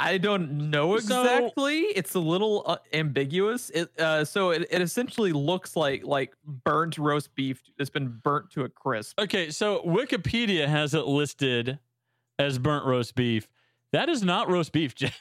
[0.02, 1.80] I don't know So- exactly.
[1.80, 3.70] it's a little uh, ambiguous.
[3.70, 8.50] It, uh, so it, it essentially looks like like burnt roast beef that's been burnt
[8.52, 9.20] to a crisp.
[9.20, 11.78] Okay, so Wikipedia has it listed
[12.38, 13.48] as burnt roast beef.
[13.92, 15.20] That is not roast beef, Jeff.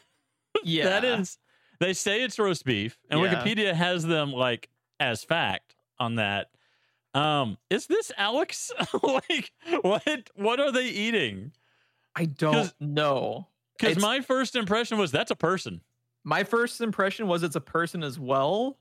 [0.63, 1.37] Yeah, That is,
[1.79, 3.33] they say it's roast beef, and Yeah.
[3.35, 4.69] Wikipedia has them like
[4.99, 6.49] as fact on that.
[7.13, 8.71] Um, is this Alex?
[9.03, 9.51] like,
[9.81, 10.29] what?
[10.35, 11.51] What are they eating?
[12.15, 13.47] I don't know.
[13.79, 15.81] Because my first impression was that's a person.
[16.23, 18.77] My first impression was it's a person as well,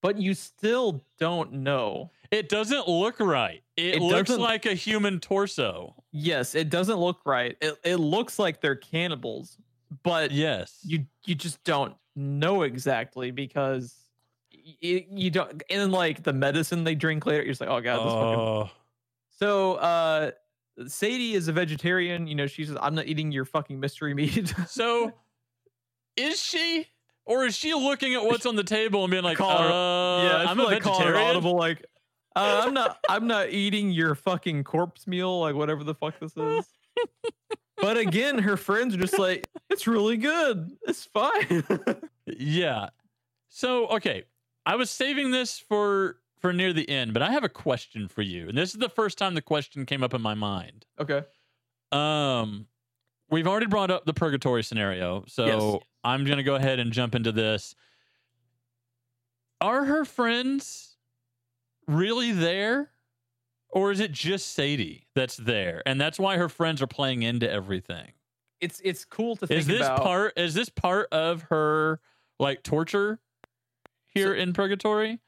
[0.00, 2.10] but you still don't know.
[2.30, 3.62] It doesn't look right.
[3.76, 5.94] It, It looks like a human torso.
[6.12, 7.56] Yes, it doesn't look right.
[7.60, 9.58] It it looks like they're cannibals,
[10.02, 10.78] but Yes.
[10.82, 13.94] you you just don't know exactly because
[14.50, 15.62] you, you don't.
[15.68, 18.70] And like the medicine they drink later, you're just like, oh god, this fucking Oh,
[19.38, 20.30] So uh
[20.86, 22.26] Sadie is a vegetarian.
[22.26, 24.52] You know, she says, I'm not eating your fucking mystery meat.
[24.68, 25.12] So,
[26.16, 26.86] is she,
[27.24, 30.22] or is she looking at what's on the table and being like, Call her- uh,
[30.44, 31.16] yeah, I'm a like vegetarian?
[31.22, 31.84] audible, like,
[32.34, 36.36] uh, I'm not I'm not eating your fucking corpse meal, like whatever the fuck this
[36.36, 36.66] is.
[37.78, 40.70] but again, her friends are just like, it's really good.
[40.86, 41.64] It's fine.
[42.26, 42.88] Yeah.
[43.48, 44.24] So, okay,
[44.66, 48.22] I was saving this for for near the end, but I have a question for
[48.22, 50.86] you, and this is the first time the question came up in my mind.
[50.98, 51.22] okay.
[51.92, 52.66] Um,
[53.30, 55.82] we've already brought up the purgatory scenario, so Yes.
[56.04, 57.74] I'm gonna go ahead and jump into this.
[59.60, 60.96] Are her friends
[61.86, 62.90] really there,
[63.70, 67.50] or is it just Sadie that's there, and that's why her friends are playing into
[67.50, 68.12] everything?
[68.60, 70.02] It's it's cool to think Is this about.
[70.02, 70.32] part?
[70.36, 72.00] Is this part of her
[72.38, 73.20] like torture
[74.06, 75.20] here So- in purgatory?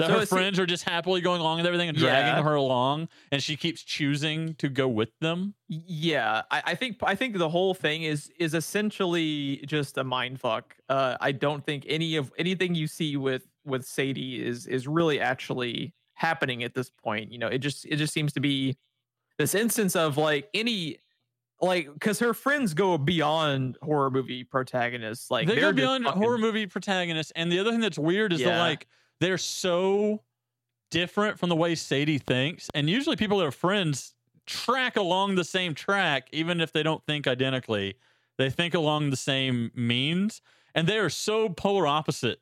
[0.00, 2.42] That So her friends are just happily going along with everything and dragging Yeah.
[2.42, 5.54] her along, and she keeps choosing to go with them.
[5.68, 10.40] Yeah I, I think i think the whole thing is is essentially just a mind
[10.40, 14.88] fuck uh i don't think any of anything you see with with sadie is is
[14.88, 18.76] really actually happening at this point you know it just it just seems to be
[19.38, 20.98] this instance of like any
[21.60, 26.20] like because her friends go beyond horror movie protagonists like they go they're beyond fucking-
[26.22, 28.60] horror movie protagonists, and the other thing that's weird is that Yeah.
[28.62, 28.86] like
[29.20, 30.22] they're so
[30.90, 34.14] different from the way Sadie thinks, and usually people that are friends
[34.46, 37.94] track along the same track, even if they don't think identically.
[38.38, 40.40] They think along the same means,
[40.74, 42.40] and they are so polar opposite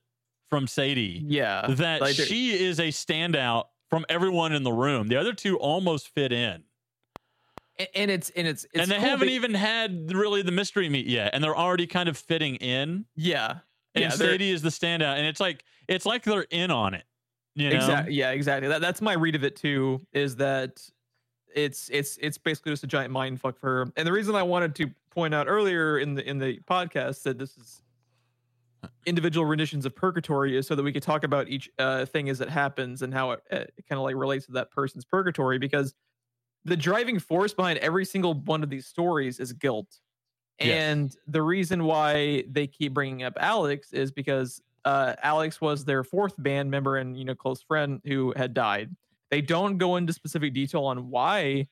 [0.48, 5.08] from Sadie yeah that like she is a standout from everyone in the room.
[5.08, 6.62] The other two almost fit in.
[7.78, 10.52] a- and it's and it's, it's and they cool haven't be- even had really the
[10.52, 13.04] mystery meat yet, and they're already kind of fitting in.
[13.16, 13.56] yeah
[13.94, 17.04] And Yeah, is the standout, and it's like it's like they're in on it.
[17.54, 18.14] You know, Exactly.
[18.14, 18.68] Yeah, exactly.
[18.68, 20.00] That, that's my read of it too.
[20.12, 20.88] Is that
[21.54, 23.92] it's it's it's basically just a giant mind fuck for her.
[23.96, 27.38] And the reason I wanted to point out earlier in the in the podcast that
[27.38, 27.82] this is
[29.06, 32.40] individual renditions of purgatory is so that we could talk about each uh, thing as
[32.40, 35.94] it happens and how it, it kind of like relates to that person's purgatory because
[36.64, 39.98] the driving force behind every single one of these stories is guilt.
[40.60, 40.82] Yes.
[40.82, 46.02] And the reason why they keep bringing up Alex is because uh, Alex was their
[46.02, 48.94] fourth band member and you know close friend who had died.
[49.30, 51.68] They don't go into specific detail on why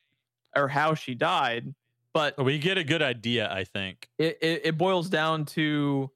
[0.55, 1.74] or how she died,
[2.12, 3.53] but we get a good idea.
[3.53, 4.09] I think.
[4.18, 6.11] it, it, it boils down to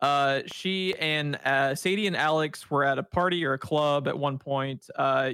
[0.00, 4.18] uh, she and uh, Sadie and Alex were at a party or a club at
[4.18, 4.88] one point.
[4.96, 5.32] Uh,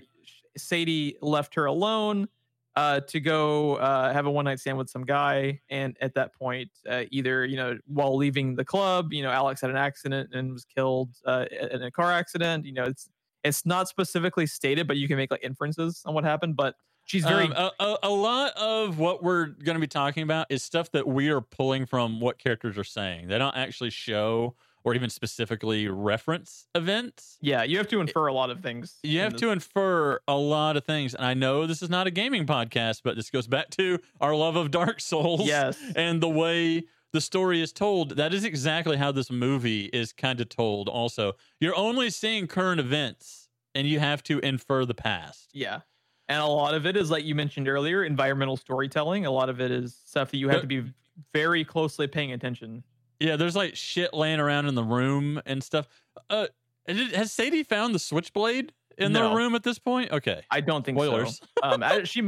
[0.57, 2.29] Sadie left her alone
[2.77, 6.35] uh, to go uh, have a one night stand with some guy, and at that
[6.35, 10.31] point, uh, either you know while leaving the club, you know Alex had an accident
[10.35, 12.67] and was killed uh, in a car accident.
[12.67, 13.09] You know it's
[13.43, 16.57] it's not specifically stated, but you can make like inferences on what happened.
[16.57, 16.75] But
[17.05, 20.47] she's very Um, a, a, a lot of what we're going to be talking about
[20.51, 23.29] is stuff that we are pulling from what characters are saying.
[23.29, 24.55] They don't actually show
[24.87, 27.37] or even specifically reference events.
[27.43, 27.65] yeah.
[27.65, 28.99] You have to infer a lot of things.
[29.03, 31.13] You have to infer a lot of things.
[31.13, 34.37] And I know this is not a gaming podcast, but this goes back to our
[34.37, 35.45] love of Dark Souls.
[35.45, 35.77] Yes.
[35.97, 38.11] And the way the story is told.
[38.11, 41.33] That is exactly how this movie is kind of told, also.
[41.61, 45.51] You're only seeing current events and you have to infer the past.
[45.53, 45.81] Yeah.
[46.29, 49.27] And a lot of it is like you mentioned earlier, environmental storytelling.
[49.27, 50.93] A lot of it is stuff that you have But- to be
[51.33, 52.85] very closely paying attention.
[53.21, 55.89] Yeah, there's like shit laying around in the room and stuff.
[56.29, 56.47] Uh,
[56.89, 59.35] has Sadie found the switchblade in their No.
[59.35, 60.13] room at this point?
[60.13, 60.43] Okay.
[60.51, 61.39] I don't think Spoilers.
[61.39, 61.47] so.
[61.63, 62.23] Um, I, she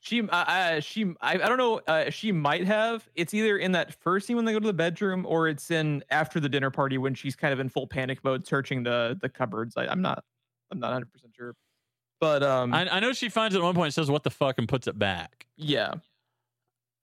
[0.00, 1.80] she uh, uh, she I, I don't know.
[1.86, 3.08] Uh, she might have.
[3.14, 6.02] It's either in that first scene when they go to the bedroom, or it's in
[6.10, 9.28] after the dinner party when she's kind of in full panic mode, searching the the
[9.28, 9.76] cupboards.
[9.76, 10.24] I, I'm not.
[10.72, 11.54] I'm not 100 percent sure.
[12.20, 14.56] But um, I, I know she finds it at one point, says, What the fuck,
[14.58, 15.46] and puts it back.
[15.56, 15.92] yeah.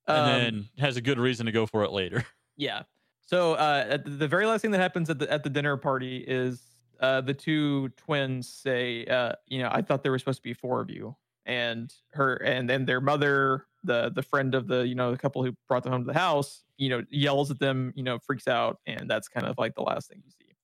[0.07, 2.25] And Um, then has a good reason to go for it later.
[2.57, 2.83] Yeah.
[3.29, 6.63] So uh, the, very last thing that happens at the at the dinner party is
[6.99, 10.55] uh, the two twins say, uh, you know, I thought there were supposed to be
[10.55, 11.15] four of you,
[11.45, 15.43] and her and then their mother, the the friend of the you know the couple
[15.43, 18.47] who brought them home to the house, you know, yells at them, you know, freaks
[18.47, 20.55] out, and that's kind of like the last thing you see.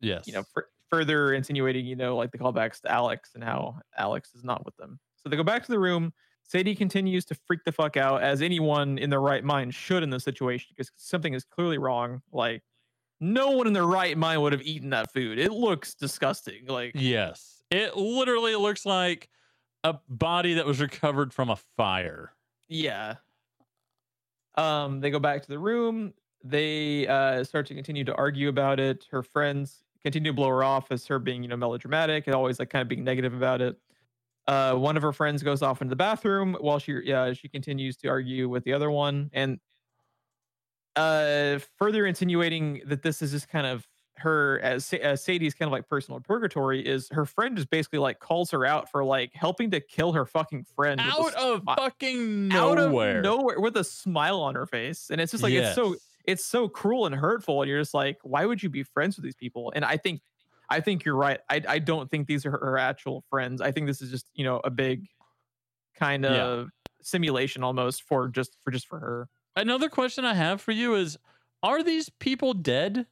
[0.00, 0.26] Yes.
[0.26, 4.30] You know, fur further insinuating, you know, like the callbacks to Alex and how Alex
[4.34, 4.98] is not with them.
[5.16, 6.14] So they go back to the room.
[6.48, 10.08] Sadie continues to freak the fuck out, as anyone in their right mind should in
[10.10, 12.22] this situation, because something is clearly wrong.
[12.32, 12.62] Like,
[13.20, 15.38] no one in their right mind would have eaten that food.
[15.38, 16.66] It looks disgusting.
[16.66, 17.62] Like, Yes.
[17.70, 19.28] It literally looks like
[19.84, 22.32] a body that was recovered from a fire.
[22.66, 23.16] yeah.
[24.56, 26.14] Um, they go back to the room.
[26.42, 29.06] They uh, start to continue to argue about it.
[29.10, 32.58] Her friends continue to blow her off as her being, you know, melodramatic and always
[32.58, 33.76] like kind of being negative about it.
[34.48, 37.96] Uh, one of her friends goes off into the bathroom while she yeah she continues
[37.98, 39.60] to argue with the other one, and
[40.96, 43.86] uh, further insinuating that this is just kind of
[44.16, 48.18] her as, as Sadie's kind of like personal purgatory is her friend just basically like
[48.18, 52.50] calls her out for like helping to kill her fucking friend Out of smi- fucking
[52.52, 53.22] out of nowhere.
[53.22, 55.94] nowhere with a smile on her face, and it's just like it's so
[56.24, 59.24] it's so cruel and hurtful, and you're just like, why would you be friends with
[59.24, 59.72] these people?
[59.76, 60.20] And I think
[60.70, 61.40] I think you're right.
[61.48, 63.60] I I don't think these are her, actual friends.
[63.60, 65.06] I think this is just you know a big
[65.96, 66.44] kind Yeah.
[66.44, 66.70] of
[67.02, 69.28] simulation almost for just for just for her.
[69.56, 71.18] Another question I have for you is
[71.62, 73.06] Are these people dead?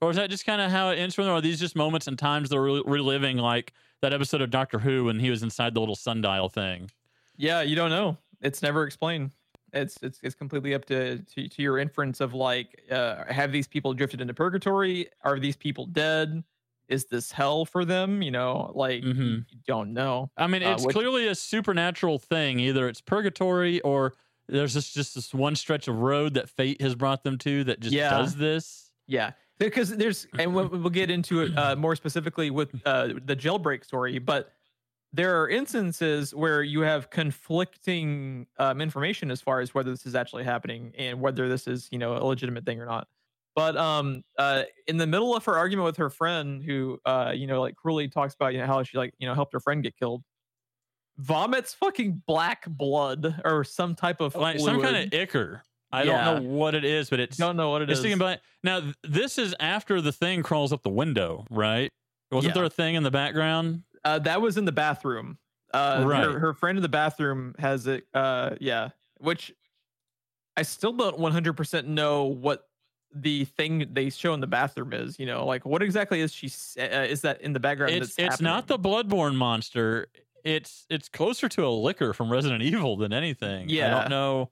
[0.00, 1.30] Or is that just kind of how it ends for them?
[1.32, 4.80] Or are these just moments and times they're re- reliving, like that episode of Doctor
[4.80, 6.90] Who when he was inside the little sundial thing?
[7.36, 8.18] Yeah, you don't know.
[8.40, 9.30] It's never explained.
[9.72, 13.66] It's it's it's completely up to to, to your inference of like, uh, have these
[13.66, 15.08] people drifted into purgatory?
[15.22, 16.44] Are these people dead?
[16.88, 18.20] Is this hell for them?
[18.22, 19.46] You know, like you, Mhm.
[19.48, 20.30] you don't know.
[20.36, 22.60] I mean, Uh, it's which- clearly a supernatural thing.
[22.60, 24.14] Either it's purgatory or
[24.48, 27.80] there's just, just this one stretch of road that fate has brought them to that
[27.80, 28.10] just Yeah.
[28.10, 28.90] does this.
[29.06, 33.36] Yeah, because there's, and we'll, we'll get into it uh, more specifically with uh, the
[33.36, 34.52] jailbreak story, but
[35.12, 40.14] there are instances where you have conflicting um, information as far as whether this is
[40.14, 43.08] actually happening and whether this is, you know, a legitimate thing or not.
[43.54, 47.46] But um, uh, in the middle of her argument with her friend, who, uh, you
[47.46, 49.82] know, like cruelly talks about, you know, how she like, you know, helped her friend
[49.82, 50.22] get killed,
[51.18, 55.14] vomits fucking black blood or some type of Like some kind of fluid.
[55.14, 55.62] ichor.
[55.94, 56.24] I Yeah.
[56.24, 58.14] don't know what it is, but it's Don't know what it It's is.
[58.14, 58.80] about now.
[58.80, 61.92] th- This is after the thing crawls up the window, right?
[62.30, 62.54] Wasn't Yeah.
[62.54, 63.82] there a thing in the background?
[64.04, 65.38] Uh, that was in the bathroom.
[65.72, 66.24] Uh, Right.
[66.24, 68.06] her, her friend in the bathroom has it.
[68.12, 69.52] Uh, yeah, which
[70.56, 72.68] I still don't 100% know what
[73.14, 75.18] the thing they show in the bathroom is.
[75.18, 76.48] You know, like what exactly is she?
[76.80, 77.92] Uh, is that in the background?
[77.94, 80.08] It's it's not the bloodborne monster.
[80.44, 83.68] It's it's closer to a Licker from Resident Evil than anything.
[83.68, 83.96] Yeah.
[83.96, 84.50] I don't know.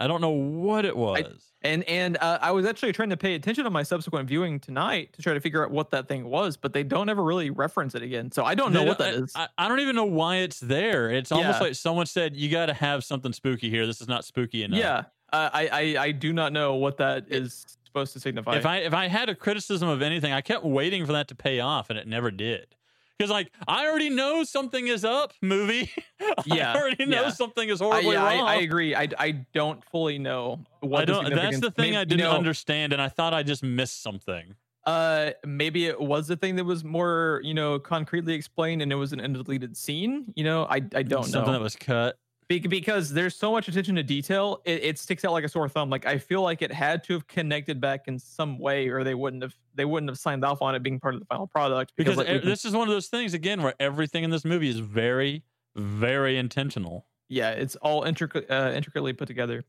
[0.00, 1.52] I don't know what it was.
[1.62, 5.12] And and uh, I was actually trying to pay attention on my subsequent viewing tonight
[5.12, 7.94] to try to figure out what that thing was, but they don't ever really reference
[7.94, 8.32] it again.
[8.32, 9.32] So I don't know They what that is.
[9.34, 11.10] I, I don't even know why it's there.
[11.10, 11.66] It's almost Yeah.
[11.66, 13.86] like someone said, "You got to have something spooky here.
[13.86, 15.02] This is not spooky enough." yeah,
[15.34, 18.56] uh, I, I I do not know what that is supposed to signify.
[18.56, 21.34] If I if I had a criticism of anything, I kept waiting for that to
[21.34, 22.74] pay off, and it never did.
[23.20, 25.90] Because like I already know something is up, movie.
[26.46, 27.30] Yeah, I already know yeah.
[27.30, 28.48] something is I, horribly yeah, I, wrong.
[28.48, 28.94] I agree.
[28.94, 31.34] I, I don't fully know what I don't.
[31.34, 34.54] That's the thing may- I didn't know, understand, and I thought I just missed something.
[34.86, 38.96] Uh, maybe it was the thing that was more, you know, concretely explained, and it
[38.96, 40.32] was an undeleted scene.
[40.36, 42.18] You know, I I don't something know something that was cut.
[42.50, 44.60] Be- because there's so much attention to detail.
[44.64, 45.88] It, it sticks out like a sore thumb.
[45.88, 49.14] Like I feel like it had to have connected back in some way, or they
[49.14, 51.92] wouldn't have they wouldn't have signed off on it being part of the final product.
[51.96, 54.30] Because like, e- we've been- this is one of those things again where everything in
[54.30, 55.44] this movie is very,
[55.76, 57.06] very intentional.
[57.28, 59.64] yeah, it's all intricate, uh, intricately put together.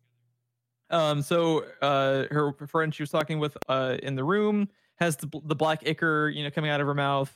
[0.89, 4.67] Um, so uh, her friend she was talking with uh in the room
[4.97, 7.31] has the the black ichor, you know, coming out of her mouth.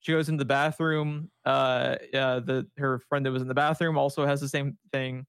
[0.00, 1.30] She goes into the bathroom.
[1.44, 5.26] Uh, uh, the her friend that was in the bathroom also has the same thing.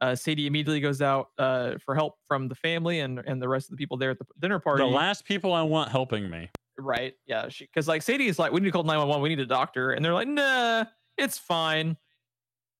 [0.00, 3.66] Uh, Sadie immediately goes out uh, for help from the family and and the rest
[3.66, 4.82] of the people there at the dinner party.
[4.82, 6.50] The last people I want helping me.
[6.78, 7.14] right?
[7.26, 9.20] Yeah, she because like Sadie is like, we need to call nine one one.
[9.22, 10.86] We need a doctor, and they're like, nah,
[11.16, 11.96] it's fine.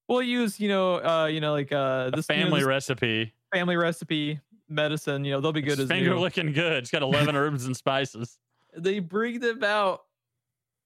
[0.09, 2.67] We'll use you know uh you know like uh A this you know, family this
[2.67, 3.33] recipe.
[3.55, 5.25] family recipe medicine.
[5.25, 6.19] You know they'll be good It's as finger new.
[6.19, 6.73] licking good.
[6.73, 8.39] It's got 11 herbs and spices.
[8.77, 10.01] They bring them out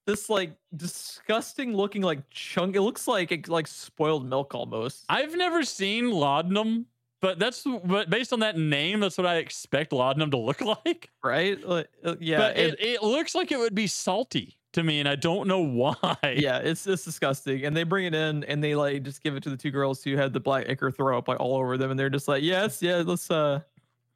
[0.07, 2.77] this like disgusting looking like chunk.
[2.77, 5.05] It looks like it, like spoiled milk almost.
[5.09, 6.87] I've never seen laudanum,
[7.21, 11.11] but that's but based on that name, that's what I expect laudanum to look like.
[11.23, 11.63] right?
[11.67, 15.01] Like, uh, yeah, but and- it, it looks like it would be salty to me,
[15.01, 16.17] and I don't know why.
[16.37, 17.65] yeah, it's it's disgusting.
[17.65, 20.03] And they bring it in and they like just give it to the two girls
[20.05, 22.43] who had the black ichor throw up like all over them, and they're just like,
[22.43, 23.61] yes, yeah, let's uh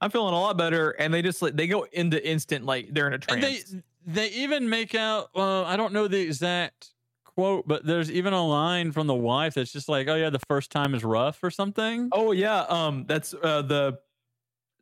[0.03, 0.93] I'm feeling a lot better.
[0.93, 3.71] And they just like they go into instant like they're in a And trance.
[3.71, 5.31] they they even make out.
[5.35, 6.93] Uh, I don't know the exact
[7.25, 10.41] quote, but there's even a line from the wife that's just like, "Oh yeah, the
[10.49, 12.09] first time is rough" or something.
[12.13, 13.99] oh yeah, um that's uh the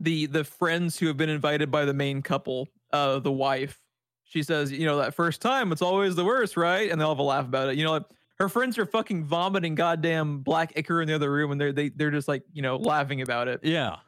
[0.01, 3.81] the the friends who have been invited by the main couple, uh the wife.
[4.25, 6.91] She says, you know, that first time it's always the worst, right?
[6.91, 7.77] And they'll have a laugh about it.
[7.79, 8.05] You know, like,
[8.39, 11.89] her friends are fucking vomiting goddamn black ichor in the other room and they're they,
[11.89, 13.61] they're just like, you know, laughing about it.
[13.65, 13.99] Yeah,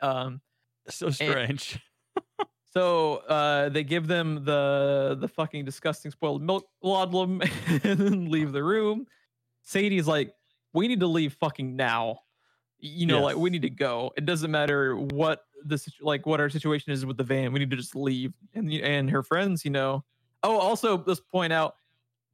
[0.00, 0.40] Um
[0.88, 1.78] so strange.
[2.72, 8.52] So uh, they give them the the fucking disgusting spoiled milk laudanum and then leave
[8.52, 9.06] the room.
[9.62, 10.32] Sadie's like,
[10.72, 12.20] "We need to leave fucking now.
[12.78, 14.12] You know, like we need to go.
[14.16, 17.52] It doesn't matter what the like what our situation is with the van.
[17.52, 20.02] We need to just leave." And and her friends, you know.
[20.42, 21.76] Oh, also let's point out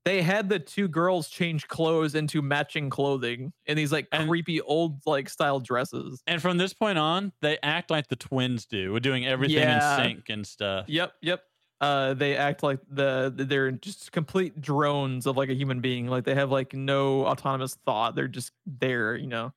[0.05, 4.61] they had the two girls change clothes into matching clothing in these like And- creepy
[4.63, 6.23] old like style dresses.
[6.27, 8.93] And from this point on, they act like the twins do.
[8.93, 9.99] We're doing everything Yeah.
[9.99, 10.87] in sync and stuff.
[10.89, 11.43] Yep, yep.
[11.81, 16.09] Uh, they act like the they're just complete drones of like a human being.
[16.09, 18.15] Like they have like no autonomous thought.
[18.17, 19.53] They're just there, you know.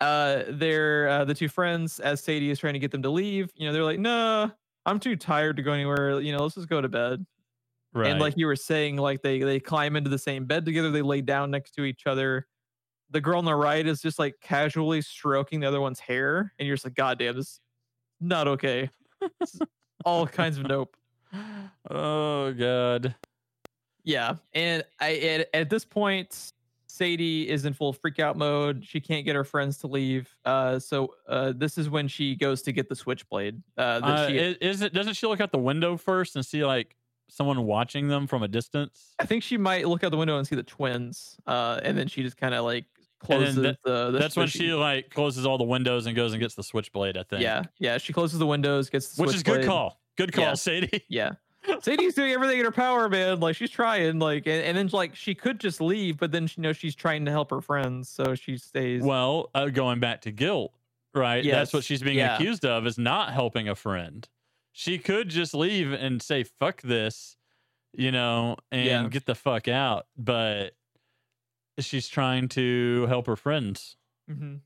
[0.00, 3.50] Uh, they're uh, the two friends as Sadie is trying to get them to leave.
[3.54, 4.50] You know, they're like, "No,
[4.84, 6.20] I'm too tired to go anywhere.
[6.20, 7.24] You know, let's just go to bed."
[7.94, 8.10] Right.
[8.10, 10.90] And like you were saying, like they they climb into the same bed together.
[10.90, 12.48] They lay down next to each other.
[13.10, 16.66] The girl on the right is just like casually stroking the other one's hair, and
[16.66, 17.60] you're just like, "God damn, this is
[18.20, 18.90] not okay."
[20.04, 20.96] All kinds of nope.
[21.90, 23.14] oh god.
[24.02, 26.52] Yeah, and I at, at this point,
[26.88, 28.84] Sadie is in full freak out mode.
[28.84, 30.28] She can't get her friends to leave.
[30.44, 33.62] Uh, so uh, this is when she goes to get the switchblade.
[33.76, 34.92] Uh, that Uh, she, is, is it?
[34.92, 36.96] Doesn't she look out the window first and see like
[37.34, 39.14] someone watching them from a distance?
[39.18, 41.36] I think she might look out the window and see the twins.
[41.46, 42.84] Uh, and then she just kind of like
[43.18, 44.18] closes that- the, the.
[44.18, 47.16] That's when she like closes all the windows and goes and gets the switchblade.
[47.16, 47.42] I think.
[47.42, 47.98] Yeah, yeah.
[47.98, 50.00] She closes the windows, gets the Which is good call.
[50.16, 50.54] Good call, Yeah.
[50.54, 51.04] Sadie.
[51.08, 51.32] Yeah.
[51.80, 53.40] Sadie's doing everything in her power, man.
[53.40, 56.60] Like she's trying, like, and, and then like she could just leave, but then she
[56.60, 59.02] knows she's trying to help her friends, so she stays.
[59.02, 60.74] Well, uh, going back to guilt,
[61.14, 61.42] right?
[61.42, 62.34] That's what she's being yeah.
[62.34, 64.28] accused of is not helping a friend.
[64.74, 67.36] She could just leave and say "fuck this,"
[67.92, 69.10] you know, and Yeah.
[69.10, 70.76] get the fuck out, but
[71.78, 73.96] she's trying to help her friends.
[74.28, 74.56] hmm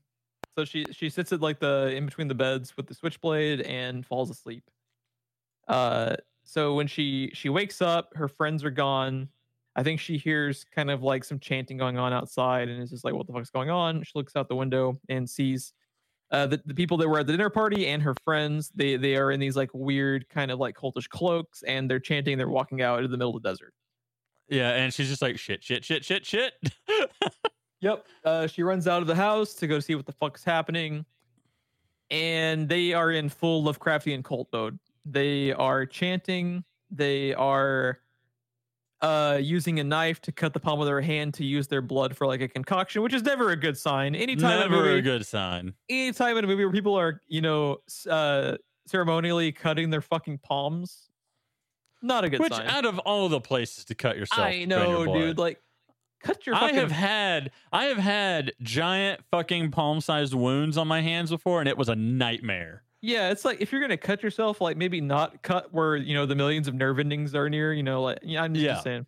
[0.57, 4.05] So she she sits at like the in between the beds with the switchblade and
[4.05, 4.69] falls asleep.
[5.67, 9.29] Uh, so when she she wakes up, her friends are gone.
[9.75, 13.03] I think she hears kind of like some chanting going on outside, and is just
[13.03, 15.73] like, "What the fuck's going on?" She looks out the window and sees
[16.31, 18.71] uh, the the people that were at the dinner party and her friends.
[18.75, 22.37] They they are in these like weird kind of like cultish cloaks, and they're chanting.
[22.37, 23.73] They're walking out into the middle of the desert.
[24.47, 26.53] Yeah, and she's just like shit, shit, shit, shit, shit.
[27.81, 28.07] Yep.
[28.25, 31.05] Uh, she runs out of the house to go see what the fuck's happening.
[32.11, 34.79] And they are in full Lovecraftian cult mode.
[35.05, 36.63] They are chanting.
[36.91, 37.99] They are
[39.01, 42.17] uh, using a knife to cut the palm of their hand to use their blood
[42.17, 44.13] for like a concoction, which is never a good sign.
[44.15, 45.73] Anytime in a Never movie, a good sign.
[45.89, 47.77] anytime in a movie where people are, you know,
[48.09, 51.09] uh, ceremonially cutting their fucking palms,
[52.01, 52.65] not a good Which sign.
[52.65, 55.37] Which out of all the places to cut yourself, I know, your dude.
[55.37, 55.61] Like,
[56.21, 61.01] cut your I have had I have had giant fucking palm sized wounds on my
[61.01, 62.83] hands before, and it was a nightmare.
[63.01, 66.25] Yeah, it's like if you're gonna cut yourself, like maybe not cut where you know
[66.25, 67.73] the millions of nerve endings are near.
[67.73, 68.81] You know, like yeah, I'm just Yeah.
[68.83, 69.05] saying.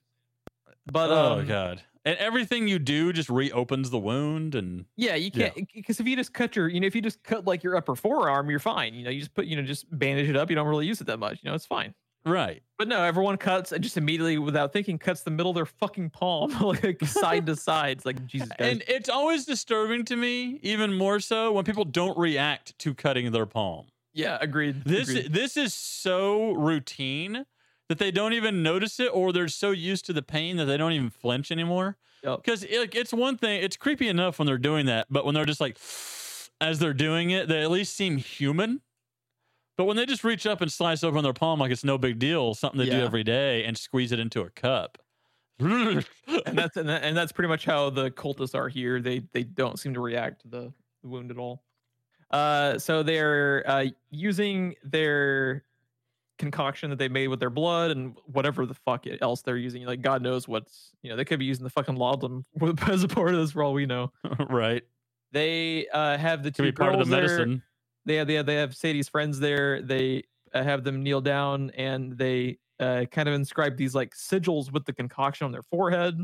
[0.85, 1.83] But oh um, god!
[2.05, 6.15] And everything you do just reopens the wound, and yeah, you can't because if you
[6.15, 8.93] just cut your, you know, if you just cut like your upper forearm, you're fine.
[8.93, 10.49] You know, you just put, you know, just bandage it up.
[10.49, 11.39] You don't really use it that much.
[11.43, 11.95] You know, it's fine.
[12.25, 12.61] Right.
[12.77, 16.09] But no, everyone cuts and just immediately without thinking cuts the middle of their fucking
[16.09, 16.51] palm,
[16.83, 17.97] like side to side.
[17.97, 18.71] It's like Jesus, guys.
[18.71, 23.31] And it's always disturbing to me, even more so when people don't react to cutting
[23.31, 23.85] their palm.
[24.13, 24.83] yeah, agreed.
[24.83, 25.33] This agreed.
[25.33, 27.45] this is so routine
[27.87, 30.77] that they don't even notice it, or they're so used to the pain that they
[30.77, 31.97] don't even flinch anymore.
[32.23, 32.43] Yep.
[32.43, 35.45] Because like it's one thing, it's creepy enough when they're doing that, but when they're
[35.45, 35.77] just like
[36.61, 38.81] as they're doing it, they at least seem human.
[39.81, 42.19] But when they just reach up and slice open their palm like it's no big
[42.19, 44.99] deal, something they do every day, and squeeze it into a cup.
[45.59, 46.05] and
[46.53, 49.01] that's and, that, and that's pretty much how the cultists are here.
[49.01, 51.63] They they don't seem to react to the, the wound at all.
[52.29, 55.63] Uh, so they're uh, using their
[56.37, 59.83] concoction that they made with their blood and whatever the fuck else they're using.
[59.83, 62.43] Like God knows what's you know they could be using the fucking laudum
[62.87, 64.11] as a part of this for all we know.
[64.47, 64.83] right.
[65.31, 67.63] They uh, have the Could two be part of the medicine.
[68.05, 69.81] They have they have, they have Sadie's friends there.
[69.81, 70.23] They
[70.53, 74.85] uh, have them kneel down and they uh, kind of inscribe these like sigils with
[74.85, 76.17] the concoction on their forehead.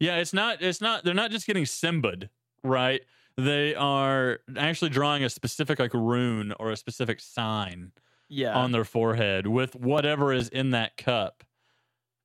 [0.00, 2.28] Yeah, it's not it's not they're not just getting simbad,
[2.64, 3.02] right?
[3.36, 7.92] They are actually drawing a specific like rune or a specific sign
[8.28, 8.54] Yeah.
[8.56, 11.44] on their forehead with whatever is in that cup.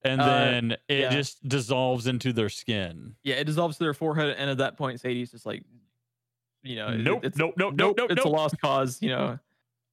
[0.03, 1.09] And Uh, then it yeah.
[1.09, 3.15] just dissolves into their skin.
[3.23, 5.63] Yeah, it dissolves to their forehead, and at that point, Sadie's just like,
[6.67, 9.01] you know, Nope, it's, nope, nope, nope, nope, it's a lost cause.
[9.01, 9.39] You know,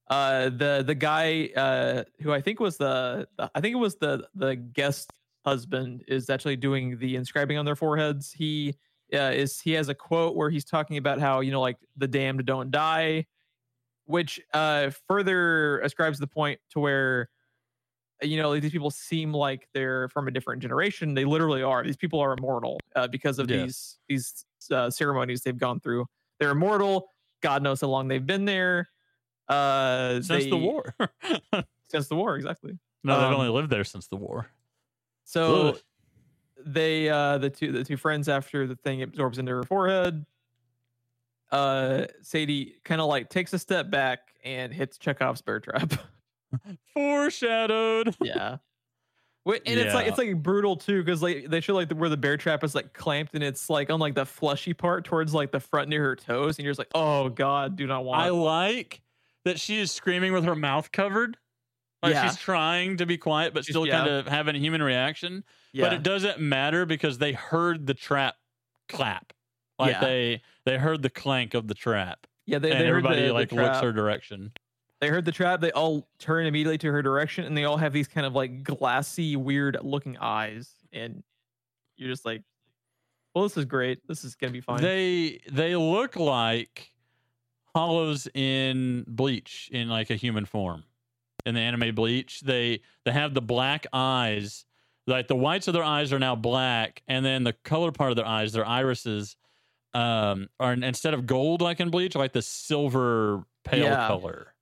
[0.09, 4.27] uh, the the guy uh, who I think was the, I think it was the
[4.35, 5.11] the guest
[5.45, 8.31] husband is actually doing the inscribing on their foreheads.
[8.31, 8.75] He
[9.13, 12.07] uh, is he has a quote where he's talking about how you know like the
[12.07, 13.25] damned don't die,
[14.05, 17.29] which uh, further ascribes the point to where
[18.21, 21.13] you know, like, these people seem like they're from a different generation.
[21.13, 21.83] They literally are.
[21.83, 23.63] These people are immortal uh, because of Yeah.
[23.63, 26.05] these these uh, ceremonies they've gone through.
[26.39, 27.09] They're immortal.
[27.41, 28.89] God knows how long they've been there.
[29.47, 30.93] Uh, Since the war.
[31.89, 32.77] Since the war, exactly.
[33.03, 34.47] no, they've Um, only lived there since the war.
[35.23, 35.79] So Ugh.
[36.65, 40.25] they uh the two the two friends after the thing absorbs into her forehead.
[41.51, 45.93] Uh, Sadie kind of like takes a step back and hits Chekhov's bear trap.
[46.93, 48.15] Foreshadowed.
[48.21, 48.57] yeah.
[49.45, 52.09] Wait, and it's like it's like brutal too because like they show like the, where
[52.09, 55.33] the bear trap is like clamped and it's like on like the fleshy part towards
[55.35, 58.21] like the front near her toes and you're just like oh god do not want
[58.21, 59.01] I like
[59.43, 61.37] that she is screaming with her mouth covered.
[62.01, 62.27] Like Yeah.
[62.27, 63.97] she's trying to be quiet, but She's- still yeah.
[63.99, 65.43] kind of having a human reaction.
[65.73, 68.35] yeah But it doesn't matter because they heard the trap
[68.89, 69.31] clap.
[69.77, 69.99] Like Yeah.
[70.01, 72.25] they they heard the clank of the trap.
[72.47, 74.51] yeah they, and they everybody the, the like looks her direction.
[75.01, 77.93] They heard the trap they all turn immediately to her direction and they all have
[77.93, 81.23] these kind of like glassy weird looking eyes and
[81.97, 82.41] you're just like
[83.33, 86.91] well this is great this is gonna be fine They they look like
[87.75, 90.83] hollows in bleach in like a human form.
[91.45, 94.65] In the anime bleach, they they have the black eyes.
[95.05, 98.15] Like the whites of their eyes are now black, and then the color part of
[98.15, 99.35] their eyes, their irises,
[99.93, 104.07] um, are instead of gold like in bleach, like the silver pale Yeah.
[104.07, 104.54] color.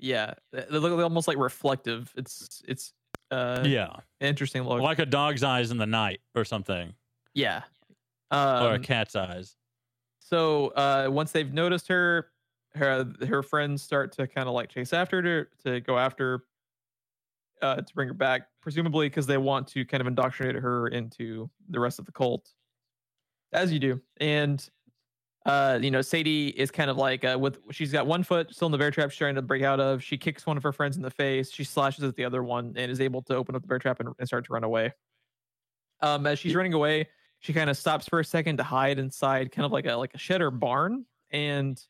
[0.00, 2.12] Yeah they look almost like reflective.
[2.16, 2.92] It's it's
[3.30, 4.80] uh yeah, interesting look.
[4.80, 6.94] Like a dog's eyes in the night or something,
[7.34, 7.62] yeah.
[8.32, 9.56] Or a um, cat's eyes.
[10.18, 12.28] so uh once they've noticed her
[12.74, 16.44] her her friends start to kind of like chase after her to, to go after
[17.62, 21.50] uh to bring her back presumably because they want to kind of indoctrinate her into
[21.68, 22.52] the rest of the cult.
[23.52, 24.00] As you do.
[24.20, 24.66] And
[25.46, 28.66] uh you know sadie is kind of like uh with she's got one foot still
[28.66, 30.02] in the bear trap she's trying to break out of.
[30.02, 31.50] She kicks one of her friends in the face.
[31.50, 34.00] She slashes at the other one and is able to open up the bear trap
[34.00, 34.92] and, and start to run away.
[36.00, 37.08] Um as she's running away
[37.40, 40.14] she kind of stops for a second to hide inside kind of like a like
[40.14, 41.06] a shed or barn.
[41.30, 41.80] And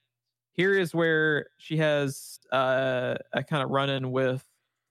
[0.53, 4.45] here is where she has uh, a kind of run-in with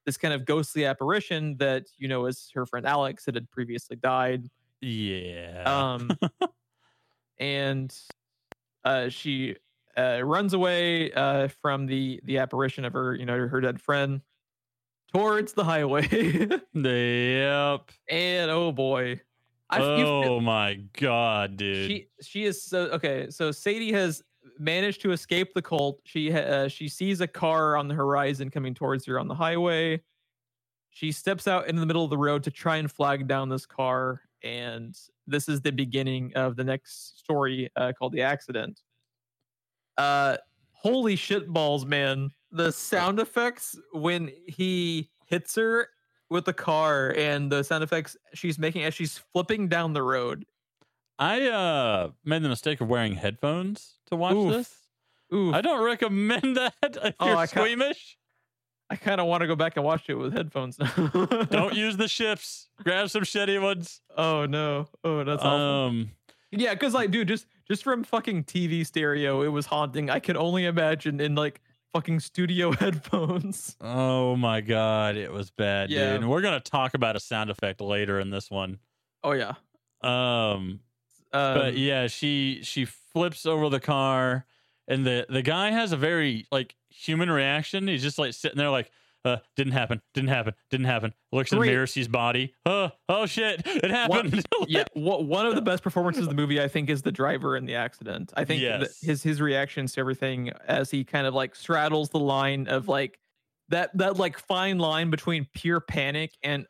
[0.06, 3.96] this kind of ghostly apparition that you know is her friend alex that had previously
[3.96, 4.50] died.
[4.82, 5.64] Yeah.
[5.66, 6.12] um
[7.40, 7.96] and
[8.86, 9.56] uh she
[9.98, 14.22] uh runs away uh from the the apparition of her you know her dead friend
[15.12, 16.08] towards the highway
[16.74, 17.92] yep.
[18.10, 19.20] and oh boy
[19.72, 21.88] I, oh my god, dude.
[21.88, 23.30] She she is so okay.
[23.30, 24.24] So Sadie has
[24.58, 26.00] managed to escape the cult.
[26.06, 30.02] She uh, she sees a car on the horizon coming towards her on the highway.
[30.90, 33.68] She steps out into the middle of the road to try and flag down this
[33.68, 34.96] car, and
[35.28, 38.80] this is the beginning of the next story uh, called the accident.
[39.98, 40.38] Uh,
[40.72, 42.30] holy shit balls, man!
[42.52, 45.90] The sound effects when he hits her
[46.30, 50.46] with the car and the sound effects she's making as she's flipping down the road
[51.18, 54.54] I uh made the mistake of wearing headphones to watch Oof.
[54.54, 54.76] this.
[55.34, 58.18] Ooh, I don't recommend that if Oh, you're I squeamish.
[58.90, 60.92] I kind of want to go back and watch it with headphones now.
[61.52, 62.70] Don't use the shifts.
[62.84, 64.02] Grab some shitty ones.
[64.18, 64.88] Oh no.
[65.04, 65.58] Oh, that's awful.
[65.60, 66.12] Um,
[66.52, 70.10] Yeah, because like, dude, just just from fucking TV stereo, it was haunting.
[70.10, 71.62] I could only imagine in like
[71.94, 73.76] fucking studio headphones.
[73.80, 76.14] oh my god, it was bad, Yeah.
[76.14, 76.22] dude.
[76.22, 78.80] And we're gonna talk about a sound effect later in this one.
[79.24, 79.54] Oh yeah.
[80.02, 80.80] Um,
[81.32, 84.46] Um, but yeah, she she flips over the car,
[84.90, 87.88] and the the guy has a very like human reaction.
[87.88, 88.92] He's just like sitting there, like,
[89.24, 91.14] uh, didn't happen, didn't happen, didn't happen.
[91.32, 92.54] Looks in the mirror, sees body.
[92.66, 94.44] Oh, oh shit, it happened.
[94.68, 97.56] yeah, wha- one of the best performances of the movie, I think, is the driver
[97.56, 98.34] in the accident.
[98.36, 99.00] I think Yes.
[99.02, 103.20] his his reactions to everything as he kind of like straddles the line of like
[103.70, 106.66] that that like fine line between pure panic and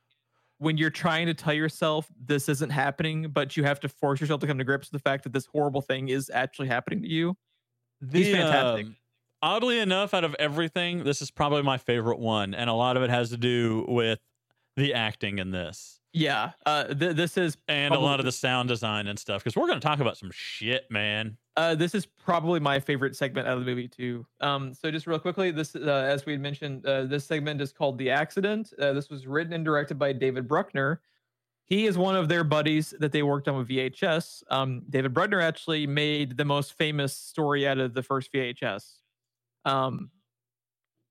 [0.57, 4.41] when you're trying to tell yourself this isn't happening, but you have to force yourself
[4.41, 7.07] to come to grips with the fact that this horrible thing is actually happening to
[7.07, 7.37] you.
[8.01, 8.85] He's The, fantastic.
[8.87, 8.95] um,
[9.41, 13.03] oddly enough, out of everything, this is probably my favorite one, and a lot of
[13.03, 14.19] it has to do with
[14.75, 18.69] the acting in this Yeah, uh, th- this is and a lot of the sound
[18.69, 19.43] design and stuff.
[19.43, 21.37] Because we're going to talk about some shit, man.
[21.57, 24.25] Uh, this is probably my favorite segment out of the movie too.
[24.39, 27.73] Um, so just real quickly, this uh, as we had mentioned, uh, this segment is
[27.73, 31.01] called "The Accident." Uh, this was written and directed by David Bruckner.
[31.69, 34.41] He is one of their buddies that they worked on with VHS.
[34.49, 38.95] Um, David Bruckner actually made the most famous story out of the first VHS.
[39.65, 40.09] Um,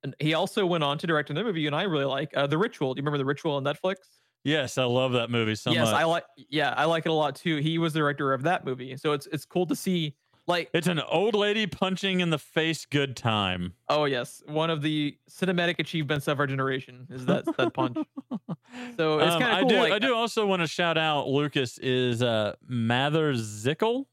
[0.03, 2.59] and he also went on to direct another movie, and I really like uh, The
[2.59, 2.95] Ritual.
[2.95, 3.97] Do you remember The Ritual on Netflix?
[4.45, 5.95] Yes, I love that movie so yes, much.
[5.95, 6.25] I like.
[6.49, 7.57] Yeah, I like it a lot too.
[7.57, 10.15] He was the director of that movie, so it's it's cool to see
[10.49, 12.85] like it's an old lady punching in the face.
[12.87, 13.75] Good time.
[13.89, 17.97] Oh yes, one of the cinematic achievements of our generation is that that punch.
[18.97, 19.65] So it's Um, kinda cool.
[19.67, 19.77] I do.
[19.79, 24.07] like- I do also want to shout out Lucas is uh, Mather Zickel.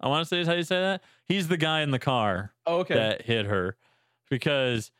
[0.00, 1.02] I want to say is how you say that.
[1.26, 2.94] He's the guy in the car Oh, okay.
[2.94, 3.76] that hit her
[4.30, 4.90] because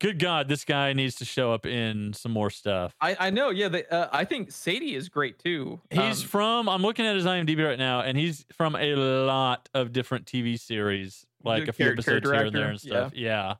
[0.00, 2.94] good God, this guy needs to show up in some more stuff.
[3.00, 3.50] I, I know.
[3.50, 5.80] Yeah, they, uh, I think Sadie is great too.
[5.90, 6.68] He's Um, from.
[6.68, 10.58] I'm looking at his IMDb right now, and he's from a lot of different TV
[10.58, 13.12] series, like a few episodes here and there and stuff.
[13.14, 13.54] Yeah.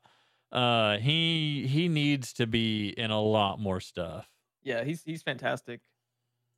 [0.51, 4.28] Uh, he he needs to be in a lot more stuff.
[4.62, 5.81] yeah, he's he's fantastic.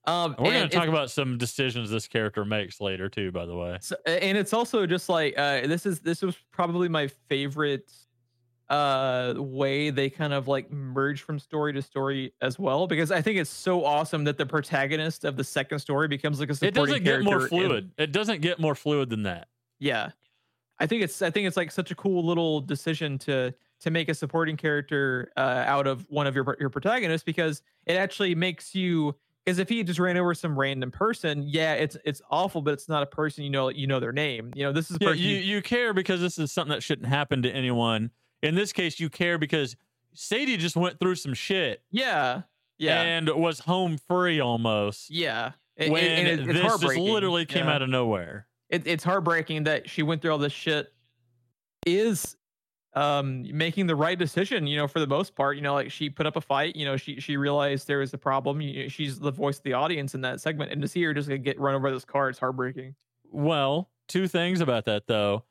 [0.06, 3.32] Um, And we're going to talk about some decisions this character makes later too.
[3.32, 6.88] By the way, So, and it's also just like uh, this is this was probably
[6.88, 7.90] my favorite
[8.70, 13.20] uh way they kind of like merge from story to story as well because I
[13.20, 17.00] think it's so awesome that the protagonist of the second story becomes like a supporting
[17.00, 17.02] character.
[17.02, 17.92] it doesn't get more character in- fluid.
[17.98, 19.48] It doesn't get more fluid than that.
[19.78, 20.10] yeah,
[20.78, 24.08] I think it's I think it's like such a cool little decision to to make
[24.08, 28.74] a supporting character uh, out of one of your your protagonists because it actually makes
[28.74, 32.74] you because if he just ran over some random person, yeah, it's it's awful, but
[32.74, 34.52] it's not a person you know you know their name.
[34.54, 37.08] You know, this is Yeah, person you, you care because this is something that shouldn't
[37.08, 38.10] happen to anyone.
[38.42, 39.76] In this case, you care because
[40.14, 42.42] Sadie just went through some shit Yeah.
[42.78, 43.00] Yeah.
[43.02, 45.10] and was home free almost.
[45.10, 45.52] yeah.
[45.76, 47.74] It- it- when and it- it's this just literally came Yeah.
[47.74, 48.46] out of nowhere.
[48.68, 50.92] It, it's heartbreaking that she went through all this shit.
[51.86, 52.36] Is
[52.94, 55.56] um making the right decision, you know, for the most part.
[55.56, 56.76] You know, like she put up a fight.
[56.76, 58.60] You know, she she realized there was a problem.
[58.60, 61.28] You, she's the voice of the audience in that segment, and to see her just
[61.42, 62.94] get run over by this car, it's heartbreaking.
[63.30, 65.44] Well, two things about that though.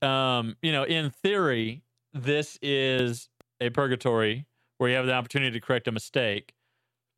[0.00, 1.82] Um, you know, in theory,
[2.22, 3.28] this is
[3.60, 4.46] a purgatory
[4.78, 6.54] where you have the opportunity to correct a mistake,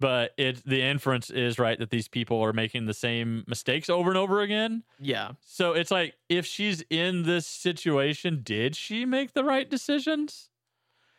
[0.00, 4.10] but it the inference is right that these people are making the same mistakes over
[4.10, 4.84] and over again.
[5.00, 5.32] Yeah.
[5.40, 10.50] So it's like if she's in this situation, did she make the right decisions?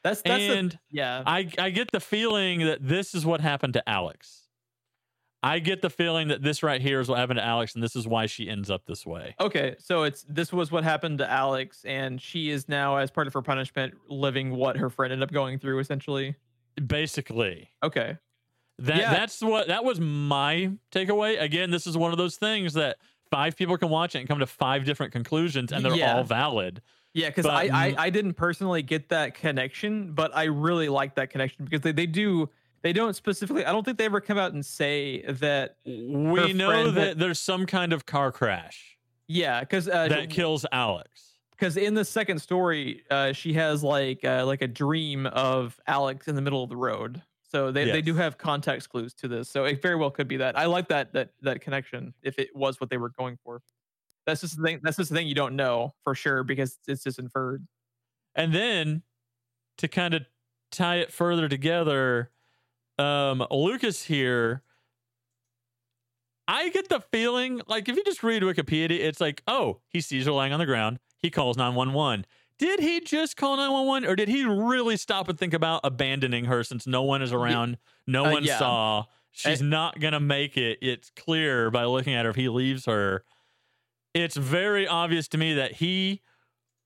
[0.04, 1.24] That's that's the, and yeah.
[1.26, 4.49] I I get the feeling that this is what happened to Alex.
[5.42, 7.96] I get the feeling that this right here is what happened to Alex, and this
[7.96, 9.36] is why she ends up this way.
[9.40, 13.26] Okay, so it's this was what happened to Alex, and she is now, as part
[13.28, 15.80] of her punishment, living what her friend ended up going through.
[15.80, 16.36] Essentially.
[16.86, 18.18] Basically, Okay.
[18.80, 19.14] that Yeah.
[19.14, 21.42] that's what that was my takeaway.
[21.42, 22.98] Again, this is one of those things that
[23.30, 26.16] five people can watch it and come to five different conclusions, and they're Yeah.
[26.18, 26.82] all valid.
[27.14, 31.66] Yeah, because I I didn't personally get that connection, but I really like that connection
[31.66, 32.50] because they, they do
[32.82, 36.92] they don't specifically I don't think they ever come out and say that We know
[36.92, 38.98] that there's some kind of car crash
[39.28, 41.36] yeah because uh, that kills Alex.
[41.52, 46.28] because in the second story uh, she has like uh, like a dream of Alex
[46.28, 47.22] in the middle of the road.
[47.52, 49.50] So they, they do have context clues to this.
[49.50, 50.56] So it very well could be that.
[50.56, 53.64] I like that that that connection if it was what they were going for.
[54.28, 54.80] That's just the thing.
[54.84, 57.66] That's just the thing you don't know for sure because it's just inferred.
[58.36, 59.02] And then
[59.80, 60.26] to kind of
[60.72, 62.30] tie it further together,
[63.00, 64.62] um, Lucas here,
[66.48, 70.26] I get the feeling like if you just read Wikipedia, it's like, oh, he sees
[70.26, 71.00] her lying on the ground.
[71.18, 72.26] He calls 911.
[72.58, 76.64] Did he just call 911 or did he really stop and think about abandoning her
[76.64, 77.78] since no one is around?
[78.08, 78.58] No Uh, one yeah.
[78.58, 79.06] saw.
[79.32, 80.80] She's not going to make it.
[80.82, 83.24] It's clear by looking at her if he leaves her.
[84.14, 86.22] It's very obvious to me that he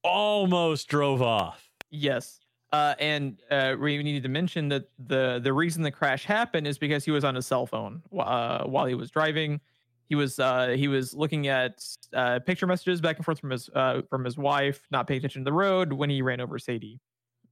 [0.04, 1.72] almost drove off.
[1.90, 2.42] Yes.
[2.74, 6.80] Uh, and uh, we needed to mention that the the reason the crash happened is
[6.80, 9.62] because he was on his cell phone uh, while he was driving.
[10.10, 13.70] He was uh, he was looking at uh, picture messages back and forth from his
[13.76, 17.00] uh, from his wife, not paying attention to the road when he ran over Sadie.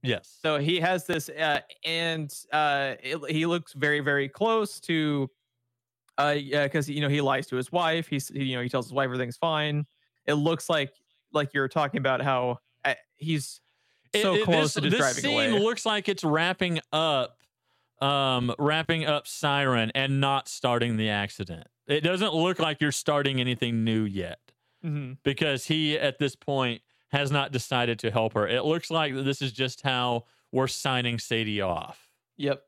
[0.02, 0.38] Yes.
[0.42, 5.30] So he has this, uh, and uh, it, he looks very very close to,
[6.18, 8.08] uh, because you know he lies to his wife.
[8.08, 9.86] He's he, you know he tells his wife everything's fine.
[10.26, 10.92] It looks like
[11.32, 13.60] like you're talking about how uh, he's
[14.20, 15.60] so close this, to this driving scene away.
[15.60, 17.38] looks like it's wrapping up
[18.00, 23.40] um wrapping up siren and not starting the accident it doesn't look like you're starting
[23.40, 24.40] anything new yet
[24.84, 25.18] Mhm.
[25.22, 26.82] because he at this point
[27.12, 31.18] has not decided to help her it looks like this is just how we're signing
[31.18, 32.08] sadie off
[32.38, 32.62] Yep.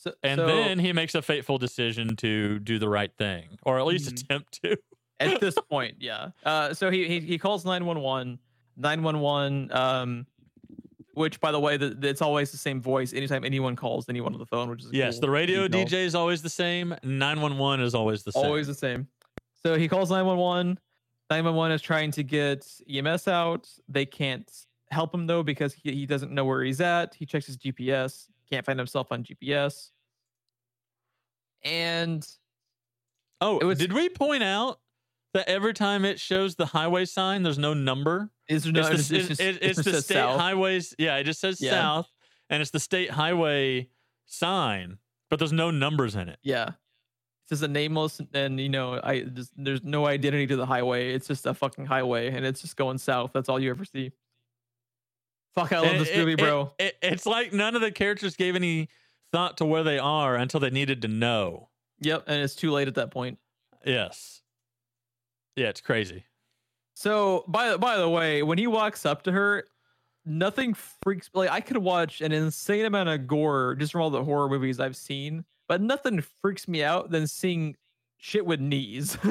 [0.00, 3.80] So, and so then he makes a fateful decision to do the right thing or
[3.80, 4.22] at least Mhm.
[4.22, 4.76] attempt to
[5.18, 6.30] at this point, yeah.
[6.44, 7.84] Uh, so he, he he calls nine
[8.78, 9.72] one one, nine one one.
[9.72, 10.26] Um,
[11.14, 14.38] which by the way, the, it's always the same voice anytime anyone calls anyone on
[14.38, 15.86] the phone, which is yes cool the radio detail.
[15.86, 19.08] dj is always the same 911 is always the same always the same.
[19.60, 20.78] So he calls 911.
[21.30, 23.68] 911 is trying to get EMS out.
[23.88, 24.48] They can't
[24.92, 27.14] help him though because he, he doesn't know where he's at.
[27.14, 29.90] He checks his GPS, can't find himself on GPS.
[31.64, 32.26] And
[33.40, 34.78] Oh, was- did we point out
[35.34, 38.30] that every time it shows the highway sign, there's no number?
[38.48, 38.80] is there no?
[38.88, 40.40] it's the, it's, just- it- it it's the state south.
[40.40, 40.94] highways.
[40.98, 41.70] Yeah, it just says Yeah.
[41.72, 42.10] south,
[42.48, 43.88] and it's the state highway
[44.24, 44.98] sign,
[45.28, 46.38] but there's no numbers in it.
[46.42, 46.70] Yeah.
[47.42, 51.12] It's just a nameless and you know, I just there's no identity to the highway.
[51.14, 53.30] It's just a fucking highway and it's just going south.
[53.32, 54.12] That's all you ever see.
[55.54, 56.72] Fuck, I love And this movie, it- bro.
[56.78, 58.88] it- it's like none of the characters gave any
[59.32, 61.68] thought to where they are until they needed to know.
[62.00, 63.38] yep, and it's too late at that point.
[63.84, 64.37] Yes.
[65.58, 66.24] Yeah, it's crazy.
[66.94, 69.64] So by by the way, when he walks up to her,
[70.24, 74.22] nothing freaks like I could watch an insane amount of gore just from all the
[74.24, 77.76] horror movies I've seen, but nothing freaks me out than seeing
[78.16, 79.16] shit with knees.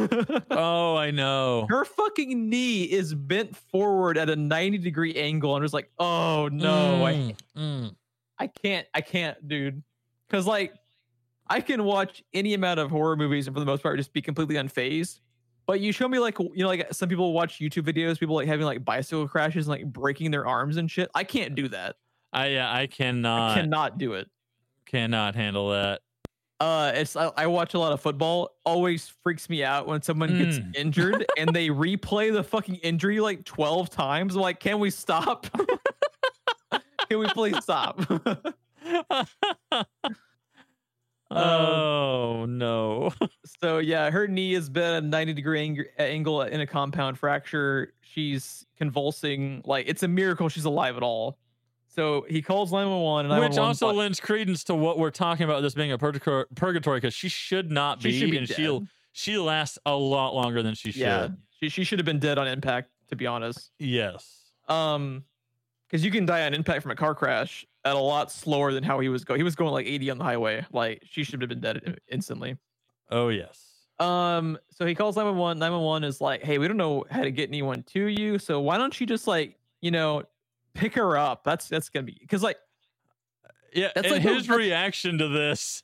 [0.49, 1.67] Oh, I know.
[1.69, 5.55] her fucking knee is bent forward at a 90 degree angle.
[5.55, 7.95] and it's like, oh no, I Mm, mm.
[8.39, 9.83] I can't, I can't, dude.
[10.29, 10.73] Cause like
[11.47, 14.21] I can watch any amount of horror movies and for the most part just be
[14.21, 15.19] completely unfazed.
[15.67, 18.47] But you show me like you know, like some people watch YouTube videos, people like
[18.47, 21.11] having like bicycle crashes and like breaking their arms and shit.
[21.13, 21.97] I can't do that.
[22.33, 24.29] I yeah, I I cannot cannot do it.
[24.85, 26.01] cannot handle that.
[26.59, 28.55] Uh it's I, I watch a lot of football.
[28.65, 30.75] Always freaks me out when someone gets Mm.
[30.83, 34.35] injured and they replay the fucking injury like 12 times.
[34.35, 35.47] I'm like, can we stop?
[37.09, 38.01] can we please stop?
[41.31, 43.11] oh no.
[43.61, 47.93] So yeah, her knee has been a 90 degree ang- angle in a compound fracture.
[48.01, 49.61] She's convulsing.
[49.65, 51.37] Like it's a miracle she's alive at all.
[51.87, 55.61] So he calls 911 and Which also but lends credence to what we're talking about
[55.61, 58.55] this being a purgatory purgatory because she should not be, she should be and dead.
[58.57, 58.83] she'll
[59.13, 61.01] she lasts a lot longer than she should.
[61.01, 61.29] yeah,
[61.59, 63.71] she she should have been dead on impact to be honest.
[63.79, 64.51] Yes.
[64.67, 65.23] Um
[65.89, 68.83] cuz you can die on impact from a car crash at a lot slower than
[68.83, 69.39] how he was going.
[69.39, 70.65] He was going like 80 on the highway.
[70.71, 72.57] Like she should have been dead instantly.
[73.09, 73.63] Oh yes.
[73.99, 75.57] Um, so he calls 911.
[75.59, 78.37] 911 is like, hey, we don't know how to get anyone to you.
[78.37, 80.23] So why don't you just like, you know,
[80.73, 81.43] pick her up?
[81.43, 82.57] That's that's gonna be because like
[83.73, 85.83] Yeah, That's and like his reaction to this.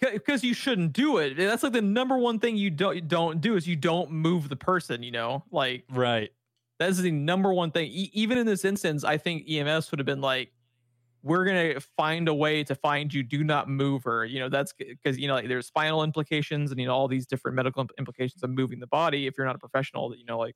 [0.00, 1.36] because you shouldn't do it.
[1.36, 4.48] That's like the number one thing you don't you don't do is you don't move
[4.48, 5.02] the person.
[5.02, 6.30] You know, like Right.
[6.78, 7.90] that's the number one thing.
[7.90, 10.52] E- even in this instance, I think EMS would have been like,
[11.28, 13.22] we're gonna find a way to find you.
[13.22, 14.24] Do not move her.
[14.24, 17.26] You know, that's because you know like, there's spinal implications and you know all these
[17.26, 19.26] different medical implications of moving the body.
[19.26, 20.54] If you're not a professional, that you know like.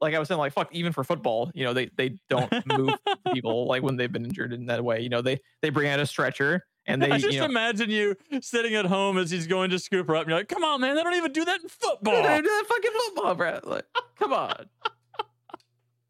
[0.00, 2.90] Like I was saying, like fuck, even for football, you know, they they don't move
[3.32, 5.00] people like when they've been injured in that way.
[5.00, 7.90] You know, they they bring out a stretcher and they I just you know, imagine
[7.90, 10.22] you sitting at home as he's going to scoop her up.
[10.22, 10.96] And you're like, "Come on, man!
[10.96, 13.60] They don't even do that in They football." do that fucking football, bro.
[13.64, 13.86] Like,
[14.18, 14.68] come on.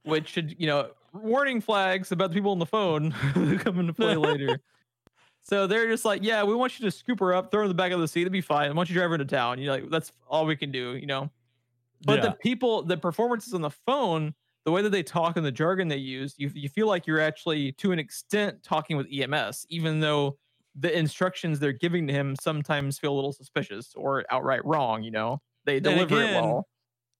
[0.05, 3.93] Which should, you know, warning flags about the people on the phone who come into
[3.93, 4.61] play later.
[5.43, 7.69] So they're just like, yeah, we want you to scoop her up, throw her in
[7.69, 8.23] the back of the seat.
[8.23, 8.71] It'd be fine.
[8.71, 9.59] I want you to drive her into town.
[9.59, 11.31] You know, like that's all we can do, you know.
[12.07, 12.31] But yeah.
[12.31, 15.89] the people, the performances on the phone, the way that they talk and the jargon
[15.89, 20.01] they use, you you feel like you're actually to an extent talking with EMS, even
[20.01, 20.39] though
[20.75, 25.03] the instructions they're giving to him sometimes feel a little suspicious or outright wrong.
[25.03, 26.69] You know, they deliver it again, well.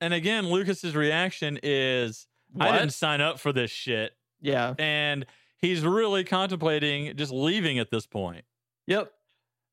[0.01, 2.27] and again, Lucas's reaction is,
[2.59, 4.74] "I didn't sign up for this shit," Yeah.
[4.78, 5.26] and
[5.59, 8.44] he's really contemplating just leaving at this point.
[8.86, 9.12] Yep.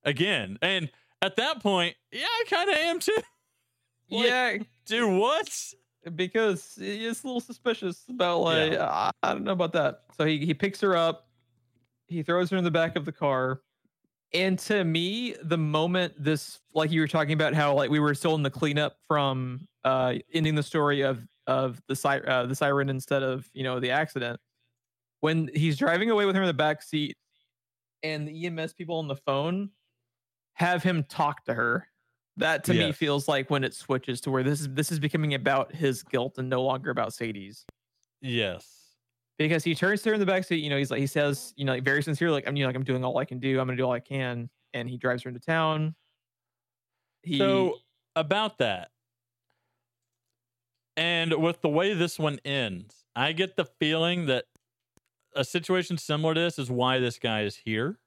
[0.04, 0.90] Again, and
[1.22, 3.16] at that point, yeah, I kind of am too.
[4.14, 5.50] Like, yeah, Do what?
[6.16, 8.90] because it's a little suspicious about like Yeah.
[8.90, 10.02] I, I don't know about that.
[10.18, 11.30] So he he picks her up,
[12.08, 13.62] he throws her in the back of the car,
[14.34, 18.14] and to me, the moment this like you were talking about how like we were
[18.16, 22.56] still in the cleanup from uh ending the story of of the si- uh, the
[22.56, 24.40] siren instead of you know the accident.
[25.22, 27.16] When he's driving away with her in the back seat
[28.04, 29.70] and the EMS people on the phone
[30.54, 31.88] have him talk to her
[32.38, 35.34] that to me feels like when it switches to where this is this is becoming
[35.36, 37.66] about his guilt and no longer about Sadie's.
[38.22, 38.96] Yes.
[39.38, 41.54] because he turns to her in the back seat you know he's like he says
[41.58, 43.40] you know like very sincere like I'm you know like I'm doing all I can
[43.40, 43.60] do.
[43.60, 44.50] I'm gonna do all I can.
[44.74, 45.94] And he drives her into town.
[47.24, 47.78] He So
[48.16, 48.90] about that,
[50.98, 54.46] and with the way this one ends, I get the feeling that
[55.36, 58.00] a situation similar to this is why this guy is here,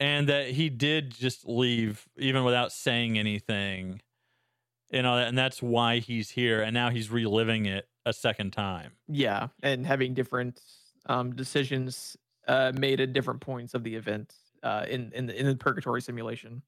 [0.00, 4.00] and that he did just leave even without saying anything,
[4.90, 8.92] you know, and that's why he's here, and now he's reliving it a second time.
[9.08, 10.60] yeah and having different
[11.06, 15.46] um decisions uh made at different points of the event uh in in the, in
[15.46, 16.60] the purgatory simulation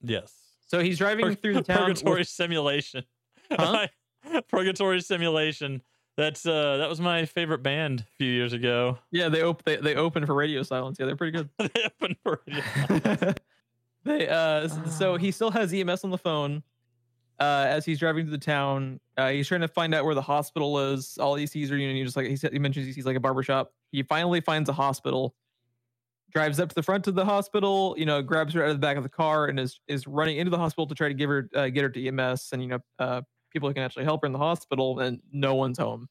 [0.00, 0.32] Yes.
[0.66, 3.02] so he's driving Pur- through the town with- Purgatory simulation.
[3.50, 3.88] Huh?
[4.48, 5.82] Purgatory simulation.
[6.16, 8.98] That's uh that was my favorite band a few years ago.
[9.10, 12.16] yeah they op- they, they open for radio silence yeah they're pretty good they opened
[12.22, 13.34] for radio.
[14.04, 16.62] they uh so he still has EMS on the phone
[17.40, 20.22] uh as he's driving to the town uh he's trying to find out where the
[20.22, 22.86] hospital is all he sees are you know he just like he said he mentions
[22.86, 25.34] he sees like a barber shop he finally finds a hospital
[26.30, 28.80] drives up to the front of the hospital you know grabs her out of the
[28.80, 31.28] back of the car and is is running into the hospital to try to give
[31.28, 33.20] her uh, get her to EMS and you know uh
[33.54, 36.08] people who can actually help her in the hospital and no one's home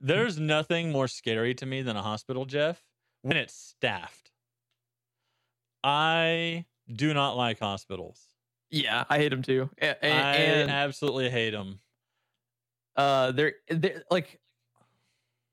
[0.00, 2.80] There's nothing more scary to me than a hospital, Jeff,
[3.22, 4.30] when it's staffed.
[5.82, 8.22] I do not like hospitals.
[8.70, 9.70] Yeah, I hate them too.
[9.80, 11.80] A- a- I And, absolutely hate them.
[12.96, 14.40] uh, they're, they're like,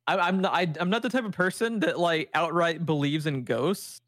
[0.07, 0.53] I, I'm not.
[0.53, 4.01] I, I'm not the type of person that like outright believes in ghosts.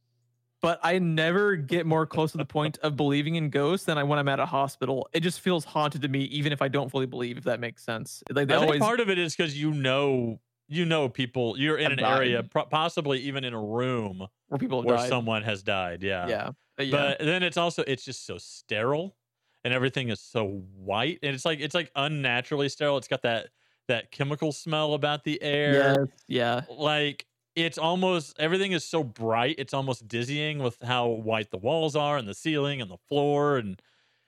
[0.62, 4.04] But I never get more close to the point of believing in ghosts than I
[4.04, 5.08] when I'm at a hospital.
[5.14, 7.38] It just feels haunted to me, even if I don't fully believe.
[7.38, 10.86] If that makes sense, like I think part of it is because you know, you
[10.86, 11.58] know, people.
[11.60, 12.52] You're in an area, died.
[12.52, 15.10] pro- possibly even in a room where people have where died.
[15.10, 16.02] someone has died.
[16.02, 16.28] Yeah.
[16.28, 16.92] yeah, yeah.
[16.92, 19.16] But then it's also it's just so sterile,
[19.64, 22.98] and everything is so white, and it's like it's like unnaturally sterile.
[22.98, 23.50] It's got that
[23.88, 25.96] that chemical smell about the air.
[26.00, 27.28] Yes, yeah, like
[27.58, 32.18] it's almost everything is so bright it's almost dizzying with how white the walls are
[32.18, 33.82] and the ceiling and the floor and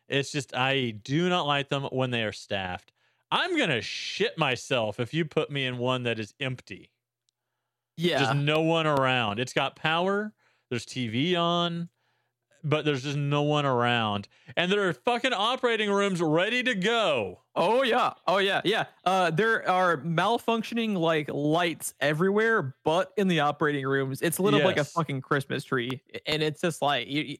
[0.07, 2.91] it's just i do not like them when they are staffed.
[3.31, 6.89] I'm gonna shit myself if you put me in one that is empty.
[7.95, 8.17] Yeah.
[8.17, 9.39] just no one around.
[9.39, 10.33] It's got power
[10.69, 11.89] there's tv on
[12.63, 14.27] but there's just no one around
[14.57, 18.13] and there are fucking operating rooms ready to go Oh yeah.
[18.25, 18.61] Oh yeah.
[18.63, 18.85] Yeah.
[19.03, 24.59] Uh, there are malfunctioning like lights everywhere, but in the operating rooms, it's lit up
[24.63, 27.37] like a fucking Christmas tree, and it's just like you, you-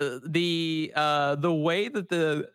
[0.00, 2.48] uh, the uh the way that the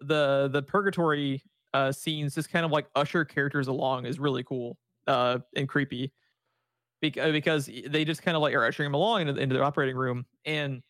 [0.00, 1.42] the the purgatory
[1.72, 6.12] uh scenes just kind of like usher characters along is really cool uh and creepy
[7.02, 9.64] Uh, because because they just kind of like are ushering them along into, into their
[9.64, 10.82] operating room and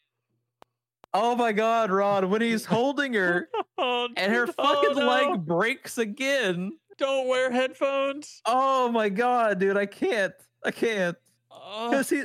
[1.12, 5.06] oh my god rod when he's holding her oh, and her oh, fucking no.
[5.06, 6.70] leg breaks again.
[6.96, 10.32] don't wear headphones Oh my god, dude, I can't.
[10.64, 11.16] I can't.
[11.50, 11.88] Oh.
[11.90, 12.22] Cause he.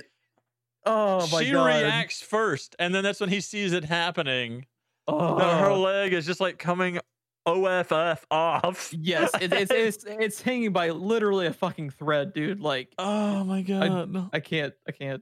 [0.85, 1.65] Oh my she god.
[1.65, 4.65] reacts first, and then that's when he sees it happening.
[5.07, 5.37] Oh.
[5.37, 6.99] That her leg is just like coming
[7.45, 8.93] OFF off.
[8.97, 12.59] yes, it, it's it's it's hanging by literally a fucking thread, dude.
[12.59, 14.29] Like Oh my god.
[14.33, 14.73] I can't.
[14.87, 15.21] I can't.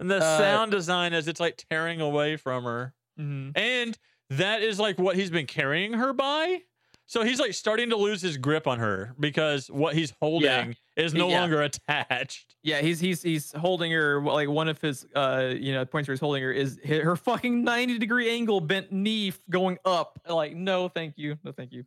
[0.00, 2.94] and the uh, sound design as it's like tearing away from her.
[3.18, 3.56] Mhm.
[3.56, 3.98] And
[4.30, 6.60] that is like what he's been carrying her by.
[7.06, 11.14] So he's like starting to lose his grip on her because what he's holding is
[11.14, 11.40] no Yeah.
[11.40, 12.56] longer attached.
[12.62, 16.12] Yeah, he's he's he's holding her like one of his uh you know points where
[16.14, 20.20] he's holding her is her fucking ninety degree angle bent knee going up.
[20.28, 21.84] Like no, thank you, no thank you.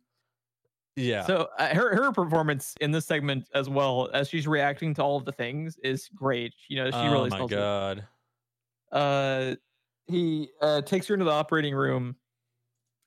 [0.96, 1.24] Yeah.
[1.24, 5.16] So uh, her her performance in this segment as well as she's reacting to all
[5.16, 6.54] of the things is great.
[6.68, 7.54] You know, she oh really my sells it.
[7.54, 8.06] god.
[8.90, 9.54] Uh,
[10.06, 12.16] he uh, takes her into the operating room,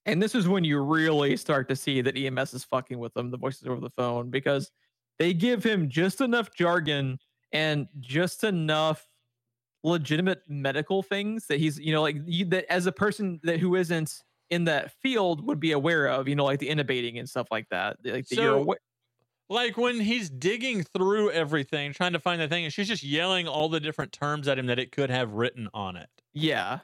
[0.08, 3.30] and this is when you really start to see that EMS is fucking with them.
[3.30, 4.72] The voices over the phone because
[5.20, 7.20] they give him just enough jargon
[7.52, 9.08] and just enough
[9.84, 13.76] legitimate medical things that he's you know like you, that as a person that who
[13.76, 17.48] isn't in that field would be aware of you know like the intubating and stuff
[17.52, 18.78] like that like that you're So- aware,
[19.48, 23.48] like when he's digging through everything trying to find the thing and she's just yelling
[23.48, 26.10] all the different terms at him that it could have written on it.
[26.34, 26.80] Yeah.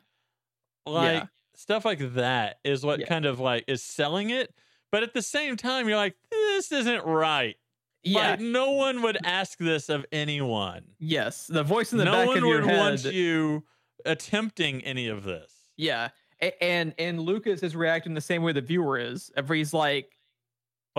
[0.85, 3.07] Like stuff like that is what Yeah.
[3.07, 4.53] kind of like is selling it
[4.91, 7.55] but at the same time you're like this isn't right
[8.03, 12.11] yeah like no one would ask this of anyone yes the voice in the no
[12.11, 12.67] back of your head.
[12.67, 13.63] No one would want you
[14.05, 16.09] attempting any of this Yeah.
[16.41, 19.29] A- and and Lucas is reacting the same way the viewer is.
[19.37, 20.09] If he's like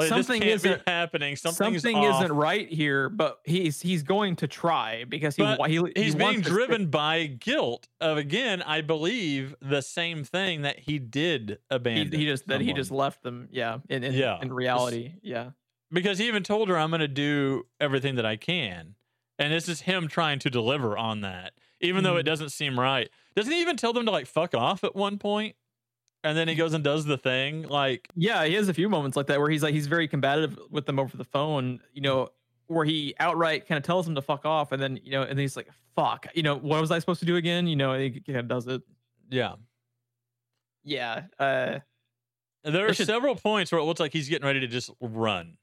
[0.08, 2.22] Something isn't- happening something's something off.
[2.24, 6.14] isn't right here, but he's he's going to try because he But he, he he's
[6.14, 12.18] being driven by guilt of again i believe the same thing that he did abandon
[12.18, 13.48] he just that he just left them.
[13.52, 13.78] Yeah.
[13.90, 14.38] In in, Yeah.
[14.40, 15.14] in reality.
[15.22, 15.50] Yeah.
[15.92, 18.94] Because he even told her i'm going to do everything that i can
[19.38, 22.26] and this is him trying to deliver on that even though it Mhm.
[22.26, 25.56] doesn't seem right doesn't he even tell them to like fuck off at one point
[26.24, 28.44] and then he goes and does the thing like Yeah.
[28.44, 31.00] He has a few moments like that where he's like he's very combative with them
[31.00, 31.80] over the phone.
[31.92, 32.28] You know.
[32.68, 35.30] Where he outright kind of tells them to fuck off, and then you know, and
[35.30, 37.66] then he's like, "Fuck," you know, what was I supposed to do again?
[37.66, 38.80] You know, and he kind of does it.
[39.30, 39.56] yeah
[40.84, 41.80] Yeah, uh,
[42.64, 45.58] there are should- several points where it looks like he's getting ready to just run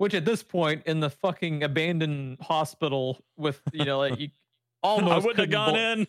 [0.00, 4.28] Which at this point in the fucking abandoned hospital with you know like you
[4.82, 6.06] almost i wouldn't have gone bel- in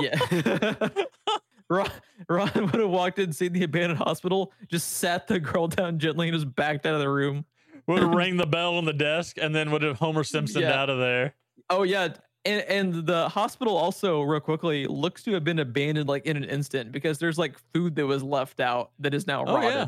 [0.00, 0.88] Yeah.
[1.70, 1.88] Ron,
[2.28, 6.28] Ron would have walked in, seen the abandoned hospital, just sat the girl down gently,
[6.28, 7.44] and just backed out of the room.
[7.86, 10.82] would have rang the bell on the desk and then would have homer simpson Yeah.
[10.82, 11.34] out of there
[11.70, 12.08] Oh yeah,
[12.44, 16.42] and and the hospital also real quickly looks to have been abandoned like in an
[16.44, 19.70] instant because there's like food that was left out that is now Oh, rotted.
[19.72, 19.86] yeah.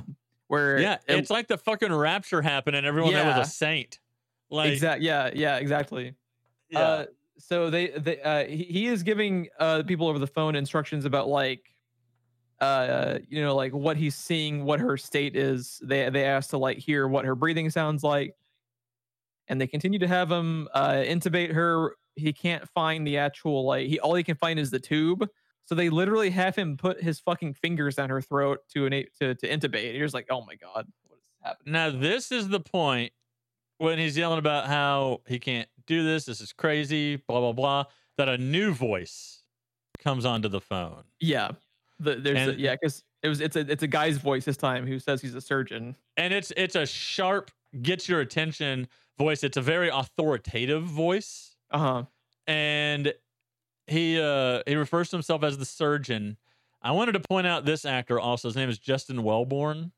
[0.48, 3.38] Where yeah it- it's like the fucking rapture happened and everyone there Yeah.
[3.38, 3.98] was a saint
[4.50, 6.14] like exact yeah yeah exactly.
[6.68, 6.78] yeah.
[6.80, 7.06] Uh,
[7.38, 11.26] so they, they uh, he, he is giving uh, people over the phone instructions about
[11.28, 11.74] like,
[12.60, 15.80] uh, you know, like what he's seeing, what her state is.
[15.82, 18.36] They they ask to like hear what her breathing sounds like.
[19.48, 21.96] and they continue to have him uh, intubate her.
[22.14, 25.28] He can't find the actual like he all he can find is the tube.
[25.64, 29.34] So they literally have him put his fucking fingers down her throat to an to
[29.34, 29.94] to intubate.
[29.94, 31.72] You're just like, oh my god, what is happening?
[31.72, 33.12] Now this is the point
[33.78, 36.24] when he's yelling about how he can't do this.
[36.24, 37.16] This is crazy.
[37.16, 37.84] Blah blah blah.
[38.18, 39.42] That a new voice
[39.98, 41.04] comes onto the phone.
[41.20, 41.52] Yeah,
[41.98, 44.56] the, there's And- a, yeah because it was it's a it's a guy's voice this
[44.56, 45.96] time who says he's a surgeon.
[46.16, 51.78] and it's it's a sharp gets your attention voice it's a very authoritative voice Uh
[51.78, 52.02] huh.
[52.48, 53.14] and
[53.92, 56.36] he uh he refers to himself as the surgeon
[56.82, 59.90] i wanted to point out this actor also his name is justin welborn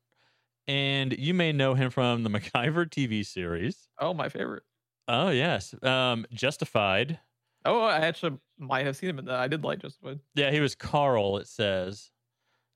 [0.67, 3.87] and you may know him from the MacGyver TV series.
[3.99, 4.63] Oh, my favorite.
[5.07, 7.19] Oh yes, um, Justified.
[7.63, 9.35] Oh, I actually might have seen him in that.
[9.35, 10.19] I did like Justified.
[10.33, 11.37] Yeah, he was Carl.
[11.37, 12.09] It says,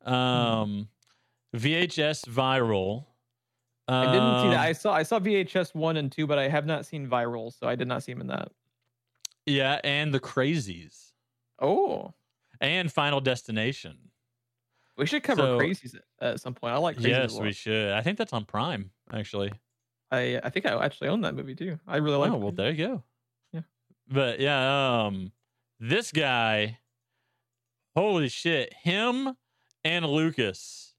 [0.05, 0.89] um,
[1.55, 3.05] VHS viral.
[3.87, 4.59] I didn't see that.
[4.59, 7.51] Um, I saw I saw VHS one and two, but I have not seen Viral,
[7.51, 8.51] so I did not see him in that.
[9.47, 11.08] Yeah, and the Crazies
[11.61, 12.13] Oh,
[12.61, 13.97] and Final Destination.
[14.97, 16.73] we should cover So- Crazies at, some point.
[16.73, 17.07] I like Crazies.
[17.07, 17.91] yes, we should.
[17.93, 19.51] I think that's on Prime actually.
[20.11, 21.79] I I think I actually own that movie too.
[21.87, 22.31] I really like.
[22.31, 23.03] oh well, there you go.
[23.53, 23.61] Yeah.
[24.07, 25.31] But yeah, um,
[25.79, 26.79] this guy,
[27.95, 29.35] holy shit, him
[29.83, 30.95] and Lucas.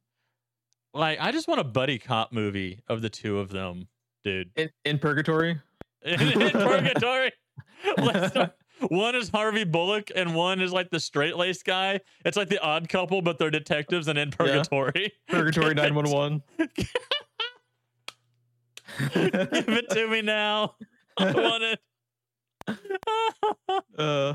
[0.93, 3.87] Like, I just want a buddy cop movie of the two of them,
[4.25, 4.51] dude.
[4.57, 5.61] in, in Purgatory.
[6.03, 7.33] in, in purgatory.
[7.99, 8.57] Let's not-
[8.89, 12.01] one is Harvey Bullock and one is like the straight laced guy.
[12.25, 15.13] It's like the odd couple, but they're detectives and in purgatory.
[15.29, 16.43] Purgatory nine one one.
[16.59, 16.75] Give
[19.15, 20.75] it to me now.
[21.19, 21.81] I want it.
[23.99, 24.35] Uh,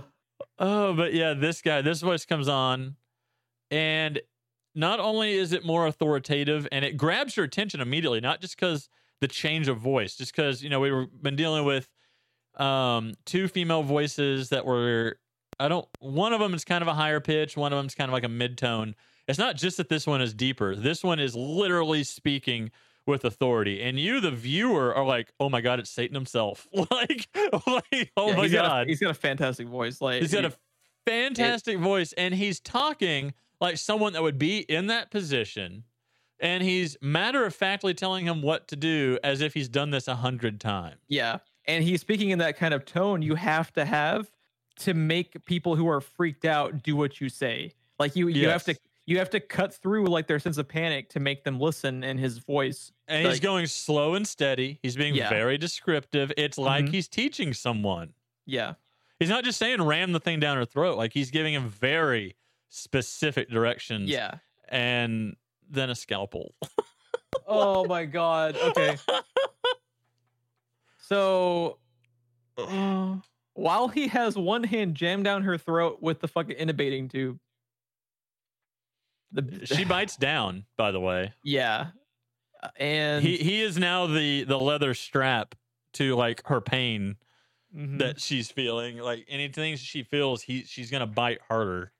[0.59, 2.95] oh, but yeah, this guy, this voice comes on,
[3.71, 4.19] and
[4.75, 8.89] not only is it more authoritative and it grabs your attention immediately, not just because
[9.21, 11.89] the change of voice, just because you know we've been dealing with
[12.59, 15.17] um two female voices that were
[15.59, 17.95] I don't one of them is kind of a higher pitch, one of them is
[17.95, 18.95] kind of like a mid tone.
[19.27, 20.75] It's not just that this one is deeper.
[20.75, 22.71] This one is literally speaking
[23.07, 27.27] with authority, and you, the viewer, are like, "Oh my god, it's Satan himself!" like,
[27.67, 30.01] like, oh yeah, my got a- god, he's got a fantastic voice.
[30.01, 30.53] Like He's got he- a
[31.05, 35.83] fantastic voice, and he's talking like someone that would be in that position.
[36.39, 40.07] And he's matter of factly telling him what to do as if he's done this
[40.09, 40.97] a hundred times.
[41.07, 41.37] Yeah.
[41.67, 44.29] And he's speaking in that kind of tone you have to have
[44.79, 47.71] to make people who are freaked out do what you say.
[47.99, 48.75] Like you you have to
[49.07, 52.17] you have to cut through like their sense of panic to make them listen in
[52.17, 52.91] his voice.
[53.07, 54.79] And he's going slow and steady.
[54.81, 55.29] He's being Yeah.
[55.29, 56.31] very descriptive.
[56.37, 56.89] It's like Mhm.
[56.91, 58.13] he's teaching someone.
[58.45, 58.73] Yeah.
[59.19, 60.97] He's not just saying ram the thing down her throat.
[60.97, 62.35] Like he's giving him very
[62.69, 64.09] specific directions.
[64.09, 64.39] Yeah.
[64.67, 65.35] And
[65.69, 66.53] then a scalpel.
[67.47, 68.55] Oh my god.
[68.57, 68.97] Okay.
[71.07, 71.77] So
[73.53, 77.39] while he has one hand jammed down her throat with the fucking intubating tube.
[79.31, 81.33] The she bites down, by the way.
[81.43, 81.91] Yeah.
[82.63, 85.53] Uh, And he he is now the the leather strap
[85.93, 87.17] to like her pain
[87.75, 87.99] Mhm.
[87.99, 88.97] that she's feeling.
[88.97, 91.91] Like anything she feels, he she's gonna bite harder.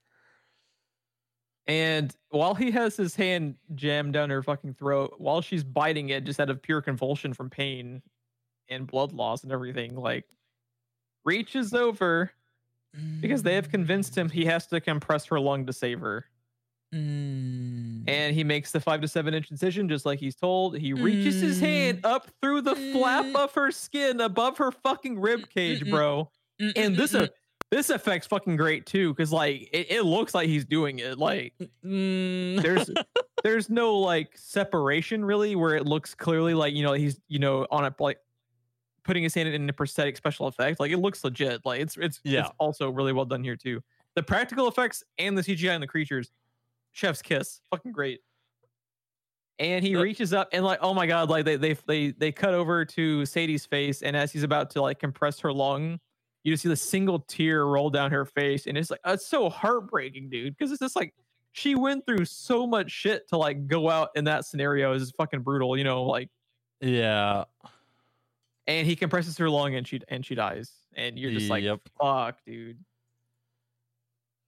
[1.68, 6.24] And while he has his hand jammed down her fucking throat, while she's biting it
[6.24, 8.02] just out of pure convulsion from pain
[8.70, 10.26] and blood loss and everything, like
[11.24, 12.32] reaches over
[13.20, 16.26] because they have convinced him he has to compress her lung to save her.
[16.94, 18.04] Mm.
[18.08, 20.78] And he makes the five to seven inch incision just like he's told.
[20.78, 23.36] He reaches his hand up through the flap Mm.
[23.36, 26.30] of her skin above her fucking rib cage, bro.
[26.60, 27.28] And this uh,
[27.72, 31.18] this effect's fucking great too, because like it, it looks like he's doing it.
[31.18, 32.62] Like Mm.
[32.62, 32.90] there's
[33.44, 37.68] there's no like separation really where it looks clearly like you know he's you know
[37.72, 38.20] on a like
[39.06, 42.20] putting his hand in a prosthetic special effect like it looks legit like it's it's
[42.24, 42.42] Yeah.
[42.42, 43.82] it's also really well done here too
[44.16, 46.32] the practical effects and the cgi and the creatures
[46.92, 48.22] chef's kiss fucking great
[49.60, 52.54] and he reaches up and like oh my god like they they they they cut
[52.54, 56.00] over to sadie's face and as he's about to like compress her lung
[56.44, 59.50] you just see the single tear roll down her face and it's like it's so
[59.50, 61.14] heartbreaking dude because it's just like
[61.54, 65.40] she went through so much shit to like go out in that scenario is fucking
[65.42, 66.30] brutal you know like
[66.82, 67.46] yeah.
[68.68, 71.82] And he compresses her lung and she and she dies and you're just like Yep.
[72.00, 72.78] fuck dude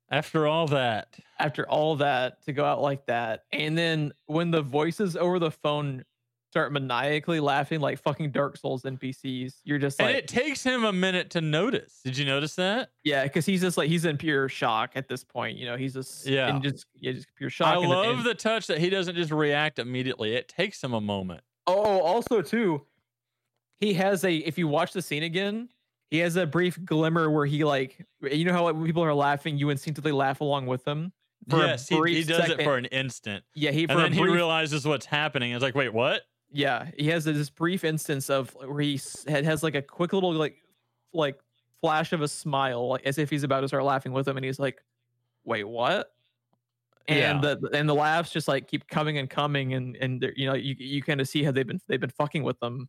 [0.09, 4.61] After all that, after all that to go out like that and then when the
[4.61, 6.03] voices over the phone
[6.49, 10.85] start maniacally laughing like fucking dark souls npcs you're just and like it takes him
[10.85, 11.99] a minute to notice.
[12.05, 12.89] Did you notice that?
[13.03, 15.93] yeah because he's just like he's in pure shock at this point you know he's
[15.93, 16.55] just Yeah.
[16.55, 19.15] in just yeah just pure shock I and- love and- the touch that he doesn't
[19.15, 20.35] just react immediately.
[20.35, 21.41] It takes him a moment.
[21.67, 22.85] oh also too
[23.79, 25.69] he has a if you watch the scene again
[26.09, 29.13] he has a brief glimmer where he like you know how like, when people are
[29.13, 31.11] laughing you instinctively laugh along with them
[31.49, 34.85] yes, he, he brief does it for an instant, yeah he and then he realizes
[34.85, 35.51] what's happening.
[35.51, 36.23] It's like, wait, what?
[36.51, 40.55] yeah he has this brief instance of where he has like a quick little like
[41.13, 41.37] like
[41.81, 44.45] flash of a smile like as if he's about to start laughing with him and
[44.45, 44.81] he's like
[45.43, 46.11] wait what
[47.07, 47.55] and Yeah.
[47.55, 50.75] the and the laughs just like keep coming and coming and and you know you
[50.79, 52.87] you kind of see how they've been they've been fucking with them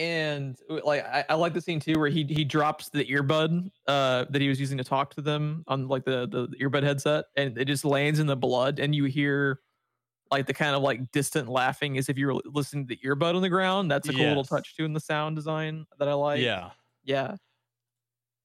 [0.00, 3.70] and uh, like I, I like the scene too where he he drops the earbud
[3.86, 7.26] uh that he was using to talk to them on like the the earbud headset
[7.36, 9.60] and it just lands in the blood and you hear
[10.30, 13.34] like the kind of like distant laughing as if you were listening to the earbud
[13.36, 16.14] on the ground that's a cool little touch too in the sound design that i
[16.14, 16.70] like yeah.
[17.04, 17.36] yeah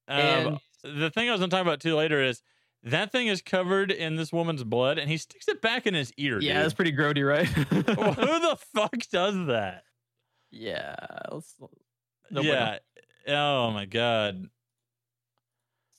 [0.08, 0.58] Um, and
[1.00, 2.42] the thing I was gonna talk about too later is
[2.82, 6.12] that thing is covered in this woman's blood, and he sticks it back in his
[6.18, 6.38] ear.
[6.40, 6.62] yeah dude.
[6.62, 9.82] that's pretty grody right Who the fuck does that?
[10.56, 10.94] Yeah
[11.32, 12.42] let's, bueno.
[12.42, 12.78] yeah.
[13.28, 14.48] Oh my god.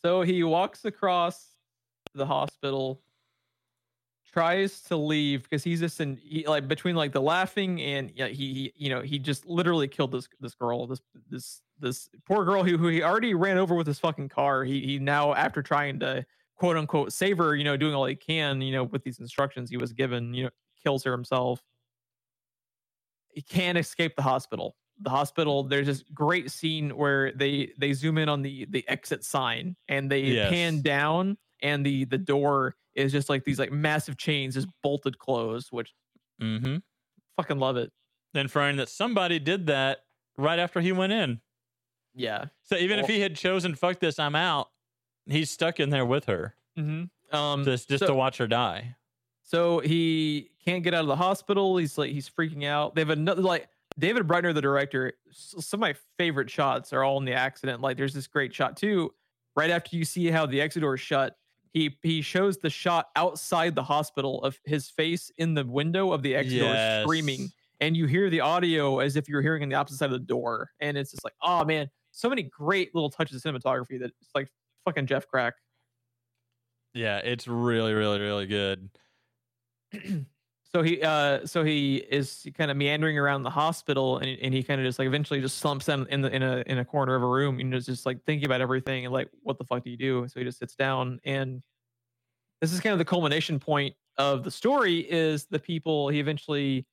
[0.03, 1.47] So he walks across
[2.13, 3.01] the hospital,
[4.31, 8.27] tries to leave because he's just in he, like between like the laughing and yeah,
[8.27, 12.45] he, he you know he just literally killed this this girl this this this poor
[12.45, 14.63] girl who who he already ran over with his fucking car.
[14.63, 16.25] He he now after trying to
[16.55, 19.69] quote unquote save her, you know, doing all he can, you know, with these instructions
[19.69, 20.49] he was given, you know,
[20.81, 21.61] kills her himself.
[23.38, 24.76] He can't escape the hospital.
[24.99, 29.23] The hospital, there's this great scene where they they zoom in on the the exit
[29.23, 34.18] sign and they pan down and the the door is just like these like massive
[34.18, 35.93] chains just bolted closed, which
[36.41, 36.77] Mm-hmm.
[37.35, 37.91] fucking love it.
[38.34, 39.99] Inferring that somebody did that
[40.35, 41.41] right after he went in.
[42.15, 42.45] Yeah.
[42.64, 44.69] So even if he had chosen "fuck this, I'm out,"
[45.27, 47.35] he's stuck in there with her Mm-hmm.
[47.38, 48.95] Um, just just so- to watch her die.
[49.47, 51.77] So he can't get out of the hospital.
[51.77, 52.95] He's like he's freaking out.
[52.95, 55.13] They have another like David Bruckner, the director.
[55.31, 57.79] Some of my favorite shots are all in the accident.
[57.79, 59.13] Like there's this great shot too.
[59.55, 61.37] Right after you see how the exit door is shut,
[61.71, 66.23] he he shows the shot outside the hospital of his face in the window of
[66.23, 67.47] the exit door screaming,
[67.79, 70.19] and you hear the audio as if you're hearing on the opposite side of the
[70.19, 70.71] door.
[70.81, 74.31] And it's just like, oh man, so many great little touches of cinematography that it's
[74.35, 74.49] like
[74.83, 75.53] fucking Jeff Crack.
[76.93, 78.89] Yeah, it's really, really, really good.
[80.73, 84.64] so he uh so he is kind of meandering around the hospital and, and he
[84.64, 87.15] kind of just like eventually just slumps down in the in a in a corner
[87.15, 89.84] of a room and is just like thinking about everything and like what the fuck
[89.84, 91.64] do you do so he just sits down and
[92.61, 96.85] this is kind of the culmination point of the story is the people he eventually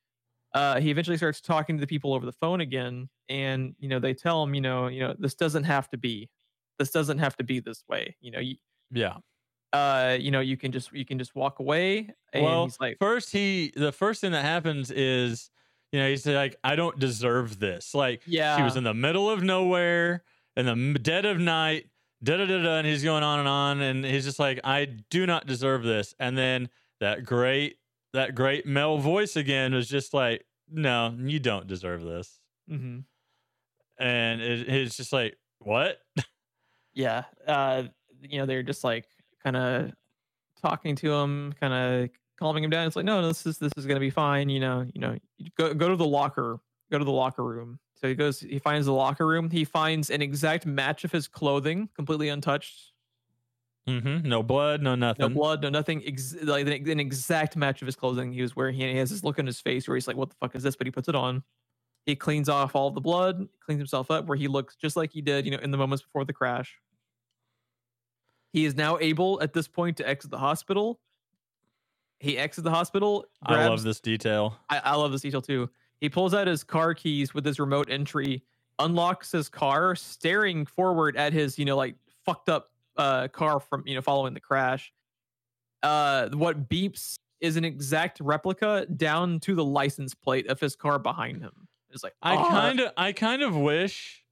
[0.54, 3.98] uh he eventually starts talking to the people over the phone again and you know
[3.98, 6.30] they tell him you know you know this doesn't have to be
[6.78, 8.56] this doesn't have to be this way you know you,
[8.90, 9.16] Yeah.
[9.74, 12.98] Uh you know you can just you can just walk away and well, he's like
[13.00, 15.50] first he the first thing that happens is,
[15.92, 17.94] you know, he's like, I don't deserve this.
[17.94, 20.24] Like yeah she was in the middle of nowhere
[20.56, 21.90] in the dead of night.
[22.22, 24.86] Da da da da, and he's going on and on, and he's just like, I
[24.86, 26.14] do not deserve this.
[26.18, 26.70] And then
[27.00, 27.76] that great
[28.14, 32.40] that great male voice again was just like, No, you don't deserve this.
[32.68, 33.00] hmm
[33.98, 35.98] And it, it's just like, what?
[36.94, 37.84] yeah uh
[38.20, 39.08] you know they're just like
[39.44, 39.92] kind of
[40.60, 42.86] talking to him kind of calming him down.
[42.86, 45.16] It's like no, no this is this is gonna be fine you know you know
[45.56, 46.58] go go to the locker
[46.90, 47.78] go to the locker room.
[47.94, 49.50] So he goes he finds the locker room.
[49.50, 52.92] He finds an exact match of his clothing completely untouched.
[53.88, 54.26] Mm-hmm.
[54.26, 55.28] No blood, no nothing.
[55.28, 56.02] no blood no nothing.
[56.06, 58.74] Ex- like an, an exact match of his clothing he was wearing.
[58.74, 60.76] He has this look on his face where he's like what the fuck is this?
[60.76, 61.42] But he puts it on.
[62.06, 65.22] He cleans off all the blood cleans himself up where he looks just like he
[65.22, 66.78] did you know in the moments before the crash
[68.54, 71.00] he is now able at this point to exit the hospital
[72.24, 74.56] he exits the hospital I love this detail.
[74.70, 75.68] I, I love this detail too.
[76.00, 78.42] He pulls out his car keys with his remote entry,
[78.78, 83.82] unlocks his car, staring forward at his, you know, like fucked up uh car from
[83.86, 84.92] you know following the crash.
[85.82, 90.98] Uh what beeps is an exact replica down to the license plate of his car
[90.98, 91.68] behind him.
[91.90, 94.23] It's like I "Ah." kind of I kind of wish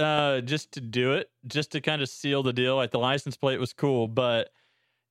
[0.00, 2.76] uh just to do it, just to kind of seal the deal.
[2.76, 4.50] Like the license plate was cool, but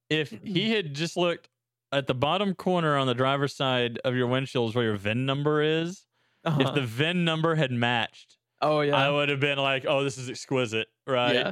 [0.09, 1.49] if he had just looked
[1.91, 5.25] at the bottom corner on the driver's side of your windshield is where your VIN
[5.25, 6.05] number is,
[6.45, 6.61] Uh-huh.
[6.67, 8.95] if the VIN number had matched, oh yeah.
[8.95, 11.33] I would have been like, "Oh, this is exquisite," right?
[11.35, 11.51] Yeah.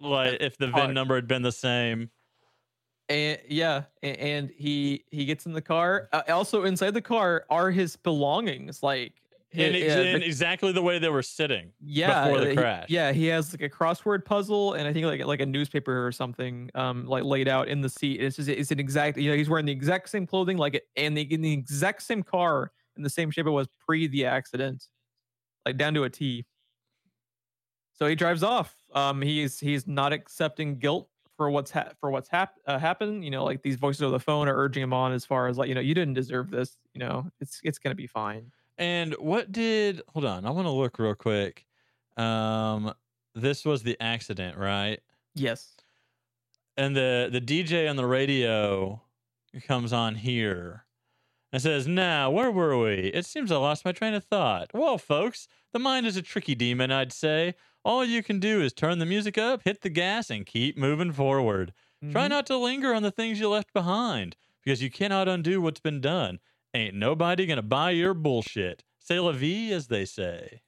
[0.00, 2.10] Like if the VIN number had been the same.
[3.08, 7.70] and yeah and he he gets in the car uh, also inside the car are
[7.70, 9.21] his belongings like
[9.52, 11.72] In, uh, in the- exactly the way they were sitting.
[11.80, 12.86] yeah before the he- crash.
[12.88, 16.10] yeah he has like a crossword puzzle and i think like like a newspaper or
[16.12, 19.36] something um like laid out in the seat it's just it's an exact you know
[19.36, 22.72] he's wearing the exact same clothing like it and the, in the exact same car
[22.96, 24.86] in the same shape it was pre the accident
[25.66, 26.44] like down to a T.
[27.92, 28.74] So he drives off.
[28.94, 33.24] Um, he's he's not accepting guilt for what's ha- for what's hap- uh, happened.
[33.24, 35.58] You know, like these voices on the phone are urging him on as far as
[35.58, 36.76] like you know you didn't deserve this.
[36.94, 38.50] You know, it's it's gonna be fine.
[38.78, 40.44] And what did hold on?
[40.46, 41.66] I want to look real quick.
[42.16, 42.92] Um,
[43.34, 45.00] this was the accident, right?
[45.34, 45.76] Yes.
[46.76, 49.02] And the the DJ on the radio
[49.66, 50.86] comes on here
[51.52, 53.08] and says, "Now, where were we?
[53.08, 56.54] It seems I lost my train of thought." Well, folks, the mind is a tricky
[56.54, 57.54] demon, I'd say.
[57.84, 61.12] All you can do is turn the music up, hit the gas, and keep moving
[61.12, 61.74] forward.
[62.10, 62.30] Try Mhm.
[62.30, 66.00] not to linger on the things you left behind because you cannot undo what's been
[66.00, 66.40] done.
[66.74, 68.82] Ain't nobody gonna buy your bullshit.
[68.98, 70.62] C'est la vie, as they say.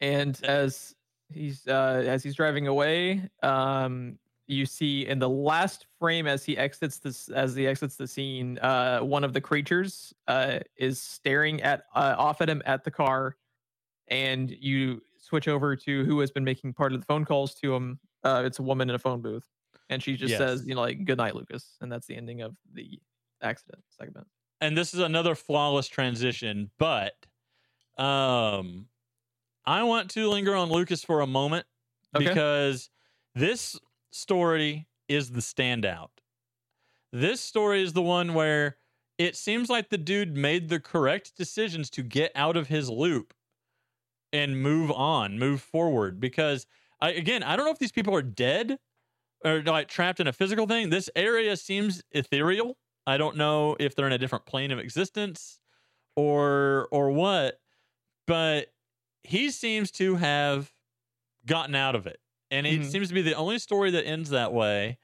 [0.00, 0.94] And as
[1.32, 6.56] he's uh, as he's driving away, um, you see in the last frame as he
[6.56, 11.62] exits this as he exits the scene, uh, one of the creatures uh, is staring
[11.62, 13.36] at uh, off at him at the car,
[14.08, 17.74] and you switch over to who has been making part of the phone calls to
[17.74, 17.98] him.
[18.22, 19.48] Uh, it's a woman in a phone booth,
[19.88, 22.54] and she just says, you know, like "Good night, Lucas," and that's the ending of
[22.72, 23.00] the
[23.42, 24.26] accident segment.
[24.60, 27.26] and this is another flawless transition, but
[27.98, 28.88] um
[29.66, 31.66] I want to linger on Lucas for a moment
[32.14, 32.26] Okay.
[32.26, 32.90] because
[33.34, 33.78] this
[34.12, 36.10] story is the standout.
[37.12, 38.76] This story is the one where
[39.18, 43.32] it seems like the dude made the correct decisions to get out of his loop
[44.32, 46.66] and move on, move forward because
[47.00, 48.78] I again, I don't know if these people are dead
[49.44, 50.90] or like trapped in a physical thing.
[50.90, 52.76] This area seems ethereal.
[53.06, 55.60] I don't know if they're in a different plane of existence
[56.16, 57.60] or or what,
[58.26, 58.74] but
[59.24, 60.72] he seems to have
[61.46, 62.20] gotten out of it.
[62.50, 62.84] And it Mhm.
[62.84, 64.98] seems to be the only story that ends that way.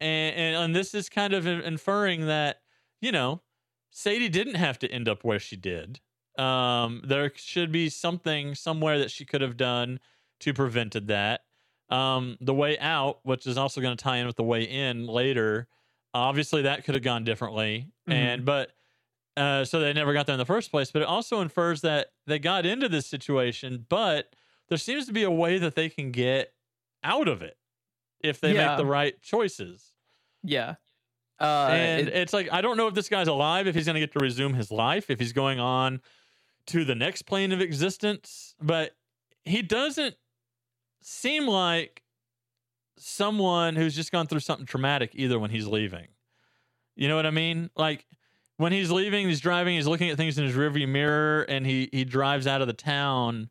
[0.00, 2.62] And, and and this is kind of inferring that,
[3.00, 3.42] you know,
[3.90, 6.00] Sadie didn't have to end up where she did.
[6.38, 10.00] Um, there should be something somewhere that she could have done
[10.40, 11.44] to prevented that.
[11.90, 15.06] Um, the way out, which is also going to tie in with the way in
[15.06, 15.68] later,
[16.14, 17.88] obviously that could have gone differently.
[18.06, 18.72] And but
[19.36, 20.90] uh, so they never got there in the first place.
[20.90, 24.34] But it also infers that they got into this situation, but
[24.68, 26.52] there seems to be a way that they can get
[27.04, 27.56] out of it
[28.22, 28.68] if they Yeah.
[28.68, 29.92] make the right choices.
[30.42, 30.74] Yeah.
[31.40, 33.94] Uh, and it- it's like I don't know if this guy's alive, if he's going
[33.94, 36.02] to get to resume his life, if he's going on
[36.66, 38.94] to the next plane of existence, but
[39.44, 40.16] he doesn't
[41.02, 42.02] seem like
[43.00, 46.08] someone who's just gone through something traumatic either when he's leaving.
[46.96, 47.70] You know what I mean?
[47.76, 48.06] Like
[48.56, 51.88] when he's leaving, he's driving, he's looking at things in his rearview mirror, and he
[51.92, 53.50] he drives out of the town,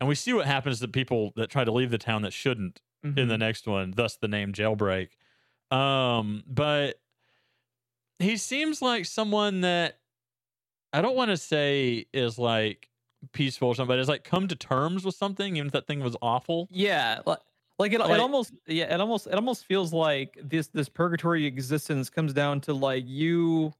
[0.00, 2.80] and we see what happens to people that try to leave the town that shouldn't
[3.02, 3.28] in mhm.
[3.28, 5.08] the next one, thus the name Jailbreak.
[5.70, 7.00] Um, but
[8.18, 9.98] he seems like someone that
[10.92, 12.88] I don't want to say is like
[13.32, 16.00] peaceful or something, but is like come to terms with something, even if that thing
[16.00, 16.68] was awful.
[16.70, 17.20] Yeah,
[17.78, 21.46] like it, Like- it almost yeah, it almost it almost feels like this this purgatory
[21.46, 23.72] existence comes down to like you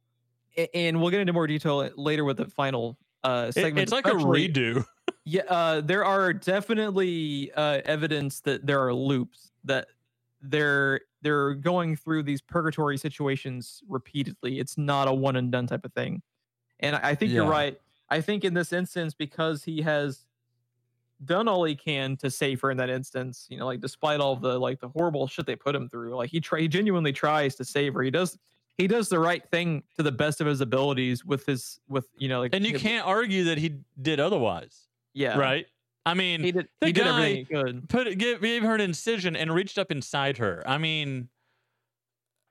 [0.75, 3.79] and we'll get into more detail later with the final uh It- segment.
[3.85, 4.85] it's like a redo.
[5.25, 9.89] Yeah, uh there are definitely uh evidence that there are loops that
[10.43, 14.61] they're they're going through these purgatory situations repeatedly.
[14.61, 16.23] It's not a one and done type of thing.
[16.81, 17.37] And I I think Yeah.
[17.37, 17.81] you're right.
[18.09, 20.26] I think in this instance, because he has
[21.25, 24.37] done all he can to save her in that instance, you know, like despite all
[24.37, 27.55] the like the horrible shit they put him through, like he try he genuinely tries
[27.57, 28.03] to save her.
[28.03, 28.39] He does
[28.77, 32.29] he does the right thing to the best of his abilities with his with you
[32.29, 35.67] know like And you his- can't argue that he did otherwise, yeah right?
[36.05, 37.89] I mean, he did the he did guy- could.
[37.89, 40.63] put it, gave, gave her an incision and reached up inside her.
[40.65, 41.29] I mean,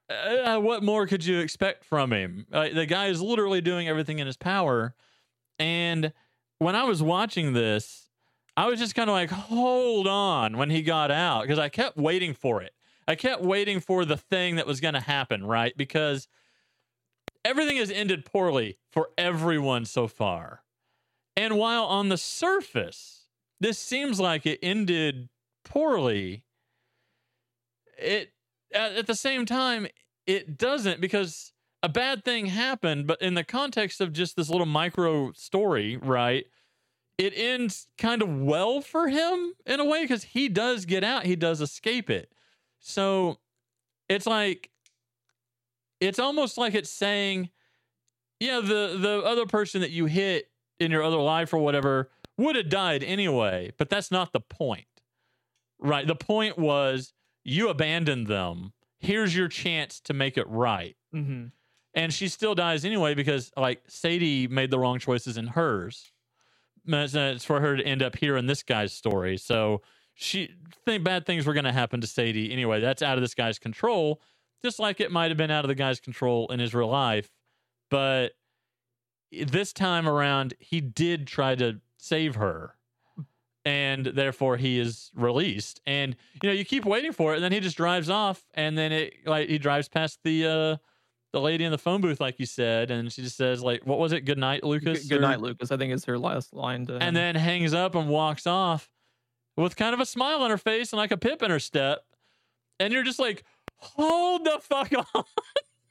[0.09, 2.45] uh, what more could you expect from him?
[2.51, 4.93] Uh, the guy is literally doing everything in his power.
[5.57, 6.11] And
[6.59, 8.05] when I was watching this,
[8.57, 11.98] I was just kind of like, hold on when he got out because I kept
[11.98, 12.73] waiting for it.
[13.07, 15.76] I kept waiting for the thing that was going to happen, right?
[15.76, 16.27] Because
[17.44, 20.64] everything has ended poorly for everyone so far.
[21.38, 23.27] And while on the surface,
[23.60, 25.30] this seems like it ended
[25.64, 26.44] poorly,
[27.98, 28.32] it
[28.73, 29.88] at, at the same time
[30.26, 31.52] it doesn't because
[31.84, 36.45] a bad thing happened, but in the context of just this little micro story, right?
[37.17, 41.25] It ends kind of well for him in a way because he does get out,
[41.25, 42.31] he does escape it.
[42.79, 43.37] So
[44.09, 44.69] it's like
[45.99, 47.49] it's almost like it's saying,
[48.39, 52.55] yeah, the the other person that you hit in your other life or whatever would
[52.55, 54.85] have died anyway, but that's not the point.
[55.79, 56.05] Right?
[56.05, 57.13] The point was
[57.43, 58.73] you abandoned them.
[58.99, 60.95] Here's your chance to make it right.
[61.13, 61.47] Mm-hmm.
[61.93, 66.11] And she still dies anyway because like Sadie made the wrong choices in hers.
[67.07, 69.37] Sense for her to end up here in this guy's story.
[69.37, 69.81] So
[70.13, 70.51] she
[70.85, 72.79] think bad things were going to happen to Sadie anyway.
[72.79, 74.21] That's out of this guy's control,
[74.63, 77.29] just like it might have been out of the guy's control in his real life.
[77.89, 78.33] But
[79.31, 82.75] this time around, he did try to save her,
[83.65, 85.81] and therefore he is released.
[85.85, 88.77] And you know, you keep waiting for it, and then he just drives off, and
[88.77, 90.77] then it like he drives past the uh
[91.35, 93.99] the lady in the phone booth, like you said, and she just says like, "What
[93.99, 94.21] was it?
[94.21, 95.69] Good night, Lucas." Good, good night, Lucas.
[95.69, 98.89] I think is her last line to and then hangs up and walks off
[99.57, 102.05] with kind of a smile on her face and like a pip in her step.
[102.79, 103.43] And you're just like,
[103.75, 105.23] hold the fuck on.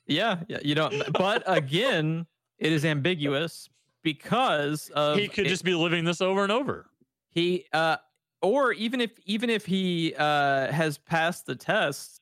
[0.07, 0.95] yeah, yeah, you don't.
[1.13, 2.27] But again,
[2.59, 3.69] it is ambiguous
[4.03, 6.87] because of he could it- just be living this over and over.
[7.29, 7.99] he uh
[8.41, 12.21] or even if even if he uh has passed the test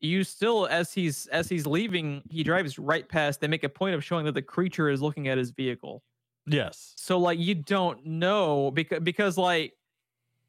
[0.00, 3.94] you still as he's as he's leaving he drives right past they make a point
[3.94, 6.02] of showing that the creature is looking at his vehicle.
[6.46, 6.94] Yes.
[6.96, 9.74] so like you don't know because because like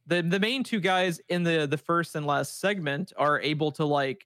[0.07, 3.85] the the main two guys in the the first and last segment are able to
[3.85, 4.25] like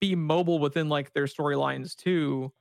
[0.00, 2.52] be mobile within like their storylines too.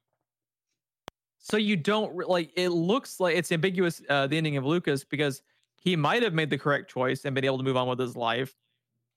[1.40, 5.41] So you don't like it looks like it's ambiguous uh the ending of lucas because
[5.78, 8.16] he might have made the correct choice and been able to move on with his
[8.16, 8.56] life.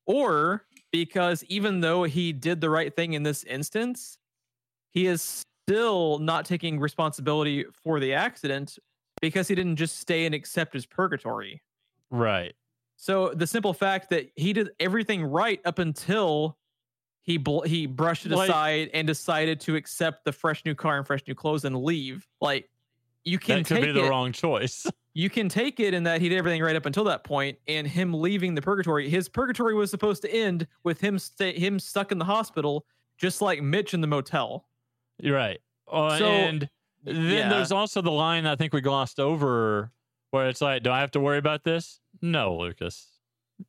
[0.07, 4.19] Or because even though he did the right thing in this instance
[4.91, 8.79] he is still not taking responsibility for the accident
[9.21, 11.61] because he didn't just stay and accept his purgatory.
[12.11, 12.55] Right.
[12.97, 16.57] So the simple fact that he did everything right up until
[17.23, 20.97] he bl- he brushed it Like- aside and decided to accept the fresh new car
[20.97, 22.27] and fresh new clothes and leave.
[22.41, 22.71] Like
[23.25, 24.87] you can That could take be the it, wrong choice.
[25.19, 27.89] you can take it in that he did everything right up until that point, and
[27.89, 29.09] him leaving the purgatory.
[29.09, 32.87] His purgatory was supposed to end with him stay him stuck in the hospital,
[33.17, 34.69] just like Mitch in the motel.
[35.19, 35.59] You're right.
[35.93, 36.71] Uh, So, and
[37.03, 37.49] then yeah.
[37.49, 39.91] there's also the line I think we glossed over
[40.31, 41.99] where it's like, do I have to worry about this?
[42.23, 43.09] No, Lucas.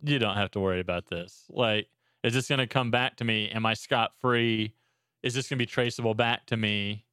[0.03, 1.45] You don't have to worry about this.
[1.49, 1.87] Like,
[2.23, 3.49] is this going to come back to me?
[3.49, 4.75] Am I scot free?
[5.23, 7.05] Is this going to be traceable back to me?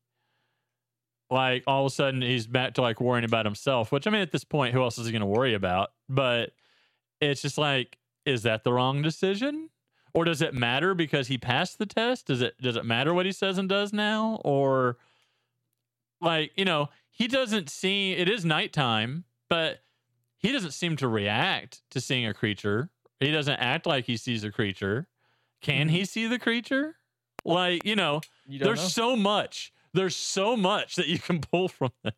[1.31, 4.21] Like, all of a sudden, he's back to like worrying about himself, which I mean,
[4.23, 5.91] at this point, who else is he going to worry about?
[6.09, 6.53] But
[7.21, 9.71] it's just like, is that the wrong decision?
[10.15, 12.27] Or does it matter because he passed the test?
[12.27, 14.41] Does it does it matter what he says and does now?
[14.45, 14.97] Or
[16.21, 19.81] like, you know, he doesn't see it is nighttime, but
[20.39, 22.89] he doesn't seem to react to seeing a creature.
[23.21, 25.09] He doesn't act like he sees a creature.
[25.61, 26.05] Can he mm-hmm.
[26.05, 26.97] see the creature?
[27.45, 28.89] Like, you know, You there's know.
[28.89, 29.73] so much.
[29.97, 32.15] There's so much that you can pull from this.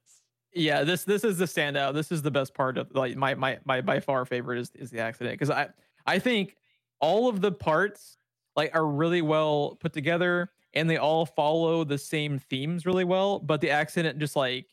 [0.54, 1.94] yeah this this is the standout.
[1.94, 4.90] This is the best part of like my my my by far favorite is is
[4.90, 5.34] the accident.
[5.34, 5.68] Because i
[6.06, 6.56] i think
[7.00, 8.16] all of the parts
[8.56, 13.38] like are really well put together and they all follow the same themes really well
[13.38, 14.66] but the accident just like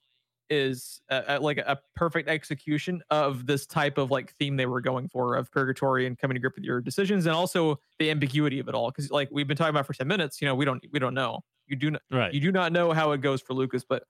[0.50, 4.82] is a, a- like a perfect execution of this type of like theme they were
[4.82, 8.60] going for of purgatory and coming to grip with your decisions and also the ambiguity
[8.60, 8.92] of it all.
[8.92, 11.16] Because like we've been talking about for 10 minutes you know we don't we don't
[11.16, 12.34] know you do not Right.
[12.34, 14.04] you do not know how it goes for lucas but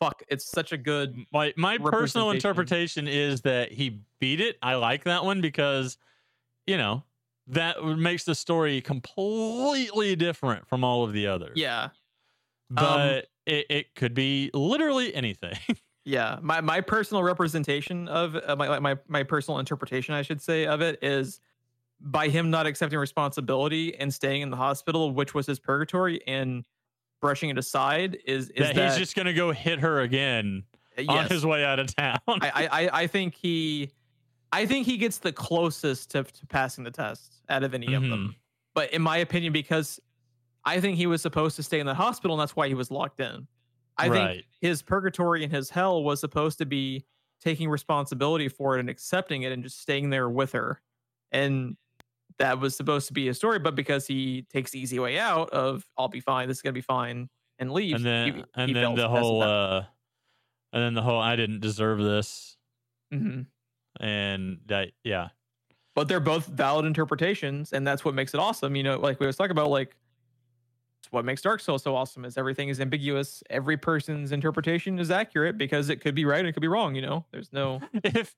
[0.00, 4.58] fuck it's such a good my my personal interpretation is that he beat it.
[4.62, 5.98] I like that one because,
[6.66, 7.04] you know,
[7.46, 11.52] that makes the story completely different from all of the others.
[11.56, 11.90] yeah
[12.70, 15.56] But it, it could be literally anything.
[16.06, 20.66] Yeah, my my personal representation of uh, my my my personal interpretation, I should say,
[20.66, 21.40] of it is
[22.04, 26.64] by him not accepting responsibility and staying in the hospital, which was his purgatory, and
[27.20, 30.62] brushing it aside is is that, that, he's just gonna go hit her again
[30.98, 32.18] uh, on his way out of town.
[32.28, 33.90] I, I I think he,
[34.52, 38.02] I think he gets the closest to, to passing the test out of any of
[38.02, 38.10] Mm-hmm.
[38.10, 38.36] them.
[38.74, 40.00] But in my opinion, because
[40.64, 42.90] I think he was supposed to stay in the hospital, and that's why he was
[42.90, 43.46] locked in.
[43.96, 47.04] I think his purgatory and his hell was supposed to be
[47.40, 50.80] taking responsibility for it and accepting it and just staying there with her.
[51.30, 51.76] And
[52.38, 55.50] that was supposed to be his story, but because he takes the easy way out
[55.50, 57.28] of I'll be fine, this is gonna be fine,
[57.58, 57.94] and leaves.
[57.94, 59.84] and then he- and he then the whole uh
[60.72, 62.56] and then the whole I didn't deserve this
[63.12, 63.46] Mhm.
[64.00, 65.28] and that yeah.
[65.94, 69.26] but they're both valid interpretations and that's what makes it awesome you know like we
[69.26, 69.96] was talking about like
[71.00, 75.12] it's what makes dark souls so awesome is everything is ambiguous every person's interpretation is
[75.12, 77.80] accurate because it could be right and it could be wrong you know there's no
[78.02, 78.34] if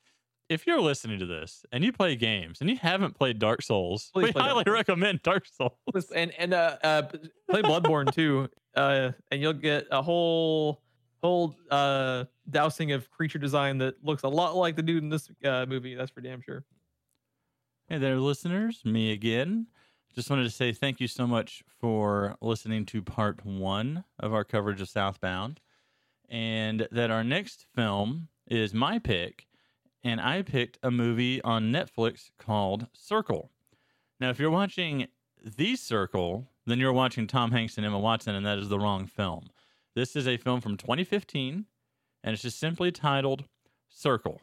[0.48, 4.10] if you're listening to this and you play games and you haven't played Dark Souls,
[4.14, 4.74] Please we Dark highly Souls.
[4.74, 5.72] recommend Dark Souls.
[6.14, 7.02] and and uh, uh
[7.50, 10.82] play bloodborne too uh and you'll get a whole
[11.22, 15.28] whole uh dousing of creature design that looks a lot like the dude in this
[15.44, 16.64] uh movie that's for damn sure
[17.88, 18.82] Hey there, listeners.
[18.84, 19.68] Me again.
[20.12, 24.42] Just wanted to say thank you so much for listening to part one of our
[24.42, 25.60] coverage of Southbound.
[26.28, 29.45] And that our next film is my pick,
[30.06, 33.50] and I picked a movie on Netflix called Circle.
[34.20, 35.08] Now, if you're watching
[35.42, 39.08] The Circle, then you're watching Tom Hanks and Emma Watson, and that is the wrong
[39.08, 39.48] film.
[39.96, 41.64] This is a film from 2015,
[42.22, 43.46] and it's just simply titled
[43.88, 44.40] Circle.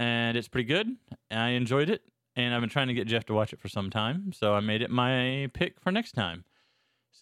[0.00, 0.96] And it's pretty good.
[1.30, 2.02] I enjoyed it,
[2.34, 4.58] and I've been trying to get Jeff to watch it for some time, so I
[4.58, 6.42] made it my pick for next time.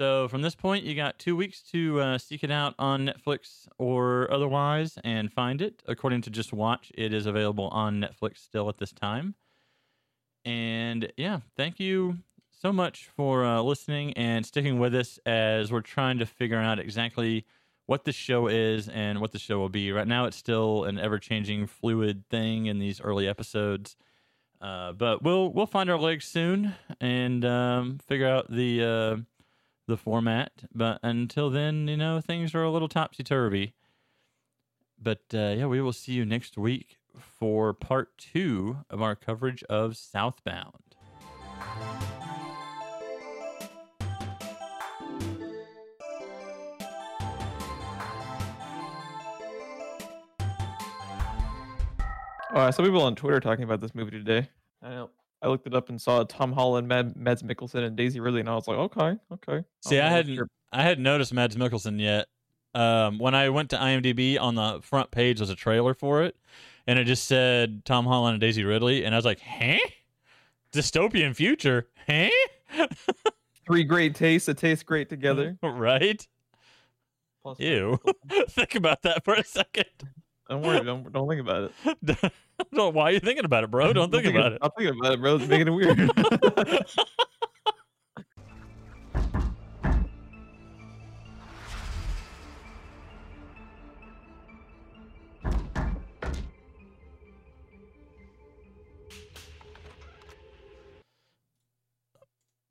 [0.01, 3.69] So from this point, you got two weeks to uh, seek it out on Netflix
[3.77, 5.83] or otherwise and find it.
[5.87, 9.35] According to JustWatch, it is available on Netflix still at this time.
[10.43, 12.17] And yeah, thank you
[12.49, 16.79] so much for uh, listening and sticking with us as we're trying to figure out
[16.79, 17.45] exactly
[17.85, 19.93] what the show is and what the show will be.
[19.93, 23.97] Right now, it's still an ever-changing, fluid thing in these early episodes.
[24.63, 29.17] Uh, but we'll we'll find our legs soon and um, figure out the uh,
[29.91, 30.53] the format.
[30.75, 33.75] But until then, you know, things are a little topsy turvy.
[34.99, 39.63] But uh, yeah, we will see you next week for part two of our coverage
[39.65, 40.95] of Southbound.
[52.53, 54.49] Oh, I saw people on Twitter talking about this movie today.
[54.83, 55.11] I know.
[55.43, 58.49] I looked it up and saw Tom Holland, Mad, Mads Mikkelsen, and Daisy Ridley, and
[58.49, 59.65] I was like, okay, okay.
[59.83, 60.49] See, I hadn't sure.
[60.73, 62.27] I hadn't noticed Mads Mikkelsen yet.
[62.75, 66.37] Um, when I went to IMDb, on the front page was a trailer for it,
[66.87, 69.79] and it just said Tom Holland and Daisy Ridley, and I was like, "Huh?
[70.73, 71.89] Dystopian future?
[72.07, 72.31] Huh?
[73.67, 75.59] Three great tastes that taste great together.
[75.63, 76.27] right?
[77.43, 77.99] Plus Ew.
[78.49, 79.87] think about that for a second.
[80.51, 82.33] Don't worry, don't, don't think about it.
[82.75, 83.93] Don't- Why are you thinking about it, bro?
[83.93, 84.59] Don't think about it.
[84.61, 85.37] I'm thinking about it, bro.
[85.37, 85.97] It's making it weird.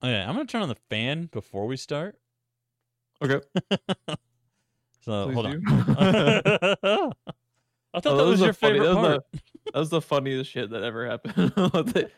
[0.02, 2.20] Okay, I'm gonna turn on the fan before we start.
[3.22, 3.42] okay.
[5.02, 5.46] So Please hold
[6.84, 7.14] on.
[7.94, 9.32] I thought Oh, that was the your funny- favorite that was part.
[9.32, 9.40] the-
[9.74, 11.34] that was the funniest shit that ever happened.
[11.56, 12.10] the,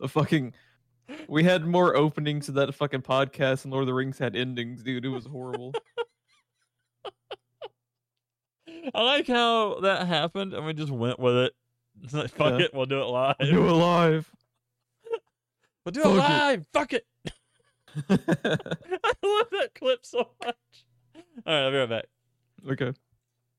[0.00, 0.54] the fucking
[1.28, 4.82] we had more openings to that fucking podcast and Lord of the Rings had endings,
[4.82, 5.04] dude.
[5.04, 5.72] It was horrible.
[8.94, 11.52] I like how that happened, and we just went with it.
[12.02, 12.66] It's like, fuck Yeah.
[12.66, 13.36] it, we'll do it live.
[13.40, 14.30] Do it live.
[15.84, 16.18] We'll do it Fuck it.
[16.18, 16.66] live.
[16.74, 17.06] Fuck it.
[17.96, 20.56] I love that clip so much.
[21.16, 22.04] All right, I'll be right back.
[22.72, 22.92] okay.